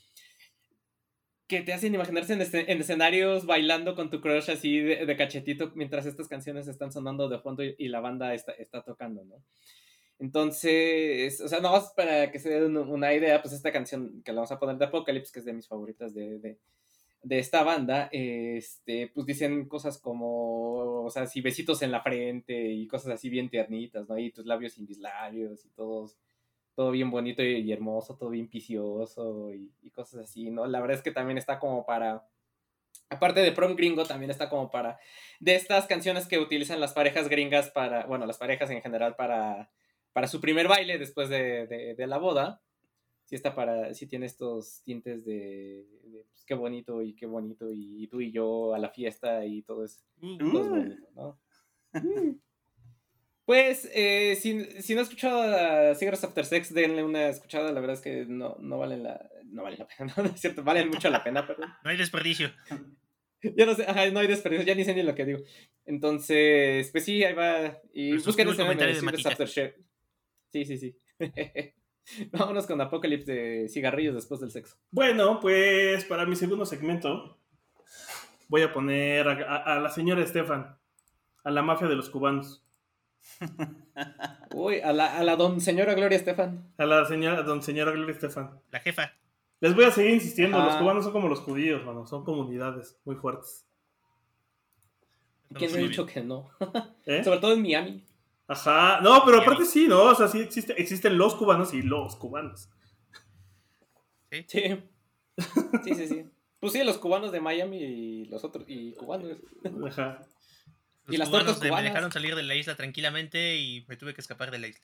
que 1.47 1.61
te 1.61 1.73
hacen 1.73 1.95
imaginarse 1.95 2.33
en, 2.33 2.41
en, 2.41 2.81
escenarios 2.81 3.45
bailando 3.45 3.95
con 3.95 4.09
tu 4.09 4.19
crush 4.19 4.51
así 4.51 4.79
de, 4.79 5.17
cachetito 5.17 5.71
mientras 5.75 6.05
estas 6.05 6.27
canciones 6.27 6.67
están 6.67 6.91
sonando 6.91 7.29
de 7.29 7.39
fondo 7.39 7.63
y, 7.63 7.87
la 7.87 8.01
banda 8.01 8.33
está, 8.33 8.83
tocando, 8.83 9.23
¿no? 9.23 9.35
Entonces, 10.19 11.39
o 11.41 11.47
sea, 11.47 11.59
no 11.59 11.71
más 11.71 11.93
para 11.95 12.31
que 12.31 12.39
se 12.39 12.49
den 12.49 12.75
una 12.75 13.13
idea, 13.13 13.41
pues 13.41 13.53
esta 13.53 13.71
canción 13.71 14.21
que 14.23 14.31
la 14.31 14.37
vamos 14.37 14.51
a 14.51 14.59
poner 14.59 14.77
de 14.77 14.85
Apocalypse, 14.85 15.31
que 15.31 15.39
es 15.39 15.45
de 15.45 15.53
mis 15.53 15.67
favoritas 15.67 16.13
de, 16.13 16.39
de, 16.39 17.39
esta 17.39 17.63
banda, 17.63 18.09
este, 18.11 19.11
pues 19.13 19.27
dicen 19.27 19.67
cosas 19.67 19.99
como, 19.99 21.03
o 21.03 21.09
sea, 21.11 21.23
así 21.23 21.41
besitos 21.41 21.81
en 21.81 21.91
la 21.91 22.01
frente 22.01 22.71
y 22.71 22.87
cosas 22.87 23.13
así 23.13 23.29
bien 23.29 23.49
tiernitas, 23.49 24.09
¿no? 24.09 24.17
Y 24.17 24.31
tus 24.31 24.45
labios 24.45 24.73
sin 24.73 24.85
mis 24.85 24.97
labios 24.97 25.63
y 25.65 25.69
todos 25.69 26.17
todo 26.77 26.91
bien 26.91 27.09
bonito 27.09 27.41
y, 27.41 27.71
hermoso, 27.71 28.17
todo 28.17 28.29
bien 28.29 28.47
picioso 28.47 29.51
y, 29.51 29.89
cosas 29.89 30.25
así, 30.25 30.51
¿no? 30.51 30.67
La 30.67 30.79
verdad 30.79 30.97
es 30.97 31.01
que 31.01 31.09
también 31.09 31.39
está 31.39 31.57
como 31.57 31.87
para, 31.87 32.29
aparte 33.09 33.39
de 33.39 33.51
prom 33.51 33.75
gringo, 33.75 34.05
también 34.05 34.29
está 34.29 34.47
como 34.47 34.69
para, 34.69 34.99
de 35.39 35.55
estas 35.55 35.87
canciones 35.87 36.27
que 36.27 36.37
utilizan 36.37 36.79
las 36.79 36.93
parejas 36.93 37.29
gringas 37.29 37.71
para, 37.71 38.05
bueno, 38.05 38.27
las 38.27 38.37
parejas 38.37 38.69
en 38.69 38.83
general 38.83 39.15
para, 39.15 39.71
para 40.13 40.27
su 40.27 40.39
primer 40.39 40.67
baile 40.67 40.99
después 40.99 41.29
de, 41.29 41.95
la 41.97 42.19
boda, 42.19 42.61
sí 43.23 43.33
está 43.33 43.55
para, 43.55 43.95
sí 43.95 44.05
tiene 44.05 44.27
estos 44.27 44.83
tintes 44.83 45.25
de, 45.25 45.83
pues, 46.31 46.45
qué 46.45 46.53
bonito 46.53 47.01
y 47.01 47.15
qué 47.15 47.25
bonito 47.25 47.71
y, 47.71 48.05
tú 48.05 48.21
y 48.21 48.31
yo 48.31 48.75
a 48.75 48.77
la 48.77 48.91
fiesta 48.91 49.43
y 49.47 49.63
todo 49.63 49.83
es, 49.83 50.05
todo 50.21 50.61
es 50.61 50.69
bonito, 50.69 51.07
¿no? 51.15 51.39
Pues, 53.47 53.89
eh, 53.93 54.35
si, 54.35 54.65
si, 54.81 54.93
no 54.93 54.99
has 54.99 55.07
escuchado 55.07 55.41
a 55.41 55.95
Cigarettes 55.95 56.25
After 56.25 56.43
Sex, 56.43 56.73
denle 56.73 57.01
una 57.01 57.29
escuchada. 57.29 57.71
La 57.71 57.79
verdad 57.79 57.95
es 57.95 58.01
que 58.01 58.25
no, 58.25 58.57
no 58.59 58.77
valen 58.77 59.03
la, 59.03 59.25
no 59.45 59.63
valen 59.63 59.79
la 59.79 59.87
pena, 59.87 60.13
no, 60.17 60.25
es 60.25 60.41
cierto, 60.41 60.65
valen 60.65 60.89
mucho 60.89 61.09
la 61.09 61.23
pena, 61.23 61.47
pero... 61.47 61.59
No 61.59 61.89
hay 61.89 61.95
desperdicio. 61.95 62.51
ya 63.41 63.65
no 63.65 63.73
sé, 63.73 63.85
ajá, 63.87 64.11
no 64.11 64.19
hay 64.19 64.27
desperdicio, 64.27 64.65
ya 64.65 64.75
ni 64.75 64.83
sé 64.83 64.93
ni 64.93 65.01
lo 65.01 65.15
que 65.15 65.23
digo. 65.23 65.39
Entonces, 65.85 66.91
pues 66.91 67.05
sí, 67.05 67.23
ahí 67.23 67.35
va. 67.35 67.79
Y 67.93 68.17
busquen 68.17 68.49
ese 68.49 68.63
en 68.63 68.95
Cigarettes 68.95 69.25
After 69.25 69.47
Sex. 69.47 69.75
Sí, 70.51 70.65
sí, 70.65 70.77
sí. 70.77 70.97
Vámonos 72.33 72.67
con 72.67 72.81
Apocalipsis 72.81 73.27
de 73.27 73.69
cigarrillos 73.69 74.15
después 74.15 74.41
del 74.41 74.51
sexo. 74.51 74.75
Bueno, 74.91 75.39
pues 75.39 76.03
para 76.03 76.25
mi 76.25 76.35
segundo 76.35 76.65
segmento 76.65 77.39
voy 78.49 78.63
a 78.63 78.73
poner 78.73 79.25
a 79.25 79.79
la 79.79 79.89
señora 79.89 80.21
Estefan, 80.21 80.77
a 81.45 81.51
la 81.51 81.61
mafia 81.61 81.87
de 81.87 81.95
los 81.95 82.09
cubanos. 82.09 82.66
Uy, 84.53 84.79
a 84.79 84.93
la, 84.93 85.17
a 85.17 85.23
la 85.23 85.35
don 85.35 85.61
señora 85.61 85.93
Gloria 85.93 86.17
Estefan. 86.17 86.73
A 86.77 86.85
la 86.85 87.05
señora, 87.05 87.43
don 87.43 87.61
señora 87.61 87.91
Gloria 87.91 88.13
Estefan. 88.13 88.59
La 88.71 88.79
jefa. 88.79 89.13
Les 89.59 89.75
voy 89.75 89.85
a 89.85 89.91
seguir 89.91 90.11
insistiendo, 90.11 90.63
los 90.63 90.75
cubanos 90.75 91.03
son 91.03 91.13
como 91.13 91.27
los 91.27 91.39
judíos, 91.39 91.83
mano, 91.83 92.05
son 92.05 92.23
comunidades 92.23 92.99
muy 93.05 93.15
fuertes. 93.15 93.65
¿Quién 95.53 95.73
ha 95.73 95.77
dicho 95.77 96.05
que 96.05 96.21
no? 96.21 96.49
¿Eh? 97.05 97.23
Sobre 97.23 97.39
todo 97.39 97.53
en 97.53 97.61
Miami. 97.63 98.03
Ajá, 98.47 99.01
no, 99.01 99.23
pero 99.25 99.41
aparte 99.41 99.65
sí, 99.65 99.87
¿no? 99.87 100.03
O 100.03 100.15
sea, 100.15 100.27
sí 100.27 100.39
existe, 100.39 100.79
existen 100.79 101.17
los 101.17 101.35
cubanos 101.35 101.73
y 101.73 101.81
los 101.81 102.15
cubanos. 102.15 102.69
Sí. 104.31 104.45
Sí. 104.47 104.83
Sí, 105.83 106.07
sí, 106.07 106.25
Pues 106.59 106.73
sí, 106.73 106.83
los 106.83 106.97
cubanos 106.97 107.31
de 107.31 107.39
Miami 107.39 107.77
y 107.77 108.25
los 108.25 108.43
otros, 108.43 108.65
y 108.67 108.93
cubanos. 108.93 109.37
Ajá 109.87 110.21
y 111.07 111.17
las 111.17 111.29
cubanos 111.29 111.61
me 111.61 111.81
dejaron 111.81 112.11
salir 112.11 112.35
de 112.35 112.43
la 112.43 112.55
isla 112.55 112.75
tranquilamente 112.75 113.57
y 113.57 113.85
me 113.87 113.95
tuve 113.95 114.13
que 114.13 114.21
escapar 114.21 114.51
de 114.51 114.59
la 114.59 114.67
isla. 114.67 114.83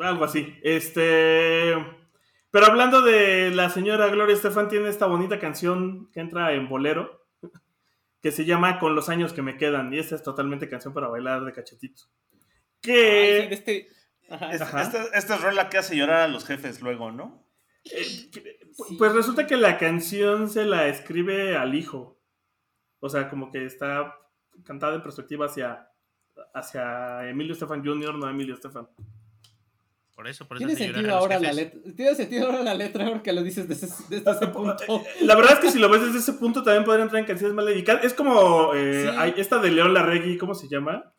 Algo 0.00 0.24
así. 0.24 0.54
Este. 0.62 1.74
Pero 2.50 2.66
hablando 2.66 3.02
de 3.02 3.50
la 3.50 3.70
señora 3.70 4.08
Gloria 4.08 4.34
Estefan, 4.34 4.68
tiene 4.68 4.88
esta 4.88 5.06
bonita 5.06 5.38
canción 5.38 6.10
que 6.12 6.20
entra 6.20 6.52
en 6.52 6.68
bolero, 6.68 7.26
que 8.22 8.30
se 8.30 8.44
llama 8.44 8.78
Con 8.78 8.94
los 8.94 9.08
años 9.08 9.32
que 9.32 9.42
me 9.42 9.56
quedan. 9.56 9.92
Y 9.92 9.98
esta 9.98 10.14
es 10.14 10.22
totalmente 10.22 10.68
canción 10.68 10.94
para 10.94 11.08
bailar 11.08 11.44
de 11.44 11.52
cachetito. 11.52 12.04
Que. 12.80 13.52
este... 13.52 13.88
Esta, 14.26 15.10
esta, 15.12 15.34
es 15.34 15.40
rola 15.42 15.68
que 15.68 15.76
hace 15.76 15.96
llorar 15.96 16.22
a 16.22 16.28
los 16.28 16.46
jefes 16.46 16.80
luego, 16.80 17.12
¿no? 17.12 17.46
Eh, 17.84 18.30
pues 18.98 19.12
resulta 19.12 19.46
que 19.46 19.58
la 19.58 19.76
canción 19.76 20.48
se 20.48 20.64
la 20.64 20.88
escribe 20.88 21.56
al 21.56 21.74
hijo. 21.74 22.18
O 23.00 23.10
sea, 23.10 23.28
como 23.28 23.52
que 23.52 23.66
está 23.66 24.14
cantada 24.64 24.94
en 24.94 25.02
perspectiva 25.02 25.46
hacia, 25.46 25.90
hacia 26.54 27.28
Emilio 27.28 27.54
Estefan 27.54 27.84
Jr., 27.84 28.14
no 28.16 28.28
Emilio 28.28 28.54
Estefan. 28.54 28.88
Por 30.14 30.28
eso, 30.28 30.46
por 30.46 30.56
eso. 30.56 30.66
¿Tiene 30.66 30.78
sentido, 30.78 31.12
ahora 31.16 31.40
la 31.40 31.52
letra, 31.52 31.80
¿Tiene 31.96 32.14
sentido 32.14 32.46
ahora 32.46 32.62
la 32.62 32.74
letra 32.74 33.10
porque 33.10 33.32
lo 33.32 33.42
dices 33.42 33.66
desde, 33.66 33.88
desde 34.08 34.30
ese 34.30 34.46
punto? 34.52 34.84
La 35.22 35.34
verdad 35.34 35.54
es 35.54 35.58
que 35.58 35.70
si 35.72 35.78
lo 35.80 35.88
ves 35.88 36.02
desde 36.02 36.18
ese 36.18 36.34
punto 36.34 36.62
también 36.62 36.84
podría 36.84 37.02
entrar 37.02 37.20
en 37.20 37.26
canciones 37.26 37.54
mal 37.54 37.66
dedicadas. 37.66 38.04
Es 38.04 38.14
como 38.14 38.72
eh, 38.74 39.34
esta 39.36 39.58
de 39.58 39.72
León 39.72 39.92
Larregui, 39.92 40.38
¿cómo 40.38 40.54
se 40.54 40.68
llama? 40.68 41.12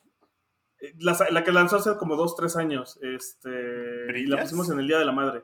Eh, 0.79 0.93
la, 0.99 1.17
la, 1.29 1.43
que 1.43 1.51
lanzó 1.51 1.75
hace 1.75 1.97
como 1.97 2.15
dos, 2.15 2.37
tres 2.37 2.55
años. 2.55 2.97
Este, 3.01 4.17
y 4.17 4.27
la 4.27 4.41
pusimos 4.41 4.69
en 4.69 4.79
el 4.79 4.87
Día 4.87 4.99
de 4.99 5.05
la 5.05 5.11
Madre. 5.11 5.43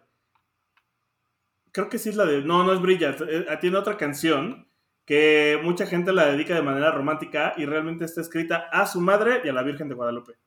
Creo 1.74 1.90
que 1.90 2.00
sí 2.00 2.10
es 2.10 2.16
la 2.16 2.26
de... 2.26 2.42
No, 2.42 2.64
no 2.64 2.74
es 2.74 2.82
Brilla. 2.82 3.16
Eh, 3.28 3.46
tiene 3.60 3.78
otra 3.78 3.98
canción 3.98 4.71
que 5.12 5.60
mucha 5.62 5.86
gente 5.86 6.14
la 6.14 6.28
dedica 6.28 6.56
de 6.56 6.62
manera 6.62 6.90
romántica 6.90 7.54
y 7.58 7.66
realmente 7.66 8.06
está 8.06 8.22
escrita 8.22 8.70
a 8.72 8.86
su 8.86 9.02
madre 9.02 9.42
y 9.44 9.50
a 9.50 9.52
la 9.52 9.62
Virgen 9.62 9.90
de 9.90 9.96
Guadalupe. 9.96 10.38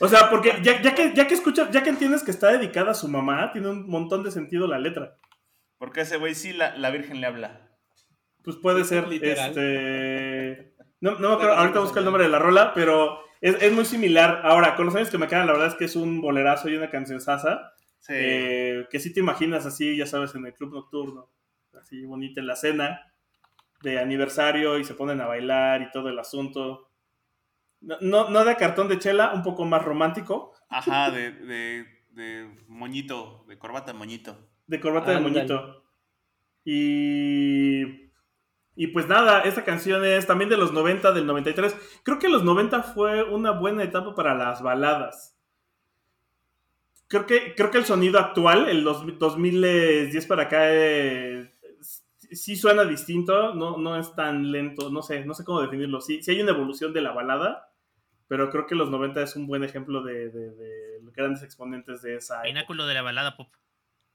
o 0.00 0.08
sea, 0.08 0.28
porque 0.30 0.54
ya, 0.60 0.82
que, 0.82 1.12
ya 1.14 1.28
que 1.28 1.34
escuchas, 1.34 1.70
ya 1.70 1.84
que 1.84 1.90
entiendes 1.90 2.24
que 2.24 2.32
está 2.32 2.50
dedicada 2.50 2.90
a 2.90 2.94
su 2.94 3.06
mamá, 3.06 3.52
tiene 3.52 3.68
un 3.68 3.88
montón 3.88 4.24
de 4.24 4.32
sentido 4.32 4.66
la 4.66 4.80
letra. 4.80 5.16
Porque 5.78 6.00
ese 6.00 6.16
güey 6.16 6.34
sí 6.34 6.52
la, 6.52 6.90
Virgen 6.90 7.20
le 7.20 7.28
habla. 7.28 7.70
Pues 8.42 8.56
puede 8.56 8.82
ser, 8.82 9.06
Literal. 9.06 9.50
este... 9.50 10.74
No, 11.00 11.20
no 11.20 11.34
ahorita 11.34 11.78
busco 11.78 12.00
el 12.00 12.04
nombre 12.04 12.24
de 12.24 12.30
la 12.30 12.40
rola, 12.40 12.74
pero 12.74 13.20
es, 13.40 13.70
muy 13.70 13.84
similar. 13.84 14.40
Ahora, 14.42 14.74
con 14.74 14.86
los 14.86 14.96
años 14.96 15.10
que 15.10 15.18
me 15.18 15.28
quedan, 15.28 15.46
la 15.46 15.52
verdad 15.52 15.68
es 15.68 15.74
que 15.76 15.84
es 15.84 15.94
un 15.94 16.20
bolerazo 16.20 16.68
y 16.68 16.74
una 16.74 16.90
canción 16.90 17.20
sasa. 17.20 17.74
Eh, 18.08 18.88
que 18.90 18.98
sí 18.98 19.12
te 19.12 19.20
imaginas 19.20 19.66
así, 19.66 19.96
ya 19.96 20.06
sabes, 20.06 20.34
en 20.34 20.46
el 20.46 20.54
club 20.54 20.74
nocturno 20.74 21.30
así 21.80 22.04
bonita 22.04 22.40
en 22.40 22.46
la 22.46 22.56
cena 22.56 23.12
de 23.82 23.98
aniversario 23.98 24.78
y 24.78 24.84
se 24.84 24.94
ponen 24.94 25.20
a 25.20 25.26
bailar 25.26 25.82
y 25.82 25.90
todo 25.90 26.08
el 26.08 26.18
asunto. 26.18 26.90
No, 27.80 28.28
no, 28.28 28.44
de 28.44 28.56
cartón 28.56 28.88
de 28.88 28.98
chela, 28.98 29.32
un 29.34 29.42
poco 29.42 29.64
más 29.64 29.82
romántico. 29.82 30.52
Ajá, 30.68 31.10
de, 31.10 31.32
de, 31.32 31.86
de 32.10 32.48
moñito, 32.68 33.44
de 33.48 33.58
corbata 33.58 33.92
de 33.92 33.98
moñito. 33.98 34.36
De 34.66 34.80
corbata 34.80 35.12
de 35.12 35.20
moñito. 35.20 35.82
Y, 36.64 38.10
y 38.76 38.86
pues 38.88 39.08
nada, 39.08 39.40
esta 39.40 39.64
canción 39.64 40.04
es 40.04 40.26
también 40.26 40.50
de 40.50 40.58
los 40.58 40.72
90, 40.72 41.12
del 41.12 41.26
93. 41.26 41.74
Creo 42.02 42.18
que 42.18 42.28
los 42.28 42.44
90 42.44 42.82
fue 42.82 43.22
una 43.24 43.52
buena 43.52 43.82
etapa 43.82 44.14
para 44.14 44.34
las 44.34 44.62
baladas. 44.62 45.36
Creo 47.08 47.26
que, 47.26 47.54
creo 47.56 47.70
que 47.70 47.78
el 47.78 47.86
sonido 47.86 48.20
actual, 48.20 48.68
el 48.68 48.84
2010 48.84 50.26
para 50.26 50.44
acá, 50.44 50.58
eh, 50.62 51.50
sí 52.30 52.56
suena 52.56 52.84
distinto, 52.84 53.54
no, 53.54 53.76
no 53.76 53.96
es 53.96 54.14
tan 54.14 54.50
lento, 54.50 54.90
no 54.90 55.02
sé, 55.02 55.24
no 55.24 55.34
sé 55.34 55.44
cómo 55.44 55.60
definirlo. 55.60 56.00
Sí, 56.00 56.22
sí 56.22 56.30
hay 56.30 56.40
una 56.40 56.52
evolución 56.52 56.92
de 56.92 57.00
la 57.00 57.12
balada, 57.12 57.72
pero 58.28 58.50
creo 58.50 58.66
que 58.66 58.74
los 58.74 58.90
90 58.90 59.22
es 59.22 59.36
un 59.36 59.46
buen 59.46 59.64
ejemplo 59.64 60.02
de, 60.02 60.30
de, 60.30 61.00
grandes 61.12 61.42
exponentes 61.42 62.02
de 62.02 62.16
esa. 62.16 62.42
Pináculo 62.42 62.86
de 62.86 62.94
la 62.94 63.02
balada 63.02 63.36
pop. 63.36 63.48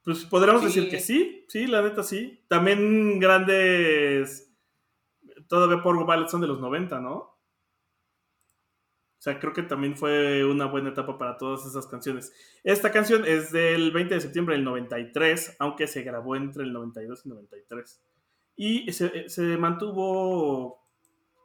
Pues 0.04 0.24
podríamos 0.26 0.64
decir 0.64 0.90
que 0.90 1.00
sí, 1.00 1.46
sí, 1.50 1.68
la 1.68 1.82
neta 1.82 2.04
sí. 2.04 2.44
También 2.48 3.20
grandes. 3.20 4.54
Todavía 5.48 5.82
por 5.82 6.06
Ballet 6.06 6.30
son 6.30 6.42
de 6.42 6.48
los 6.48 6.60
90, 6.60 7.00
¿no? 7.02 7.35
Sea, 9.26 9.40
creo 9.40 9.54
que 9.54 9.64
también 9.64 9.98
fue 9.98 10.46
una 10.46 10.68
buena 10.68 10.90
etapa 10.90 11.18
para 11.18 11.36
todas 11.36 11.66
esas 11.66 11.88
canciones. 11.88 12.32
Esta 12.64 12.92
canción 12.92 13.26
es 13.26 13.52
del 13.52 13.92
20 13.92 14.14
de 14.14 14.22
septiembre 14.22 14.54
del 14.54 14.64
93, 14.64 15.56
aunque 15.58 15.88
se 15.88 16.04
grabó 16.04 16.36
entre 16.36 16.62
el 16.62 16.72
92 16.72 17.26
y 17.26 17.30
93 17.30 18.04
y 18.56 18.92
se, 18.92 19.58
mantuvo 19.58 20.80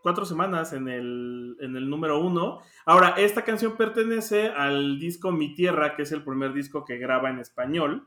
cuatro 0.02 0.26
semanas 0.26 0.74
en 0.74 0.88
el, 0.88 1.56
en 1.60 1.74
el 1.74 1.88
número 1.88 2.20
uno. 2.20 2.60
Ahora, 2.84 3.14
esta 3.16 3.44
canción 3.44 3.78
pertenece 3.78 4.48
al 4.48 4.98
disco 4.98 5.32
Mi 5.32 5.54
Tierra, 5.54 5.96
que 5.96 6.02
es 6.02 6.12
el 6.12 6.22
primer 6.22 6.52
disco 6.52 6.84
que 6.84 6.98
graba 6.98 7.30
en 7.30 7.38
español. 7.38 8.06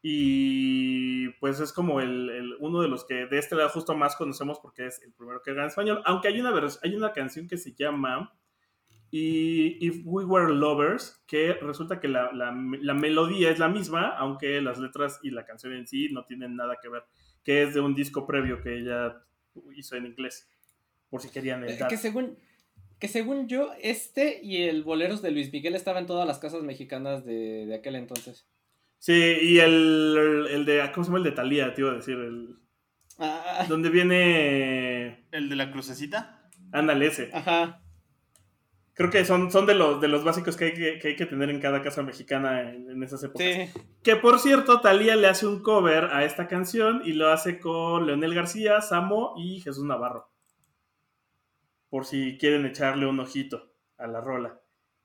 Y 0.00 1.30
pues 1.40 1.58
es 1.60 1.72
como 1.72 2.00
el, 2.00 2.56
uno 2.60 2.82
de 2.82 2.88
los 2.88 3.04
que 3.04 3.26
de 3.26 3.38
este 3.38 3.56
lado 3.56 3.68
justo 3.70 3.96
más 3.96 4.14
conocemos 4.14 4.60
porque 4.60 4.86
es 4.86 5.02
el 5.02 5.12
primero 5.12 5.42
que 5.42 5.52
gana 5.52 5.64
en 5.64 5.68
español. 5.68 6.02
Aunque 6.04 6.28
hay 6.28 6.40
una, 6.40 6.54
hay 6.82 6.94
una 6.94 7.12
canción 7.12 7.48
que 7.48 7.56
se 7.56 7.74
llama 7.74 8.32
If 9.10 10.02
We 10.04 10.24
Were 10.24 10.52
Lovers, 10.52 11.22
que 11.26 11.54
resulta 11.54 11.98
que 11.98 12.08
la, 12.08 12.30
la, 12.32 12.52
melodía 12.94 13.50
es 13.50 13.58
la 13.58 13.68
misma, 13.68 14.08
aunque 14.16 14.60
las 14.60 14.78
letras 14.78 15.18
y 15.22 15.30
la 15.30 15.46
canción 15.46 15.72
en 15.72 15.86
sí 15.86 16.08
no 16.10 16.24
tienen 16.26 16.56
nada 16.56 16.76
que 16.80 16.88
ver, 16.88 17.04
que 17.42 17.62
es 17.62 17.74
de 17.74 17.80
un 17.80 17.94
disco 17.94 18.26
previo 18.26 18.60
que 18.60 18.78
ella 18.78 19.24
hizo 19.74 19.96
en 19.96 20.06
inglés, 20.06 20.48
por 21.08 21.22
si 21.22 21.30
querían 21.30 21.64
el 21.64 21.70
eh, 21.70 21.86
Que 21.88 21.96
según, 21.96 22.36
que 22.98 23.08
según 23.08 23.48
yo, 23.48 23.72
este 23.80 24.40
y 24.42 24.64
el 24.64 24.82
Boleros 24.82 25.22
de 25.22 25.30
Luis 25.30 25.52
Miguel 25.52 25.74
estaban 25.74 26.02
en 26.02 26.06
todas 26.06 26.26
las 26.26 26.38
casas 26.38 26.62
mexicanas 26.62 27.24
de, 27.24 27.64
de 27.66 27.74
aquel 27.74 27.96
entonces. 27.96 28.46
Sí, 28.98 29.12
y 29.14 29.58
el, 29.60 30.46
el 30.50 30.64
de, 30.64 30.90
¿cómo 30.92 31.04
se 31.04 31.08
llama 31.08 31.18
el 31.18 31.24
de 31.24 31.32
Talía, 31.32 31.72
te 31.72 31.80
iba 31.82 31.92
a 31.92 31.94
decir? 31.94 32.18
El, 32.18 32.56
ah. 33.18 33.64
Donde 33.68 33.90
viene... 33.90 35.26
¿El 35.30 35.48
de 35.48 35.56
la 35.56 35.70
crucecita? 35.70 36.48
Ándale, 36.72 37.06
ese. 37.06 37.30
Ajá. 37.32 37.80
Creo 38.98 39.10
que 39.10 39.24
son, 39.24 39.52
son 39.52 39.64
de, 39.64 39.74
los, 39.74 40.00
de 40.00 40.08
los 40.08 40.24
básicos 40.24 40.56
que 40.56 40.64
hay 40.64 40.74
que, 40.74 40.98
que 40.98 41.08
hay 41.08 41.16
que 41.16 41.26
tener 41.26 41.50
en 41.50 41.60
cada 41.60 41.82
casa 41.82 42.02
mexicana 42.02 42.62
en, 42.72 43.00
esas 43.04 43.22
épocas. 43.22 43.46
Sí. 43.46 43.80
Que 44.02 44.16
por 44.16 44.40
cierto, 44.40 44.80
Talía 44.80 45.14
le 45.14 45.28
hace 45.28 45.46
un 45.46 45.62
cover 45.62 46.06
a 46.06 46.24
esta 46.24 46.48
canción 46.48 47.02
y 47.04 47.12
lo 47.12 47.28
hace 47.28 47.60
con 47.60 48.06
Leonel 48.06 48.34
García, 48.34 48.80
Samo 48.80 49.34
y 49.36 49.60
Jesús 49.60 49.84
Navarro. 49.84 50.32
Por 51.88 52.06
si 52.06 52.38
quieren 52.38 52.66
echarle 52.66 53.06
un 53.06 53.20
ojito 53.20 53.72
a 53.98 54.08
la 54.08 54.20
rola. 54.20 54.60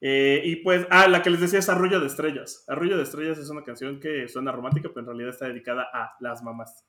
Eh, 0.05 0.41
y 0.43 0.57
pues, 0.57 0.85
ah, 0.89 1.07
la 1.07 1.21
que 1.21 1.29
les 1.29 1.39
decía 1.39 1.59
es 1.59 1.69
Arrullo 1.69 2.01
de 2.01 2.07
Estrellas. 2.07 2.65
Arrullo 2.67 2.97
de 2.97 3.03
Estrellas 3.03 3.37
es 3.37 3.49
una 3.49 3.63
canción 3.63 4.01
que 4.01 4.27
suena 4.27 4.51
romántica, 4.51 4.89
pero 4.89 4.99
en 4.99 5.05
realidad 5.05 5.29
está 5.29 5.47
dedicada 5.47 5.87
a 5.93 6.17
las 6.19 6.43
mamás. 6.43 6.85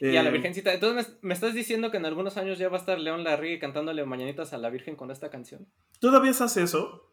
y 0.00 0.16
a 0.16 0.22
la 0.22 0.30
eh, 0.30 0.32
Virgencita. 0.32 0.72
Entonces, 0.72 1.18
¿me, 1.20 1.34
estás 1.34 1.52
diciendo 1.52 1.90
que 1.90 1.98
en 1.98 2.06
algunos 2.06 2.38
años 2.38 2.58
ya 2.58 2.70
va 2.70 2.78
a 2.78 2.80
estar 2.80 2.98
León 2.98 3.24
Larrigue 3.24 3.58
cantándole 3.58 4.06
mañanitas 4.06 4.54
a 4.54 4.58
la 4.58 4.70
Virgen 4.70 4.96
con 4.96 5.10
esta 5.10 5.28
canción? 5.28 5.68
¿Todavía 6.00 6.32
se 6.32 6.44
hace 6.44 6.62
eso? 6.62 7.12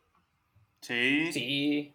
Sí. 0.79 1.33
Sí. 1.33 1.91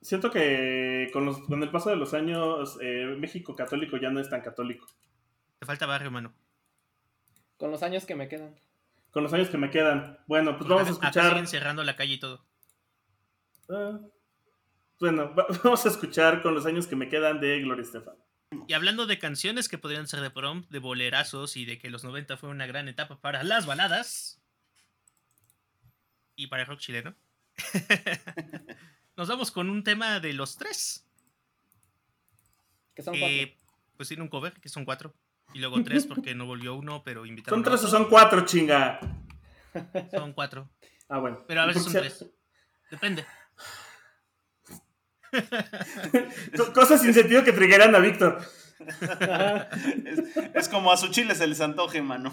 Siento 0.00 0.30
que 0.30 1.10
con, 1.12 1.26
los, 1.26 1.38
con 1.40 1.62
el 1.62 1.70
paso 1.70 1.90
de 1.90 1.96
los 1.96 2.14
años, 2.14 2.78
eh, 2.80 3.14
México 3.18 3.54
católico 3.54 3.98
ya 3.98 4.08
no 4.08 4.20
es 4.20 4.30
tan 4.30 4.40
católico. 4.40 4.86
Te 5.58 5.66
falta 5.66 5.84
barrio, 5.84 6.06
hermano. 6.06 6.32
Con 7.58 7.70
los 7.70 7.82
años 7.82 8.06
que 8.06 8.14
me 8.14 8.26
quedan 8.26 8.56
con 9.10 9.22
los 9.22 9.32
años 9.32 9.48
que 9.48 9.58
me 9.58 9.70
quedan. 9.70 10.18
Bueno, 10.26 10.56
pues 10.56 10.68
vamos 10.68 10.88
a 10.88 10.90
escuchar. 10.92 11.30
siguen 11.30 11.46
cerrando 11.46 11.84
la 11.84 11.96
calle 11.96 12.14
y 12.14 12.20
todo. 12.20 12.46
Ah, 13.68 14.00
bueno, 15.00 15.34
vamos 15.64 15.84
a 15.86 15.88
escuchar 15.88 16.42
con 16.42 16.54
los 16.54 16.66
años 16.66 16.86
que 16.86 16.96
me 16.96 17.08
quedan 17.08 17.40
de 17.40 17.60
Gloria 17.60 17.82
Estefan. 17.82 18.16
Y 18.66 18.72
hablando 18.72 19.06
de 19.06 19.18
canciones 19.18 19.68
que 19.68 19.78
podrían 19.78 20.06
ser 20.06 20.20
de 20.20 20.30
prom, 20.30 20.66
de 20.70 20.78
bolerazos 20.78 21.56
y 21.56 21.64
de 21.66 21.78
que 21.78 21.90
los 21.90 22.02
90 22.04 22.36
fue 22.38 22.48
una 22.48 22.66
gran 22.66 22.88
etapa 22.88 23.20
para 23.20 23.42
las 23.44 23.66
baladas 23.66 24.40
y 26.34 26.46
para 26.46 26.62
el 26.62 26.68
rock 26.68 26.80
chileno, 26.80 27.14
nos 29.16 29.28
vamos 29.28 29.50
con 29.50 29.68
un 29.68 29.84
tema 29.84 30.20
de 30.20 30.32
los 30.32 30.56
tres. 30.56 31.06
Que 32.94 33.02
son 33.02 33.18
cuatro. 33.18 33.36
Eh, 33.36 33.58
pues 33.96 34.08
tiene 34.08 34.22
un 34.22 34.28
cover, 34.28 34.54
que 34.60 34.68
son 34.68 34.84
cuatro. 34.84 35.14
Y 35.52 35.58
luego 35.60 35.82
tres 35.82 36.06
porque 36.08 36.34
no 36.34 36.46
volvió 36.46 36.74
uno, 36.74 37.02
pero 37.04 37.26
invitaron. 37.26 37.62
¿Son 37.62 37.64
tres 37.64 37.84
o 37.84 37.88
son 37.88 38.08
cuatro, 38.08 38.44
chinga? 38.44 39.00
Son 40.10 40.32
cuatro. 40.32 40.70
Ah, 41.08 41.18
bueno. 41.18 41.44
Pero 41.46 41.62
a 41.62 41.66
veces 41.66 41.84
son 41.84 41.92
tres. 41.92 42.24
Depende. 42.90 43.24
Cosas 46.74 47.02
sin 47.02 47.14
sentido 47.14 47.44
que 47.44 47.52
triggeran 47.52 47.94
a 47.94 47.98
Víctor. 47.98 48.40
es, 50.54 50.68
como 50.68 50.92
a 50.92 50.96
su 50.96 51.08
chile 51.08 51.34
se 51.34 51.46
les 51.46 51.60
antoje, 51.60 52.00
mano. 52.00 52.32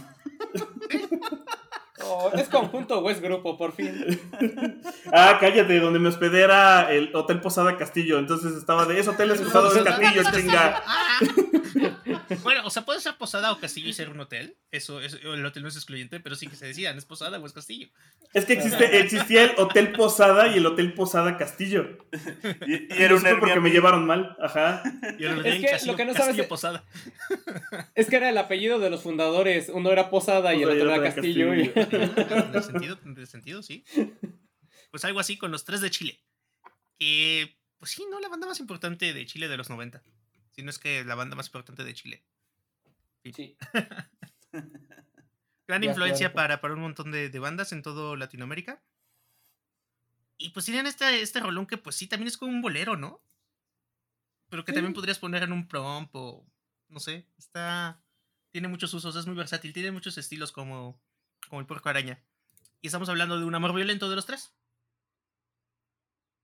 Oh, 2.07 2.31
es 2.33 2.47
conjunto 2.49 2.99
o 2.99 3.09
es 3.09 3.21
grupo, 3.21 3.57
por 3.57 3.73
fin. 3.73 4.21
Ah, 5.11 5.37
cállate, 5.39 5.79
donde 5.79 5.99
me 5.99 6.09
hospedé 6.09 6.43
era 6.43 6.91
el 6.91 7.15
Hotel 7.15 7.39
Posada 7.39 7.77
Castillo. 7.77 8.17
Entonces 8.19 8.53
estaba 8.53 8.85
de, 8.85 8.99
es 8.99 9.07
Hotel 9.07 9.29
Posada 9.29 9.83
Castillo, 9.83 10.23
chinga. 10.33 10.83
Bueno, 12.43 12.61
o 12.65 12.69
sea, 12.69 12.83
puede 12.83 12.99
ser 12.99 13.15
posada 13.17 13.51
o 13.51 13.59
castillo 13.59 13.89
y 13.89 13.93
ser 13.93 14.09
un 14.09 14.19
hotel. 14.19 14.55
Eso, 14.71 14.99
el 14.99 15.45
hotel 15.45 15.63
no 15.63 15.69
es 15.69 15.75
excluyente, 15.75 16.19
pero 16.19 16.35
sí 16.35 16.47
que 16.47 16.55
se 16.55 16.67
decían, 16.67 16.97
¿es 16.97 17.05
posada 17.05 17.39
o 17.39 17.45
es 17.45 17.53
castillo? 17.53 17.87
Es 18.33 18.45
que 18.45 18.53
existe, 18.53 18.99
existía 18.99 19.43
el 19.43 19.51
Hotel 19.57 19.93
Posada 19.93 20.47
y 20.47 20.57
el 20.57 20.65
Hotel 20.65 20.93
Posada 20.93 21.37
Castillo. 21.37 21.97
Y, 22.67 22.93
era 23.01 23.15
un 23.15 23.23
porque 23.39 23.61
me 23.61 23.69
llevaron 23.69 24.05
mal, 24.05 24.35
ajá. 24.41 24.83
Y 25.17 25.23
era 25.23 25.35
es 25.47 25.83
que 25.83 25.87
lo 25.87 25.95
que 25.95 26.03
no 26.03 26.13
sabes 26.13 26.37
es, 26.37 26.45
Posada. 26.45 26.83
Es 27.93 28.07
que 28.07 28.17
era 28.17 28.29
el 28.29 28.37
apellido 28.37 28.79
de 28.79 28.89
los 28.89 29.03
fundadores. 29.03 29.69
Uno 29.69 29.89
era 29.91 30.09
Posada 30.09 30.53
y 30.53 30.63
el 30.63 30.69
otro 30.69 30.93
era 30.93 31.01
Castillo. 31.01 31.53
En 31.95 32.63
sentido, 32.63 32.99
en 33.03 33.27
sentido, 33.27 33.63
sí. 33.63 33.83
Pues 34.91 35.05
algo 35.05 35.19
así 35.19 35.37
con 35.37 35.51
los 35.51 35.65
tres 35.65 35.81
de 35.81 35.91
Chile. 35.91 36.19
Que, 36.97 37.57
pues 37.77 37.91
sí, 37.91 38.05
¿no? 38.09 38.19
La 38.19 38.29
banda 38.29 38.47
más 38.47 38.59
importante 38.59 39.13
de 39.13 39.25
Chile 39.25 39.47
de 39.47 39.57
los 39.57 39.69
90. 39.69 40.01
Si 40.51 40.63
no 40.63 40.69
es 40.69 40.79
que 40.79 41.03
la 41.03 41.15
banda 41.15 41.35
más 41.35 41.47
importante 41.47 41.83
de 41.83 41.93
Chile. 41.93 42.23
Sí. 43.23 43.57
Gran 45.67 45.83
influencia 45.83 46.33
para, 46.33 46.61
para 46.61 46.75
un 46.75 46.81
montón 46.81 47.11
de, 47.11 47.27
bandas 47.39 47.71
en 47.71 47.81
todo 47.81 48.15
Latinoamérica. 48.15 48.81
Y 50.37 50.49
pues 50.49 50.65
tienen 50.65 50.85
este, 50.85 51.21
este 51.21 51.39
rolón 51.39 51.65
que 51.65 51.77
pues 51.77 51.95
sí, 51.95 52.07
también 52.07 52.27
es 52.27 52.37
como 52.37 52.51
un 52.51 52.61
bolero, 52.61 52.95
¿no? 52.95 53.21
Pero 54.49 54.63
que 54.63 54.73
también 54.73 54.93
podrías 54.93 55.17
poner 55.17 55.43
en 55.43 55.51
un 55.51 55.67
prompt 55.67 56.11
o 56.13 56.45
no 56.89 56.99
sé, 56.99 57.27
está... 57.37 58.01
Tiene 58.51 58.69
muchos 58.69 58.93
usos, 58.93 59.15
es 59.17 59.25
muy 59.25 59.35
versátil, 59.35 59.73
tiene 59.73 59.91
muchos 59.91 60.17
estilos 60.17 60.53
como, 60.53 61.01
como 61.47 61.61
el 61.61 61.67
puerco 61.67 61.89
araña. 61.89 62.23
Y 62.81 62.87
estamos 62.87 63.09
hablando 63.09 63.39
de 63.39 63.45
un 63.45 63.55
amor 63.55 63.73
violento 63.73 64.09
de 64.09 64.15
los 64.15 64.25
tres. 64.25 64.53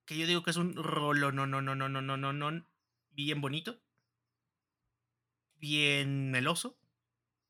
Que 0.05 0.17
yo 0.17 0.27
digo 0.27 0.43
que 0.43 0.51
es 0.51 0.57
un 0.57 0.75
rolón, 0.75 1.35
no, 1.35 1.45
no, 1.45 1.61
no, 1.61 1.75
no, 1.75 1.87
no, 1.89 2.01
no, 2.01 2.17
no, 2.17 2.33
no, 2.33 2.65
bien 3.11 3.41
bonito 3.41 3.81
bien 5.61 6.31
meloso, 6.31 6.77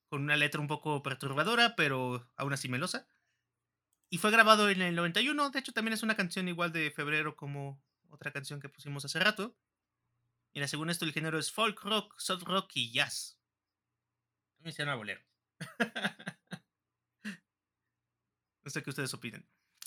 con 0.10 0.22
una 0.22 0.36
letra 0.36 0.62
un 0.62 0.68
poco 0.68 1.02
perturbadora, 1.02 1.76
pero 1.76 2.30
aún 2.36 2.54
así 2.54 2.68
melosa. 2.68 3.08
Y 4.10 4.18
fue 4.18 4.30
grabado 4.30 4.70
en 4.70 4.82
el 4.82 4.96
91, 4.96 5.50
de 5.50 5.60
hecho 5.60 5.72
también 5.72 5.94
es 5.94 6.04
una 6.04 6.18
canción 6.18 6.50
igual 6.50 6.74
de 6.74 6.92
febrero 6.92 7.38
como 7.38 7.82
otra 8.10 8.32
canción 8.32 8.60
que 8.60 8.70
pusimos 8.70 9.06
hace 9.06 9.20
rato. 9.20 9.56
Mira, 10.54 10.68
según 10.68 10.90
esto 10.90 11.06
el 11.06 11.14
género 11.14 11.40
es 11.40 11.50
folk 11.50 11.82
rock, 11.84 12.20
soft 12.20 12.44
rock 12.44 12.70
y 12.76 12.92
jazz. 12.92 13.40
También 14.58 14.76
se 14.76 14.84
llama 14.84 14.96
bolero. 14.96 15.22
no 18.64 18.72
sé 18.72 18.84
qué 18.84 18.90
ustedes 18.90 19.14
opinen. 19.14 19.46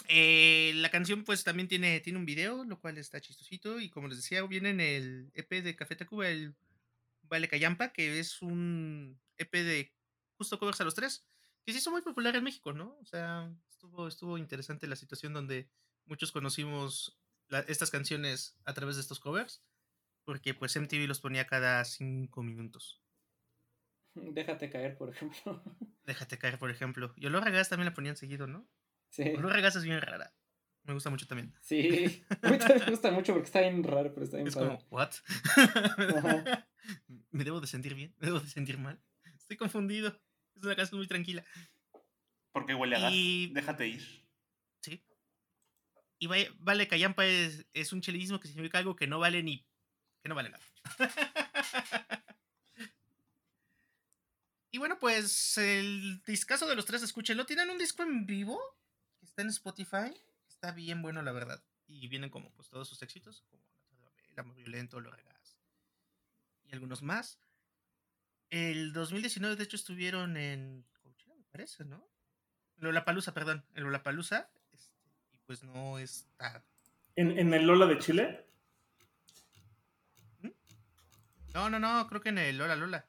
Eh, 0.09 0.73
la 0.77 0.91
canción 0.91 1.25
pues 1.25 1.45
también 1.45 1.69
tiene, 1.69 2.01
tiene 2.01 2.19
un 2.19 2.27
video, 2.27 2.65
lo 2.65 2.79
cual 2.81 2.99
está 2.99 3.21
chistosito 3.21 3.81
y 3.81 3.89
como 3.89 4.09
les 4.09 4.19
decía, 4.19 4.43
viene 4.43 4.71
en 4.71 4.81
el 4.81 5.31
EP 5.35 5.63
de 5.63 5.77
Café 5.77 5.97
Tacuba, 5.97 6.29
el 6.29 6.55
Vale 7.23 7.49
Cayampa, 7.49 7.93
que 7.93 8.19
es 8.19 8.43
un 8.43 9.19
EP 9.39 9.53
de 9.53 9.93
justo 10.37 10.59
covers 10.59 10.81
a 10.81 10.85
los 10.85 10.95
tres, 10.95 11.27
que 11.65 11.73
se 11.73 11.79
hizo 11.79 11.91
muy 11.91 12.03
popular 12.03 12.37
en 12.37 12.45
México, 12.45 12.73
¿no? 12.73 12.99
O 13.01 13.07
sea, 13.07 13.51
estuvo, 13.71 14.07
estuvo 14.09 14.37
interesante 14.37 14.87
la 14.87 14.97
situación 14.97 15.33
donde 15.33 15.71
muchos 16.07 16.33
conocimos 16.33 17.19
estas 17.69 17.91
canciones 17.91 18.57
a 18.65 18.75
través 18.75 18.97
de 18.97 19.03
estos 19.03 19.21
covers, 19.21 19.63
porque 20.25 20.55
pues 20.55 20.77
MTV 20.77 21.07
los 21.07 21.21
ponía 21.21 21.47
cada 21.47 21.85
cinco 21.85 22.43
minutos. 22.43 23.04
Déjate 24.35 24.71
caer, 24.71 24.97
por 24.97 25.11
ejemplo. 25.11 25.63
Déjate 26.05 26.39
caer, 26.39 26.59
por 26.59 26.71
ejemplo. 26.71 27.15
Yo 27.17 27.31
lo 27.31 27.41
regas 27.41 27.69
también 27.69 27.87
la 27.87 27.95
ponían 27.95 28.17
seguido, 28.17 28.47
¿no? 28.47 28.67
Sí. 29.11 29.33
Lo 29.37 29.49
regas 29.49 29.77
es 29.77 29.85
bien 29.85 30.01
rara. 30.01 30.35
Me 30.83 30.93
gusta 30.93 31.09
mucho 31.09 31.27
también. 31.27 31.55
Sí. 31.61 32.25
A 32.43 32.51
mí 32.51 32.59
me 32.59 32.91
gusta 32.91 33.11
mucho 33.11 33.33
porque 33.33 33.47
está 33.47 33.61
bien 33.61 33.83
raro, 33.83 34.13
pero 34.13 34.25
está 34.25 34.37
bien 34.37 34.49
Es 34.49 34.55
como, 34.55 34.79
¿what? 34.91 35.13
¿Me 37.31 37.45
debo 37.45 37.61
de 37.61 37.67
sentir 37.67 37.95
bien? 37.95 38.15
¿Me 38.19 38.27
debo 38.27 38.41
de 38.41 38.49
sentir 38.49 38.77
mal? 38.77 39.01
Estoy 39.39 39.57
confundido. 39.57 40.21
Es 40.55 40.63
una 40.63 40.77
canción 40.77 40.99
muy 40.99 41.07
tranquila. 41.07 41.45
Porque 42.53 42.75
huele 42.75 42.97
a 42.97 43.01
gas. 43.01 43.13
Déjate 43.13 43.89
ir. 43.89 44.27
Sí. 44.83 45.03
Y 46.19 46.27
vale, 46.27 46.87
Cayampa 46.87 47.25
es, 47.27 47.67
es 47.73 47.93
un 47.93 48.03
chilenismo 48.03 48.39
que 48.39 48.49
significa 48.49 48.79
algo 48.79 48.95
que 48.95 49.07
no 49.07 49.19
vale 49.19 49.43
ni. 49.43 49.67
que 50.23 50.29
no 50.29 50.35
vale 50.35 50.51
nada. 50.51 50.65
Y 54.75 54.79
bueno, 54.79 54.99
pues 54.99 55.57
el 55.57 56.21
discazo 56.27 56.67
de 56.67 56.75
los 56.75 56.85
tres, 56.85 57.01
escúchenlo. 57.05 57.47
Tienen 57.47 57.71
un 57.71 57.79
disco 57.79 58.03
en 58.03 58.27
vivo 58.27 58.61
que 59.21 59.27
está 59.27 59.43
en 59.43 59.49
Spotify. 59.51 60.13
Está 60.49 60.73
bien 60.73 61.01
bueno, 61.01 61.23
la 61.23 61.31
verdad. 61.31 61.63
Y 61.87 62.09
vienen 62.09 62.29
como 62.29 62.51
pues 62.55 62.71
todos 62.71 62.89
sus 62.89 63.01
éxitos, 63.01 63.45
como 63.49 63.63
El 64.33 64.41
amor 64.41 64.57
violento, 64.57 64.99
lo 64.99 65.13
regalo 65.13 65.39
y 66.65 66.73
algunos 66.73 67.03
más. 67.03 67.39
El 68.51 68.93
2019, 68.93 69.55
de 69.55 69.63
hecho, 69.63 69.77
estuvieron 69.77 70.37
en 70.37 70.85
Coachella, 71.05 71.37
me 71.37 71.45
parece, 71.45 71.85
¿no? 71.85 72.05
Lollapalooza, 72.79 73.33
perdón, 73.33 73.65
en 73.77 73.85
Lollapalooza. 73.85 74.51
Este, 74.73 74.99
y 75.35 75.37
pues 75.47 75.63
no 75.63 76.01
está. 76.01 76.65
¿En, 77.15 77.39
¿En 77.39 77.55
el 77.55 77.65
Lola 77.65 77.87
de 77.87 77.99
Chile? 78.01 78.45
No, 81.55 81.71
no, 81.71 81.79
no, 81.79 82.09
creo 82.09 82.21
que 82.21 82.31
en 82.31 82.39
el 82.39 82.59
Lola 82.59 82.75
Lola. 82.75 83.07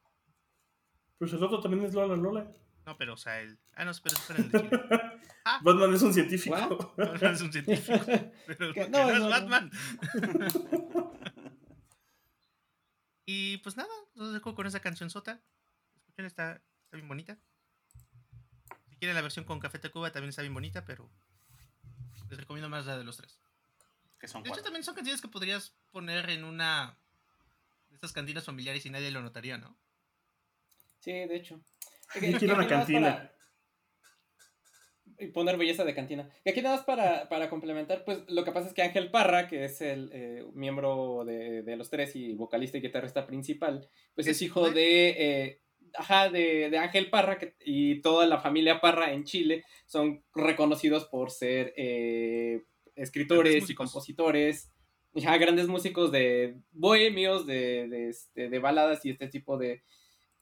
Pues 1.17 1.33
el 1.33 1.43
otro 1.43 1.59
también 1.61 1.83
es 1.85 1.93
Lola 1.93 2.15
Lola. 2.15 2.51
No, 2.85 2.97
pero, 2.97 3.13
o 3.13 3.17
sea, 3.17 3.41
el. 3.41 3.57
Ah, 3.73 3.83
no, 3.83 3.91
pero 4.03 4.15
es 4.15 4.29
el 4.29 4.51
de 4.51 4.61
Chile. 4.61 4.69
Ah. 5.47 5.59
Batman 5.61 5.93
es 5.93 6.01
un 6.01 6.11
científico. 6.11 6.55
Batman 6.97 7.33
es 7.35 7.41
un 7.41 7.51
científico. 7.51 7.99
Pero 8.47 8.73
no, 8.89 9.11
no, 9.11 9.11
es 9.11 9.29
Batman. 9.29 9.69
y 13.27 13.57
pues 13.57 13.77
nada, 13.77 13.93
los 14.15 14.33
dejo 14.33 14.55
con 14.55 14.65
esa 14.65 14.79
canción 14.79 15.11
sota. 15.11 15.39
Escuchen, 15.97 16.25
está, 16.25 16.53
está 16.53 16.97
bien 16.97 17.07
bonita. 17.07 17.37
Si 18.89 18.95
quieren 18.95 19.13
la 19.13 19.21
versión 19.21 19.45
con 19.45 19.59
Café 19.59 19.77
Tacuba 19.77 20.11
también 20.11 20.29
está 20.29 20.41
bien 20.41 20.55
bonita, 20.55 20.83
pero 20.83 21.11
les 22.27 22.39
recomiendo 22.39 22.67
más 22.67 22.87
la 22.87 22.97
de 22.97 23.03
los 23.03 23.17
tres. 23.17 23.39
Que 24.19 24.27
son 24.27 24.41
de 24.41 24.49
hecho, 24.49 24.63
también 24.63 24.83
son 24.83 24.95
canciones 24.95 25.21
que 25.21 25.27
podrías 25.27 25.75
poner 25.91 26.27
en 26.31 26.43
una 26.43 26.97
de 27.89 27.95
estas 27.97 28.13
cantinas 28.13 28.45
familiares 28.45 28.83
y 28.87 28.89
nadie 28.89 29.11
lo 29.11 29.21
notaría, 29.21 29.59
¿no? 29.59 29.77
Sí, 31.05 31.11
de 31.11 31.35
hecho. 31.35 31.61
quiero 32.39 32.55
una 32.55 32.67
cantina 32.67 33.31
y 35.19 35.27
poner 35.27 35.55
belleza 35.55 35.85
de 35.85 35.93
cantina. 35.93 36.27
Y 36.43 36.49
aquí 36.49 36.63
nada 36.63 36.77
más 36.77 36.85
para, 36.85 37.29
para, 37.29 37.47
complementar, 37.47 38.03
pues 38.03 38.23
lo 38.27 38.43
que 38.43 38.51
pasa 38.51 38.69
es 38.69 38.73
que 38.73 38.81
Ángel 38.81 39.11
Parra, 39.11 39.47
que 39.47 39.65
es 39.65 39.81
el 39.81 40.09
eh, 40.11 40.43
miembro 40.55 41.23
de, 41.23 41.61
de, 41.61 41.75
los 41.75 41.91
tres 41.91 42.15
y 42.15 42.33
vocalista 42.33 42.79
y 42.79 42.81
guitarrista 42.81 43.27
principal, 43.27 43.87
pues 44.15 44.25
es 44.25 44.41
hijo 44.41 44.71
de, 44.71 45.09
eh, 45.09 45.61
ajá, 45.93 46.29
de, 46.29 46.71
de, 46.71 46.77
Ángel 46.79 47.11
Parra 47.11 47.37
que, 47.37 47.53
y 47.63 48.01
toda 48.01 48.25
la 48.25 48.39
familia 48.39 48.81
Parra 48.81 49.13
en 49.13 49.25
Chile 49.25 49.63
son 49.85 50.23
reconocidos 50.33 51.05
por 51.05 51.29
ser 51.29 51.71
eh, 51.77 52.63
escritores 52.95 53.69
y 53.69 53.75
compositores. 53.75 54.71
Ya, 55.13 55.37
grandes 55.37 55.67
músicos 55.67 56.11
de 56.11 56.57
bohemios, 56.71 57.45
de, 57.45 57.87
de, 57.89 58.09
este, 58.09 58.49
de 58.49 58.59
baladas 58.59 59.05
y 59.05 59.11
este 59.11 59.27
tipo 59.27 59.57
de, 59.59 59.83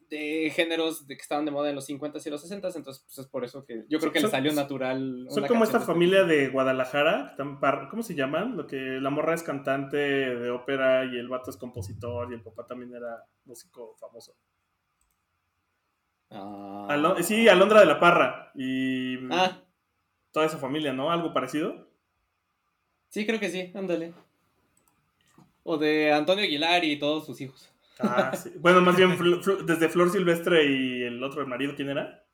de 0.10 0.52
géneros 0.54 1.08
de 1.08 1.16
que 1.16 1.22
estaban 1.22 1.46
de 1.46 1.52
moda 1.52 1.70
en 1.70 1.76
los 1.76 1.90
50s 1.90 2.26
y 2.26 2.30
los 2.30 2.50
60s, 2.50 2.76
entonces 2.76 3.04
pues 3.04 3.18
es 3.18 3.28
por 3.28 3.44
eso 3.44 3.66
que 3.66 3.86
yo 3.90 4.00
creo 4.00 4.12
que 4.12 4.22
le 4.22 4.28
salió 4.28 4.54
natural. 4.54 5.28
Son 5.30 5.48
como 5.48 5.64
esta 5.64 5.80
familia 5.80 6.24
de 6.24 6.50
Guadalajara, 6.50 7.36
¿cómo 7.90 8.04
se 8.04 8.16
llaman? 8.16 8.56
Lo 8.58 8.68
que 8.68 8.78
la 8.78 9.10
morra 9.10 9.34
es 9.34 9.44
cantante 9.44 9.98
de 9.98 10.50
ópera 10.50 11.06
y 11.06 11.18
el 11.18 11.28
vato 11.28 11.50
es 11.50 11.58
compositor 11.58 12.32
y 12.32 12.36
el 12.36 12.42
papá 12.42 12.66
también 12.66 12.94
era 12.94 13.26
músico 13.46 13.96
famoso. 14.00 14.36
Ah. 16.30 17.16
sí, 17.22 17.48
Alondra 17.48 17.80
de 17.80 17.86
la 17.86 18.00
Parra 18.00 18.52
y 18.56 19.18
ah. 19.32 19.62
toda 20.32 20.48
esa 20.48 20.58
familia, 20.58 20.94
¿no? 20.94 21.12
¿Algo 21.12 21.34
parecido? 21.34 21.88
Sí, 23.10 23.26
creo 23.26 23.40
que 23.40 23.50
sí, 23.50 23.72
ándale. 23.76 24.14
O 25.64 25.78
de 25.78 26.12
Antonio 26.12 26.44
Aguilar 26.44 26.84
y 26.84 26.98
todos 26.98 27.26
sus 27.26 27.40
hijos. 27.40 27.73
Ah, 28.04 28.36
sí. 28.36 28.52
Bueno, 28.58 28.82
más 28.82 28.96
bien 28.96 29.18
desde 29.66 29.90
Flor 29.90 30.12
Silvestre 30.12 30.66
y 30.66 31.04
el 31.04 31.24
otro, 31.24 31.42
el 31.42 31.48
marido, 31.48 31.74
¿quién 31.76 31.90
era? 31.90 32.26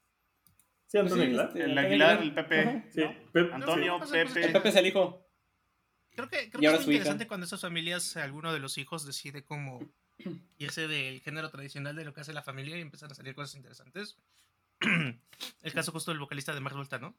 Sí, 0.87 0.97
Antonio 0.97 1.23
Aguilar. 1.25 1.47
Este, 1.49 1.63
el 1.63 1.77
Aguilar, 1.77 2.21
el 2.23 2.33
Pepe. 2.33 2.85
Sí, 2.91 3.03
Antonio, 3.53 3.99
Pepe. 3.99 4.45
El 4.45 4.51
Pepe 4.51 4.69
es 4.69 4.75
el 4.75 4.87
hijo. 4.87 5.25
Creo 6.09 6.27
que, 6.27 6.49
creo 6.49 6.59
que 6.73 6.77
es 6.77 6.87
interesante 6.87 7.27
cuando 7.27 7.45
esas 7.45 7.61
familias, 7.61 8.17
alguno 8.17 8.51
de 8.51 8.59
los 8.59 8.77
hijos 8.77 9.05
decide 9.05 9.43
cómo 9.43 9.79
irse 10.57 10.87
del 10.87 11.21
género 11.21 11.49
tradicional 11.49 11.95
de 11.95 12.05
lo 12.05 12.13
que 12.13 12.21
hace 12.21 12.33
la 12.33 12.41
familia 12.41 12.77
y 12.77 12.81
empiezan 12.81 13.11
a 13.11 13.15
salir 13.15 13.35
cosas 13.35 13.55
interesantes. 13.55 14.17
el 15.61 15.73
caso 15.73 15.91
justo 15.91 16.11
del 16.11 16.19
vocalista 16.19 16.53
de 16.53 16.59
Mar 16.59 16.73
Volta, 16.73 16.97
¿no? 16.99 17.15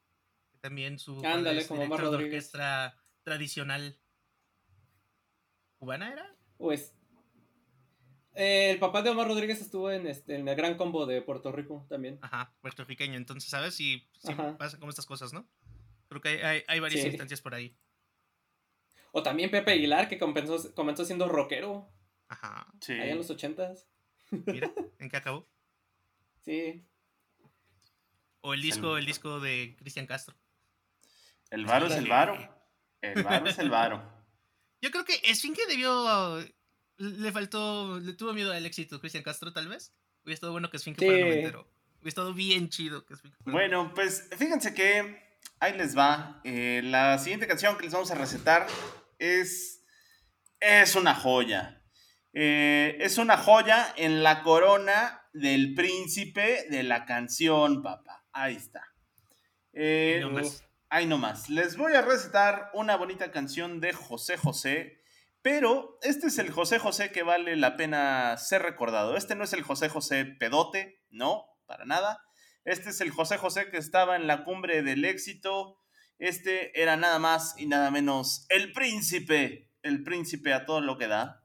Que 0.51 0.57
también 0.59 0.99
su 0.99 1.25
Ándale, 1.25 1.65
como 1.65 1.87
Mar 1.87 2.01
de 2.01 2.07
orquesta 2.07 3.01
tradicional 3.23 3.97
cubana 5.79 6.11
era. 6.11 6.35
Pues 6.57 6.93
eh, 8.33 8.71
el 8.71 8.79
papá 8.79 9.01
de 9.01 9.09
Omar 9.09 9.27
Rodríguez 9.27 9.61
estuvo 9.61 9.91
en, 9.91 10.07
este, 10.07 10.35
en 10.35 10.47
el 10.47 10.55
gran 10.55 10.77
combo 10.77 11.05
de 11.05 11.21
Puerto 11.21 11.51
Rico 11.51 11.85
también. 11.89 12.19
Ajá, 12.21 12.53
puertorriqueño. 12.61 13.17
Entonces, 13.17 13.49
¿sabes? 13.49 13.75
si 13.75 14.07
pasa 14.57 14.79
como 14.79 14.89
estas 14.89 15.05
cosas, 15.05 15.33
¿no? 15.33 15.47
Creo 16.07 16.21
que 16.21 16.43
hay, 16.45 16.63
hay, 16.67 16.79
varias 16.79 17.05
instancias 17.05 17.41
por 17.41 17.53
ahí. 17.53 17.77
O 19.11 19.23
también 19.23 19.51
Pepe 19.51 19.71
Aguilar, 19.71 20.07
que 20.07 20.17
comenzó, 20.17 20.73
comenzó 20.73 21.05
siendo 21.05 21.27
rockero. 21.27 21.89
Ajá. 22.27 22.67
Sí. 22.79 22.93
Ahí 22.93 23.09
en 23.09 23.17
los 23.17 23.29
ochentas. 23.29 23.89
Mira, 24.29 24.71
¿en 24.99 25.09
qué 25.09 25.17
acabó? 25.17 25.47
Sí. 26.43 26.83
O 28.41 28.55
el 28.55 28.63
disco, 28.63 28.97
el, 28.97 29.05
disco 29.05 29.39
de 29.39 29.75
Cristian 29.77 30.07
Castro. 30.07 30.35
El 31.51 31.67
varo 31.67 31.85
es 31.85 31.93
el 31.93 32.07
varo. 32.07 32.35
El 32.99 33.21
varo 33.21 33.47
es 33.47 33.59
el 33.59 33.69
varo. 33.69 34.01
Yo 34.81 34.89
creo 34.89 35.05
que 35.05 35.21
Esfinge 35.23 35.67
debió 35.67 36.43
le 37.01 37.31
faltó, 37.31 37.99
le 37.99 38.13
tuvo 38.13 38.33
miedo 38.33 38.51
al 38.51 38.65
éxito 38.65 38.99
Cristian 38.99 39.23
Castro, 39.23 39.51
tal 39.51 39.67
vez. 39.67 39.93
Hubiera 40.23 40.35
estado 40.35 40.51
bueno 40.51 40.69
que 40.69 40.77
Sphinx 40.77 40.99
sí. 40.99 41.05
fuera 41.05 41.25
noventero. 41.25 41.67
Hubiera 41.95 42.09
estado 42.09 42.33
bien 42.33 42.69
chido 42.69 43.05
que 43.05 43.15
Sphinx 43.15 43.37
fuera 43.37 43.51
Bueno, 43.51 43.93
pues 43.93 44.29
fíjense 44.37 44.73
que 44.73 45.39
ahí 45.59 45.77
les 45.77 45.97
va. 45.97 46.41
Eh, 46.43 46.81
la 46.83 47.17
siguiente 47.17 47.47
canción 47.47 47.75
que 47.77 47.83
les 47.83 47.93
vamos 47.93 48.11
a 48.11 48.15
recetar 48.15 48.67
es, 49.17 49.83
es 50.59 50.95
una 50.95 51.15
joya. 51.15 51.81
Eh, 52.33 52.97
es 53.01 53.17
una 53.17 53.37
joya 53.37 53.93
en 53.97 54.23
la 54.23 54.43
corona 54.43 55.27
del 55.33 55.73
príncipe 55.73 56.67
de 56.69 56.83
la 56.83 57.05
canción, 57.05 57.81
papá. 57.81 58.25
Ahí 58.31 58.55
está. 58.55 58.93
Eh, 59.73 60.23
ahí 60.89 61.07
nomás. 61.07 61.49
Les 61.49 61.77
voy 61.77 61.93
a 61.93 62.01
recetar 62.01 62.69
una 62.73 62.95
bonita 62.95 63.31
canción 63.31 63.79
de 63.79 63.91
José 63.93 64.37
José 64.37 65.00
pero 65.41 65.97
este 66.01 66.27
es 66.27 66.37
el 66.37 66.51
José 66.51 66.79
José 66.79 67.11
que 67.11 67.23
vale 67.23 67.55
la 67.55 67.75
pena 67.75 68.37
ser 68.37 68.61
recordado. 68.61 69.17
Este 69.17 69.35
no 69.35 69.43
es 69.43 69.53
el 69.53 69.63
José 69.63 69.89
José 69.89 70.25
pedote, 70.25 71.01
no, 71.09 71.45
para 71.65 71.85
nada. 71.85 72.23
Este 72.63 72.89
es 72.89 73.01
el 73.01 73.09
José 73.09 73.37
José 73.37 73.69
que 73.69 73.77
estaba 73.77 74.15
en 74.15 74.27
la 74.27 74.43
cumbre 74.43 74.83
del 74.83 75.03
éxito. 75.05 75.79
Este 76.19 76.79
era 76.79 76.95
nada 76.95 77.17
más 77.17 77.55
y 77.57 77.65
nada 77.65 77.89
menos 77.89 78.45
el 78.49 78.71
príncipe, 78.71 79.71
el 79.81 80.03
príncipe 80.03 80.53
a 80.53 80.65
todo 80.65 80.81
lo 80.81 80.97
que 80.97 81.07
da. 81.07 81.43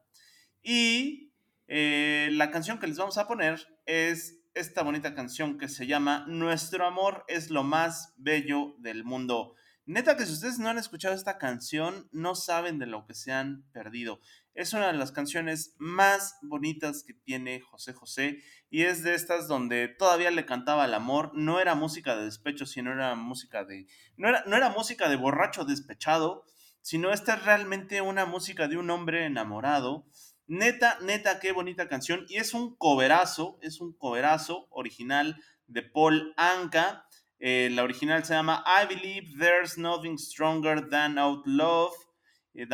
Y 0.61 1.33
eh, 1.67 2.29
la 2.33 2.51
canción 2.51 2.79
que 2.79 2.87
les 2.87 2.97
vamos 2.97 3.17
a 3.17 3.27
poner 3.27 3.67
es 3.87 4.37
esta 4.53 4.83
bonita 4.83 5.15
canción 5.15 5.57
que 5.57 5.69
se 5.69 5.87
llama 5.87 6.25
Nuestro 6.27 6.85
amor 6.85 7.25
es 7.27 7.49
lo 7.49 7.63
más 7.63 8.13
bello 8.17 8.75
del 8.77 9.03
mundo. 9.03 9.55
Neta 9.87 10.17
que 10.17 10.25
si 10.25 10.33
ustedes 10.33 10.59
no 10.59 10.67
han 10.67 10.77
escuchado 10.77 11.15
esta 11.15 11.37
canción, 11.37 12.09
no 12.11 12.35
saben 12.35 12.77
de 12.77 12.87
lo 12.87 13.05
que 13.05 13.13
se 13.13 13.31
han 13.31 13.63
perdido. 13.71 14.19
Es 14.53 14.73
una 14.73 14.87
de 14.87 14.97
las 14.97 15.13
canciones 15.13 15.75
más 15.77 16.35
bonitas 16.41 17.05
que 17.07 17.13
tiene 17.13 17.61
José 17.61 17.93
José 17.93 18.43
y 18.69 18.83
es 18.83 19.01
de 19.03 19.13
estas 19.13 19.47
donde 19.47 19.87
todavía 19.87 20.29
le 20.29 20.45
cantaba 20.45 20.83
el 20.83 20.93
amor. 20.93 21.31
No 21.35 21.61
era 21.61 21.73
música 21.73 22.17
de 22.17 22.25
despecho, 22.25 22.65
sino 22.65 22.91
era 22.91 23.15
música 23.15 23.63
de... 23.63 23.87
No 24.17 24.27
era, 24.27 24.43
no 24.45 24.57
era 24.57 24.71
música 24.71 25.07
de 25.07 25.15
borracho 25.15 25.63
despechado, 25.63 26.43
sino 26.81 27.13
esta 27.13 27.35
es 27.35 27.45
realmente 27.45 28.01
una 28.01 28.25
música 28.25 28.67
de 28.67 28.75
un 28.75 28.89
hombre 28.89 29.25
enamorado. 29.25 30.05
Neta, 30.47 30.97
neta, 31.01 31.39
qué 31.39 31.53
bonita 31.53 31.87
canción. 31.87 32.25
Y 32.27 32.39
es 32.39 32.53
un 32.53 32.75
coverazo, 32.75 33.57
es 33.61 33.79
un 33.79 33.93
coverazo 33.93 34.67
original 34.69 35.41
de 35.67 35.83
Paul 35.83 36.33
Anka 36.35 37.06
eh, 37.39 37.69
la 37.71 37.83
original 37.83 38.25
se 38.25 38.33
llama 38.33 38.63
I 38.65 38.87
Believe 38.87 39.37
There's 39.37 39.77
Nothing 39.77 40.17
Stronger 40.17 40.89
Than 40.89 41.17
Out 41.17 41.45
Love. 41.45 41.93
Eh, 42.55 42.67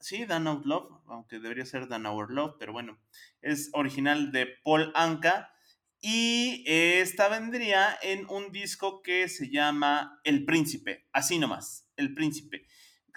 sí, 0.00 0.24
Than 0.26 0.46
Out 0.46 0.64
Love, 0.64 1.02
aunque 1.06 1.38
debería 1.38 1.66
ser 1.66 1.88
Than 1.88 2.06
Our 2.06 2.30
Love, 2.30 2.56
pero 2.58 2.72
bueno, 2.72 2.98
es 3.42 3.70
original 3.74 4.32
de 4.32 4.46
Paul 4.64 4.92
Anka. 4.94 5.52
Y 6.00 6.62
esta 6.66 7.28
vendría 7.28 7.98
en 8.02 8.26
un 8.28 8.52
disco 8.52 9.02
que 9.02 9.28
se 9.28 9.50
llama 9.50 10.20
El 10.24 10.44
Príncipe, 10.44 11.06
así 11.12 11.38
nomás, 11.38 11.90
El 11.96 12.14
Príncipe, 12.14 12.66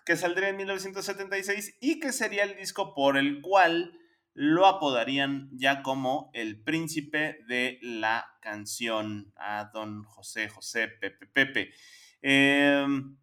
que 0.06 0.16
saldría 0.16 0.50
en 0.50 0.58
1976 0.58 1.78
y 1.82 2.00
que 2.00 2.12
sería 2.12 2.44
el 2.44 2.56
disco 2.56 2.96
por 2.96 3.18
el 3.18 3.42
cual 3.42 3.99
lo 4.42 4.68
apodarían 4.68 5.50
ya 5.52 5.84
como 5.84 6.32
el 6.34 6.64
príncipe 6.64 7.44
de 7.50 7.78
la 7.82 8.26
canción 8.40 9.34
a 9.36 9.70
don 9.74 10.06
José 10.06 10.48
José 10.48 10.88
Pepe 10.88 11.26
Pepe. 11.26 11.74
Em, 12.22 13.18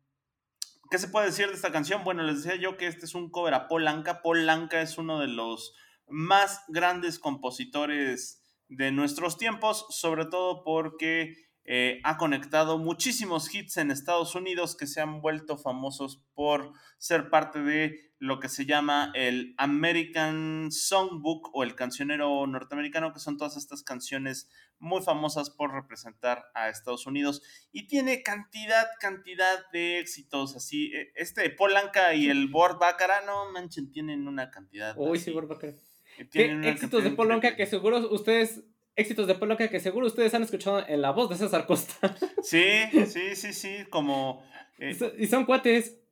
¿Qué 0.90 0.98
se 0.98 1.08
puede 1.08 1.28
decir 1.28 1.46
de 1.46 1.54
esta 1.54 1.72
canción? 1.72 2.04
Bueno, 2.04 2.22
les 2.22 2.42
decía 2.42 2.60
yo 2.60 2.76
que 2.76 2.86
este 2.86 3.06
es 3.06 3.14
un 3.14 3.30
cover 3.30 3.54
a. 3.54 3.66
Paul 3.66 3.88
Anka 3.88 4.82
es 4.82 4.98
uno 4.98 5.18
de 5.18 5.28
los 5.28 5.72
más 6.06 6.62
grandes 6.68 7.18
compositores 7.18 8.42
de 8.68 8.92
nuestros 8.92 9.38
tiempos, 9.38 9.86
sobre 9.88 10.26
todo 10.26 10.64
porque 10.64 11.45
eh, 11.68 12.00
ha 12.04 12.16
conectado 12.16 12.78
muchísimos 12.78 13.52
hits 13.52 13.76
en 13.76 13.90
Estados 13.90 14.36
Unidos 14.36 14.76
que 14.76 14.86
se 14.86 15.00
han 15.00 15.20
vuelto 15.20 15.58
famosos 15.58 16.24
por 16.34 16.72
ser 16.98 17.28
parte 17.28 17.60
de 17.60 18.06
lo 18.18 18.38
que 18.38 18.48
se 18.48 18.64
llama 18.64 19.10
el 19.14 19.54
American 19.58 20.70
Songbook 20.70 21.50
o 21.54 21.64
el 21.64 21.74
cancionero 21.74 22.46
norteamericano, 22.46 23.12
que 23.12 23.18
son 23.18 23.36
todas 23.36 23.56
estas 23.56 23.82
canciones 23.82 24.48
muy 24.78 25.02
famosas 25.02 25.50
por 25.50 25.72
representar 25.72 26.44
a 26.54 26.68
Estados 26.68 27.06
Unidos 27.06 27.42
y 27.72 27.88
tiene 27.88 28.22
cantidad, 28.22 28.86
cantidad 29.00 29.58
de 29.72 29.98
éxitos 29.98 30.54
así. 30.54 30.92
E, 30.94 31.12
este 31.16 31.50
Polanca 31.50 32.14
y 32.14 32.30
el 32.30 32.48
Bord 32.48 32.78
Bacara, 32.78 33.22
no 33.26 33.50
manchen, 33.50 33.90
tienen 33.90 34.28
una 34.28 34.50
cantidad. 34.50 34.94
Uy, 34.96 35.18
sí, 35.18 35.32
Bord 35.32 35.48
Bacara. 35.48 35.74
éxitos 36.16 37.02
de 37.02 37.10
Polanca 37.10 37.56
que 37.56 37.66
seguro 37.66 38.08
ustedes 38.10 38.62
éxitos 38.96 39.26
de 39.26 39.34
Polanca 39.34 39.68
que 39.68 39.78
seguro 39.78 40.06
ustedes 40.06 40.34
han 40.34 40.42
escuchado 40.42 40.84
en 40.88 41.02
la 41.02 41.10
voz 41.10 41.28
de 41.28 41.36
César 41.36 41.66
Costa. 41.66 42.16
Sí, 42.42 42.64
sí, 43.06 43.36
sí, 43.36 43.52
sí, 43.52 43.76
como... 43.90 44.42
Eh, 44.78 44.96
y 45.18 45.26
son 45.26 45.44
cuates. 45.44 46.00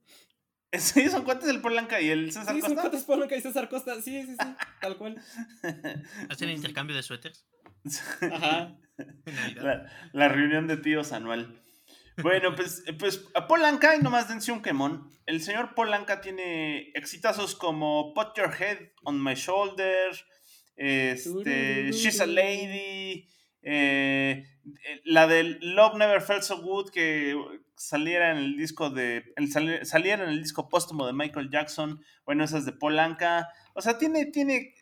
Sí, 0.76 1.08
son 1.08 1.22
cuates 1.22 1.46
del 1.46 1.60
Polanca 1.60 2.00
y 2.00 2.10
el 2.10 2.32
César 2.32 2.52
sí, 2.52 2.60
Costa. 2.60 2.68
Sí, 2.68 2.74
son 2.74 2.82
cuates 2.82 3.04
Polanca 3.04 3.36
y 3.36 3.40
César 3.40 3.68
Costa, 3.68 3.94
sí, 4.02 4.22
sí, 4.22 4.32
sí, 4.32 4.54
tal 4.80 4.96
cual. 4.96 5.22
¿Hacen 6.28 6.50
intercambio 6.50 6.96
de 6.96 7.04
suéteres? 7.04 7.46
Ajá. 8.32 8.76
La, 9.56 9.90
la, 10.12 10.28
reunión 10.28 10.68
de 10.68 10.76
tíos 10.76 11.12
anual. 11.12 11.60
Bueno, 12.22 12.54
pues, 12.54 12.84
pues 12.98 13.24
a 13.34 13.48
Polanca, 13.48 13.96
y 13.96 14.00
nomás 14.00 14.28
dense 14.28 14.52
un 14.52 14.62
quemón. 14.62 15.10
El 15.26 15.40
señor 15.42 15.74
Polanca 15.74 16.20
tiene 16.20 16.90
exitazos 16.94 17.56
como 17.56 18.14
Put 18.14 18.36
Your 18.36 18.54
Head 18.56 18.92
on 19.04 19.22
My 19.22 19.34
Shoulder, 19.34 20.14
este, 20.76 21.92
She's 21.92 22.20
a 22.20 22.26
Lady, 22.26 23.28
eh, 23.62 24.44
la 25.04 25.26
del 25.26 25.58
Love 25.60 25.96
Never 25.96 26.20
Felt 26.20 26.42
So 26.42 26.60
Good 26.60 26.90
que 26.90 27.36
saliera 27.76 28.30
en 28.30 28.38
el 28.38 28.56
disco 28.56 28.90
de 28.90 29.24
saliera 29.84 30.24
en 30.24 30.30
el 30.30 30.42
disco 30.42 30.68
póstumo 30.68 31.06
de 31.06 31.12
Michael 31.12 31.50
Jackson, 31.50 32.02
bueno, 32.24 32.44
esas 32.44 32.64
de 32.64 32.72
Polanca, 32.72 33.48
o 33.74 33.82
sea, 33.82 33.98
tiene 33.98 34.26
tiene 34.26 34.74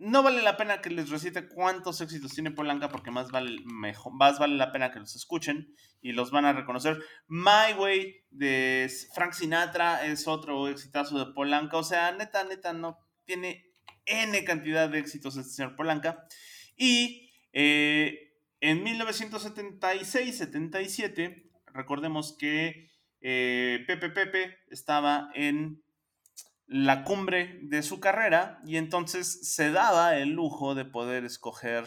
no 0.00 0.22
vale 0.22 0.40
la 0.40 0.56
pena 0.56 0.80
que 0.80 0.88
les 0.88 1.10
recite 1.10 1.46
cuántos 1.46 2.00
éxitos 2.00 2.32
tiene 2.32 2.50
Polanca 2.50 2.88
porque 2.88 3.10
más 3.10 3.30
vale, 3.30 3.60
mejor, 3.66 4.14
más 4.14 4.38
vale 4.38 4.56
la 4.56 4.72
pena 4.72 4.90
que 4.90 4.98
los 4.98 5.14
escuchen 5.14 5.74
y 6.00 6.12
los 6.12 6.30
van 6.30 6.46
a 6.46 6.54
reconocer. 6.54 6.98
My 7.28 7.74
Way 7.78 8.24
de 8.30 8.90
Frank 9.14 9.34
Sinatra 9.34 10.06
es 10.06 10.26
otro 10.26 10.68
exitazo 10.68 11.18
de 11.18 11.34
Polanca. 11.34 11.76
O 11.76 11.82
sea, 11.82 12.12
neta, 12.12 12.44
neta, 12.44 12.72
no 12.72 12.98
tiene 13.26 13.69
N 14.06 14.42
cantidad 14.44 14.88
de 14.88 14.98
éxitos 14.98 15.36
este 15.36 15.52
señor 15.52 15.76
Polanca. 15.76 16.26
Y 16.76 17.30
eh, 17.52 18.30
en 18.60 18.84
1976-77, 18.84 21.50
recordemos 21.66 22.36
que 22.38 22.88
eh, 23.20 23.84
Pepe 23.86 24.08
Pepe 24.10 24.58
estaba 24.70 25.30
en 25.34 25.82
la 26.66 27.02
cumbre 27.02 27.58
de 27.62 27.82
su 27.82 27.98
carrera 27.98 28.60
y 28.64 28.76
entonces 28.76 29.52
se 29.54 29.72
daba 29.72 30.16
el 30.16 30.28
lujo 30.30 30.76
de 30.76 30.84
poder 30.84 31.24
escoger 31.24 31.84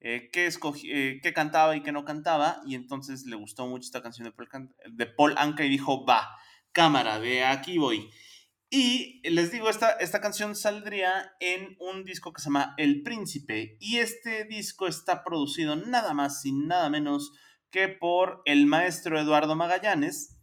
eh, 0.00 0.28
qué, 0.32 0.48
eh, 0.48 1.20
qué, 1.22 1.32
cantaba 1.32 1.76
y 1.76 1.82
qué 1.82 1.92
no 1.92 2.04
cantaba 2.04 2.60
y 2.66 2.74
entonces 2.74 3.26
le 3.26 3.36
gustó 3.36 3.68
mucho 3.68 3.86
esta 3.86 4.02
canción 4.02 4.26
de 4.26 4.32
Paul, 4.32 4.48
de 4.90 5.06
Paul 5.06 5.34
Anka 5.38 5.64
y 5.64 5.70
dijo, 5.70 6.04
va, 6.04 6.36
cámara, 6.72 7.20
de 7.20 7.44
aquí 7.44 7.78
voy. 7.78 8.10
Y 8.70 9.20
les 9.28 9.52
digo, 9.52 9.70
esta, 9.70 9.90
esta 9.92 10.20
canción 10.20 10.56
saldría 10.56 11.36
en 11.40 11.76
un 11.78 12.04
disco 12.04 12.32
que 12.32 12.40
se 12.40 12.46
llama 12.46 12.74
El 12.76 13.02
Príncipe 13.02 13.76
y 13.78 13.98
este 13.98 14.44
disco 14.44 14.88
está 14.88 15.22
producido 15.22 15.76
nada 15.76 16.12
más 16.14 16.44
y 16.44 16.52
nada 16.52 16.90
menos 16.90 17.32
que 17.70 17.88
por 17.88 18.42
el 18.46 18.66
maestro 18.66 19.18
Eduardo 19.18 19.56
Magallanes, 19.56 20.38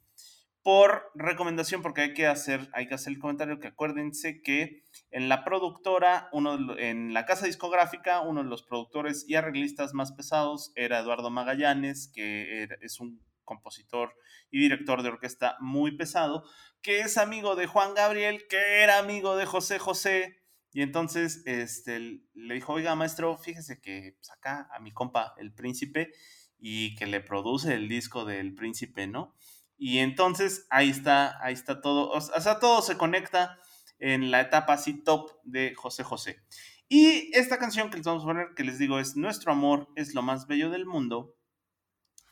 por 0.64 1.12
recomendación, 1.16 1.82
porque 1.82 2.02
hay 2.02 2.14
que 2.14 2.28
hacer, 2.28 2.70
hay 2.74 2.88
que 2.88 2.94
hacer 2.94 3.14
el 3.14 3.20
comentario 3.20 3.60
que 3.60 3.70
acuérdense 3.70 4.42
que 4.42 4.84
en 5.10 5.28
la 5.28 5.44
productora, 5.44 6.30
uno 6.32 6.78
en 6.78 7.14
la 7.14 7.26
casa 7.26 7.48
discográfica, 7.48 8.22
uno 8.22 8.44
de 8.44 8.50
los 8.50 8.64
productores 8.64 9.26
y 9.28 9.36
arreglistas 9.36 9.94
más 9.94 10.12
pesados 10.12 10.72
era 10.76 11.00
Eduardo 11.00 11.30
Magallanes, 11.30 12.12
que 12.14 12.68
es 12.82 13.00
un 13.00 13.22
compositor 13.52 14.16
y 14.50 14.60
director 14.60 15.04
de 15.04 15.10
orquesta 15.10 15.58
muy 15.60 15.98
pesado, 15.98 16.44
que 16.82 17.02
es 17.02 17.18
amigo 17.18 17.56
de 17.56 17.68
Juan 17.68 17.94
Gabriel, 17.94 18.48
que 18.50 18.82
era 18.82 18.98
amigo 18.98 19.36
de 19.36 19.46
José 19.46 19.78
José. 19.78 20.38
Y 20.74 20.82
entonces 20.82 21.44
este, 21.46 22.00
le 22.34 22.54
dijo, 22.54 22.72
oiga, 22.72 22.96
maestro, 22.96 23.38
fíjese 23.38 23.82
que 23.82 24.16
pues, 24.18 24.32
acá 24.32 24.70
a 24.74 24.80
mi 24.80 24.94
compa, 24.94 25.34
el 25.38 25.54
príncipe, 25.54 26.12
y 26.58 26.96
que 26.96 27.08
le 27.08 27.20
produce 27.20 27.74
el 27.74 27.90
disco 27.90 28.24
del 28.24 28.56
príncipe, 28.56 29.08
¿no? 29.08 29.36
Y 29.78 29.98
entonces 29.98 30.68
ahí 30.70 30.90
está, 30.90 31.44
ahí 31.44 31.54
está 31.54 31.82
todo. 31.82 32.10
O 32.12 32.22
sea, 32.22 32.60
todo 32.60 32.82
se 32.82 32.98
conecta 32.98 33.58
en 34.00 34.32
la 34.32 34.40
etapa 34.40 34.74
así 34.74 35.04
top 35.04 35.32
de 35.44 35.76
José 35.76 36.04
José. 36.04 36.40
Y 36.88 37.32
esta 37.36 37.58
canción 37.58 37.90
que 37.90 37.98
les 37.98 38.06
vamos 38.06 38.24
a 38.24 38.28
poner, 38.28 38.48
que 38.56 38.64
les 38.64 38.78
digo, 38.78 39.00
es 39.00 39.16
Nuestro 39.16 39.52
amor 39.52 39.88
es 39.96 40.14
lo 40.14 40.22
más 40.22 40.46
bello 40.48 40.70
del 40.70 40.86
mundo. 40.86 41.36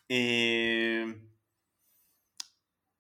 Eh, 0.10 1.22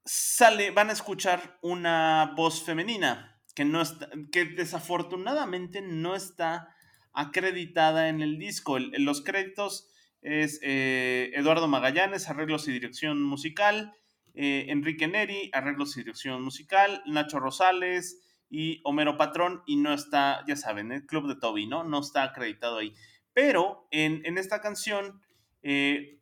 sale, 0.06 0.72
van 0.72 0.90
a 0.90 0.94
escuchar 0.94 1.60
una 1.62 2.34
voz 2.38 2.64
femenina 2.64 3.42
que, 3.56 3.66
no 3.66 3.82
está, 3.82 4.10
que 4.32 4.46
desafortunadamente 4.46 5.82
no 5.82 6.16
está 6.16 6.74
acreditada 7.14 8.10
en 8.10 8.22
el 8.22 8.38
disco. 8.38 8.80
los 8.80 9.22
créditos 9.22 9.90
es 10.22 10.60
eh, 10.64 11.32
Eduardo 11.34 11.68
Magallanes, 11.68 12.30
arreglos 12.30 12.68
y 12.68 12.72
dirección 12.72 13.22
musical. 13.22 13.94
Eh, 14.36 14.68
Enrique 14.70 15.08
Neri, 15.08 15.50
arreglos 15.54 15.98
y 15.98 16.02
dirección 16.02 16.42
musical, 16.44 17.02
Nacho 17.06 17.40
Rosales 17.40 18.22
y 18.50 18.80
Homero 18.84 19.18
Patrón, 19.18 19.64
y 19.66 19.76
no 19.76 19.94
está, 19.94 20.44
ya 20.48 20.56
saben, 20.56 20.92
el 20.92 21.06
Club 21.06 21.28
de 21.28 21.36
Toby, 21.36 21.68
¿no? 21.68 21.84
No 21.84 22.00
está 22.00 22.24
acreditado 22.24 22.78
ahí. 22.78 22.94
Pero 23.34 23.88
en, 23.92 24.38
esta 24.38 24.62
canción 24.62 25.22
eh, 25.62 26.19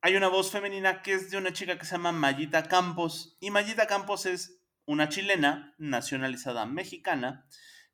hay 0.00 0.16
una 0.16 0.28
voz 0.28 0.50
femenina 0.50 1.02
que 1.02 1.14
es 1.14 1.30
de 1.30 1.38
una 1.38 1.52
chica 1.52 1.78
que 1.78 1.84
se 1.84 1.92
llama 1.92 2.12
Mayita 2.12 2.64
Campos, 2.64 3.36
y 3.40 3.50
Mayita 3.50 3.86
Campos 3.86 4.26
es 4.26 4.60
una 4.84 5.08
chilena 5.08 5.74
nacionalizada 5.78 6.66
mexicana 6.66 7.46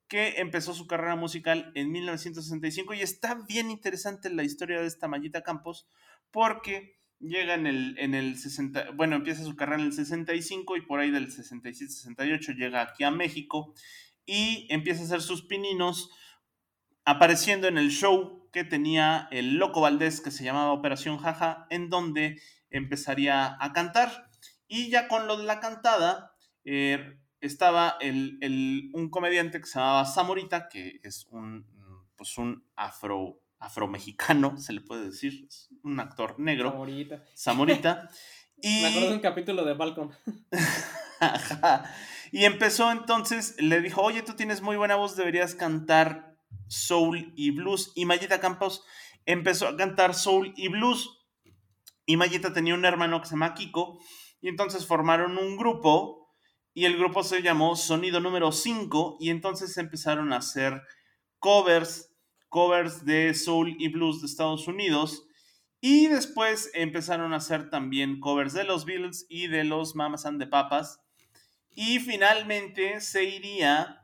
que 0.07 0.35
empezó 0.37 0.75
su 0.75 0.87
carrera 0.87 1.17
musical 1.17 1.73
en 1.75 1.91
1965 1.91 2.95
y 2.95 3.01
está 3.01 3.35
bien 3.49 3.71
interesante 3.71 4.31
la 4.31 4.45
historia 4.45 4.81
de 4.81 4.87
esta 4.87 5.09
Mayita 5.09 5.43
Campos 5.43 5.89
porque 6.31 6.99
llega 7.21 7.55
en 7.55 7.67
el, 7.67 7.97
en 7.99 8.15
el 8.15 8.39
60, 8.39 8.91
bueno, 8.93 9.17
empieza 9.17 9.43
su 9.45 9.57
carrera 9.57 9.81
en 9.81 9.87
el 9.87 9.93
65 9.93 10.77
y 10.77 10.83
por 10.83 11.01
ahí 11.01 11.11
del 11.11 11.33
67-68 11.33 12.55
llega 12.55 12.83
aquí 12.83 13.03
a 13.05 13.11
México 13.11 13.75
y 14.27 14.67
empieza 14.71 15.03
a 15.03 15.05
hacer 15.07 15.23
sus 15.23 15.43
pininos 15.43 16.11
apareciendo 17.05 17.67
en 17.67 17.79
el 17.79 17.91
show 17.91 18.44
que 18.55 18.63
tenía 18.63 19.27
el 19.33 19.57
Loco 19.57 19.81
Valdés 19.81 20.21
que 20.21 20.31
se 20.31 20.45
llamaba 20.45 20.73
Operación 20.73 21.19
Jaja, 21.19 21.67
en 21.71 21.91
donde 21.91 22.41
empezaría 22.71 23.57
a 23.59 23.73
cantar. 23.73 24.31
Y 24.69 24.91
ya 24.91 25.09
con 25.09 25.27
lo 25.27 25.37
de 25.37 25.43
la 25.43 25.59
cantada, 25.59 26.37
eh, 26.65 27.19
estaba 27.41 27.97
el, 28.01 28.39
un 28.95 29.11
comediante 29.11 29.61
que 29.61 29.67
se 29.67 29.81
llamaba 29.81 30.07
Zamorita, 30.07 30.69
que 30.69 31.01
es 31.03 31.27
un, 31.31 31.67
pues 32.15 32.39
un 32.39 32.65
afro 32.77 33.41
afromexicano, 33.59 34.57
se 34.57 34.73
le 34.73 34.83
puede 34.83 35.07
decir, 35.07 35.49
un 35.83 35.99
actor 35.99 36.39
negro. 36.39 36.71
Zamorita. 36.71 37.25
Zamorita. 37.37 38.09
Y... 38.63 38.69
Me 38.83 38.87
acuerdo 38.87 39.09
de 39.09 39.15
un 39.17 39.21
capítulo 39.21 39.65
de 39.65 39.75
Balcom. 39.75 40.13
y 42.31 42.45
empezó 42.45 42.93
entonces, 42.93 43.57
le 43.59 43.81
dijo, 43.81 44.01
oye, 44.01 44.23
tú 44.23 44.35
tienes 44.35 44.63
muy 44.63 44.77
buena 44.77 44.95
voz, 44.95 45.17
deberías 45.17 45.57
cantar 45.57 46.34
soul 46.69 47.33
y 47.37 47.51
blues. 47.51 47.93
Y 47.95 48.05
Mayita 48.05 48.41
Campos 48.41 48.85
empezó 49.27 49.69
a 49.69 49.77
cantar 49.77 50.15
soul 50.15 50.53
y 50.57 50.69
blues. 50.69 51.11
Y 52.07 52.17
Mayita 52.17 52.53
tenía 52.53 52.75
un 52.75 52.85
hermano 52.85 53.21
que 53.21 53.27
se 53.27 53.35
llama 53.35 53.55
Kiko. 53.55 53.99
Y 54.41 54.49
entonces 54.49 54.87
formaron 54.87 55.39
un 55.39 55.57
grupo. 55.57 56.33
Y 56.73 56.87
el 56.87 56.97
grupo 56.97 57.23
se 57.23 57.43
llamó 57.43 57.77
Sonido 57.77 58.21
número 58.21 58.53
5. 58.53 59.19
Y 59.21 59.31
entonces 59.31 59.77
empezaron 59.79 60.33
a 60.33 60.39
hacer 60.39 60.83
covers 61.39 62.15
covers 62.55 63.05
de 63.05 63.35
soul 63.35 63.75
y 63.81 63.89
blues 63.89 64.21
de 64.21 64.29
Estados 64.29 64.69
Unidos. 64.69 65.27
Y 65.81 66.07
después 66.07 66.71
empezaron 66.73 67.33
a 67.33 67.39
hacer 67.39 67.69
también 67.69 68.21
covers 68.21 68.53
de 68.53 68.63
los 68.63 68.85
Beatles 68.85 69.27
y 69.29 69.49
de 69.49 69.65
los 69.65 69.97
Mamas 69.97 70.25
and 70.25 70.41
the 70.41 70.47
Papas. 70.47 71.01
Y 71.71 71.99
finalmente 71.99 73.01
se 73.01 73.25
iría 73.25 74.04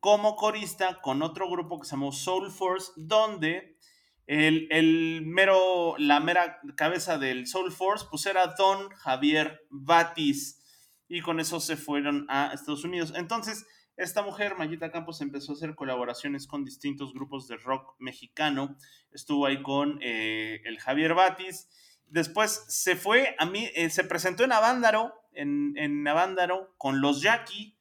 como 0.00 0.34
corista 0.34 1.00
con 1.02 1.22
otro 1.22 1.48
grupo 1.48 1.78
que 1.78 1.86
se 1.86 1.92
llamó 1.92 2.10
Soul 2.10 2.50
Force, 2.50 2.92
donde 2.96 3.78
el, 4.26 4.66
el, 4.70 5.22
mero, 5.26 5.94
la 5.98 6.20
mera 6.20 6.60
cabeza 6.76 7.18
del 7.18 7.46
Soul 7.46 7.70
Force 7.70 8.06
pues 8.10 8.26
era 8.26 8.48
Don 8.58 8.90
Javier 8.90 9.66
Batis. 9.70 10.56
Y 11.08 11.20
con 11.20 11.40
eso 11.40 11.60
se 11.60 11.76
fueron 11.76 12.26
a 12.28 12.52
Estados 12.54 12.84
Unidos. 12.84 13.12
Entonces, 13.16 13.66
esta 13.96 14.22
mujer, 14.22 14.56
Mayita 14.56 14.90
Campos, 14.90 15.20
empezó 15.20 15.52
a 15.52 15.56
hacer 15.56 15.74
colaboraciones 15.74 16.46
con 16.46 16.64
distintos 16.64 17.12
grupos 17.12 17.48
de 17.48 17.56
rock 17.56 17.96
mexicano. 17.98 18.78
Estuvo 19.10 19.44
ahí 19.44 19.60
con 19.62 19.98
eh, 20.00 20.62
el 20.64 20.78
Javier 20.78 21.14
Batis. 21.14 21.68
Después 22.06 22.64
se 22.68 22.96
fue, 22.96 23.34
a 23.38 23.44
mí, 23.44 23.68
eh, 23.74 23.90
se 23.90 24.04
presentó 24.04 24.44
en 24.44 24.52
Avándaro, 24.52 25.12
en, 25.32 25.76
en 25.76 26.04
con 26.78 27.00
los 27.00 27.20
Jackie. 27.20 27.76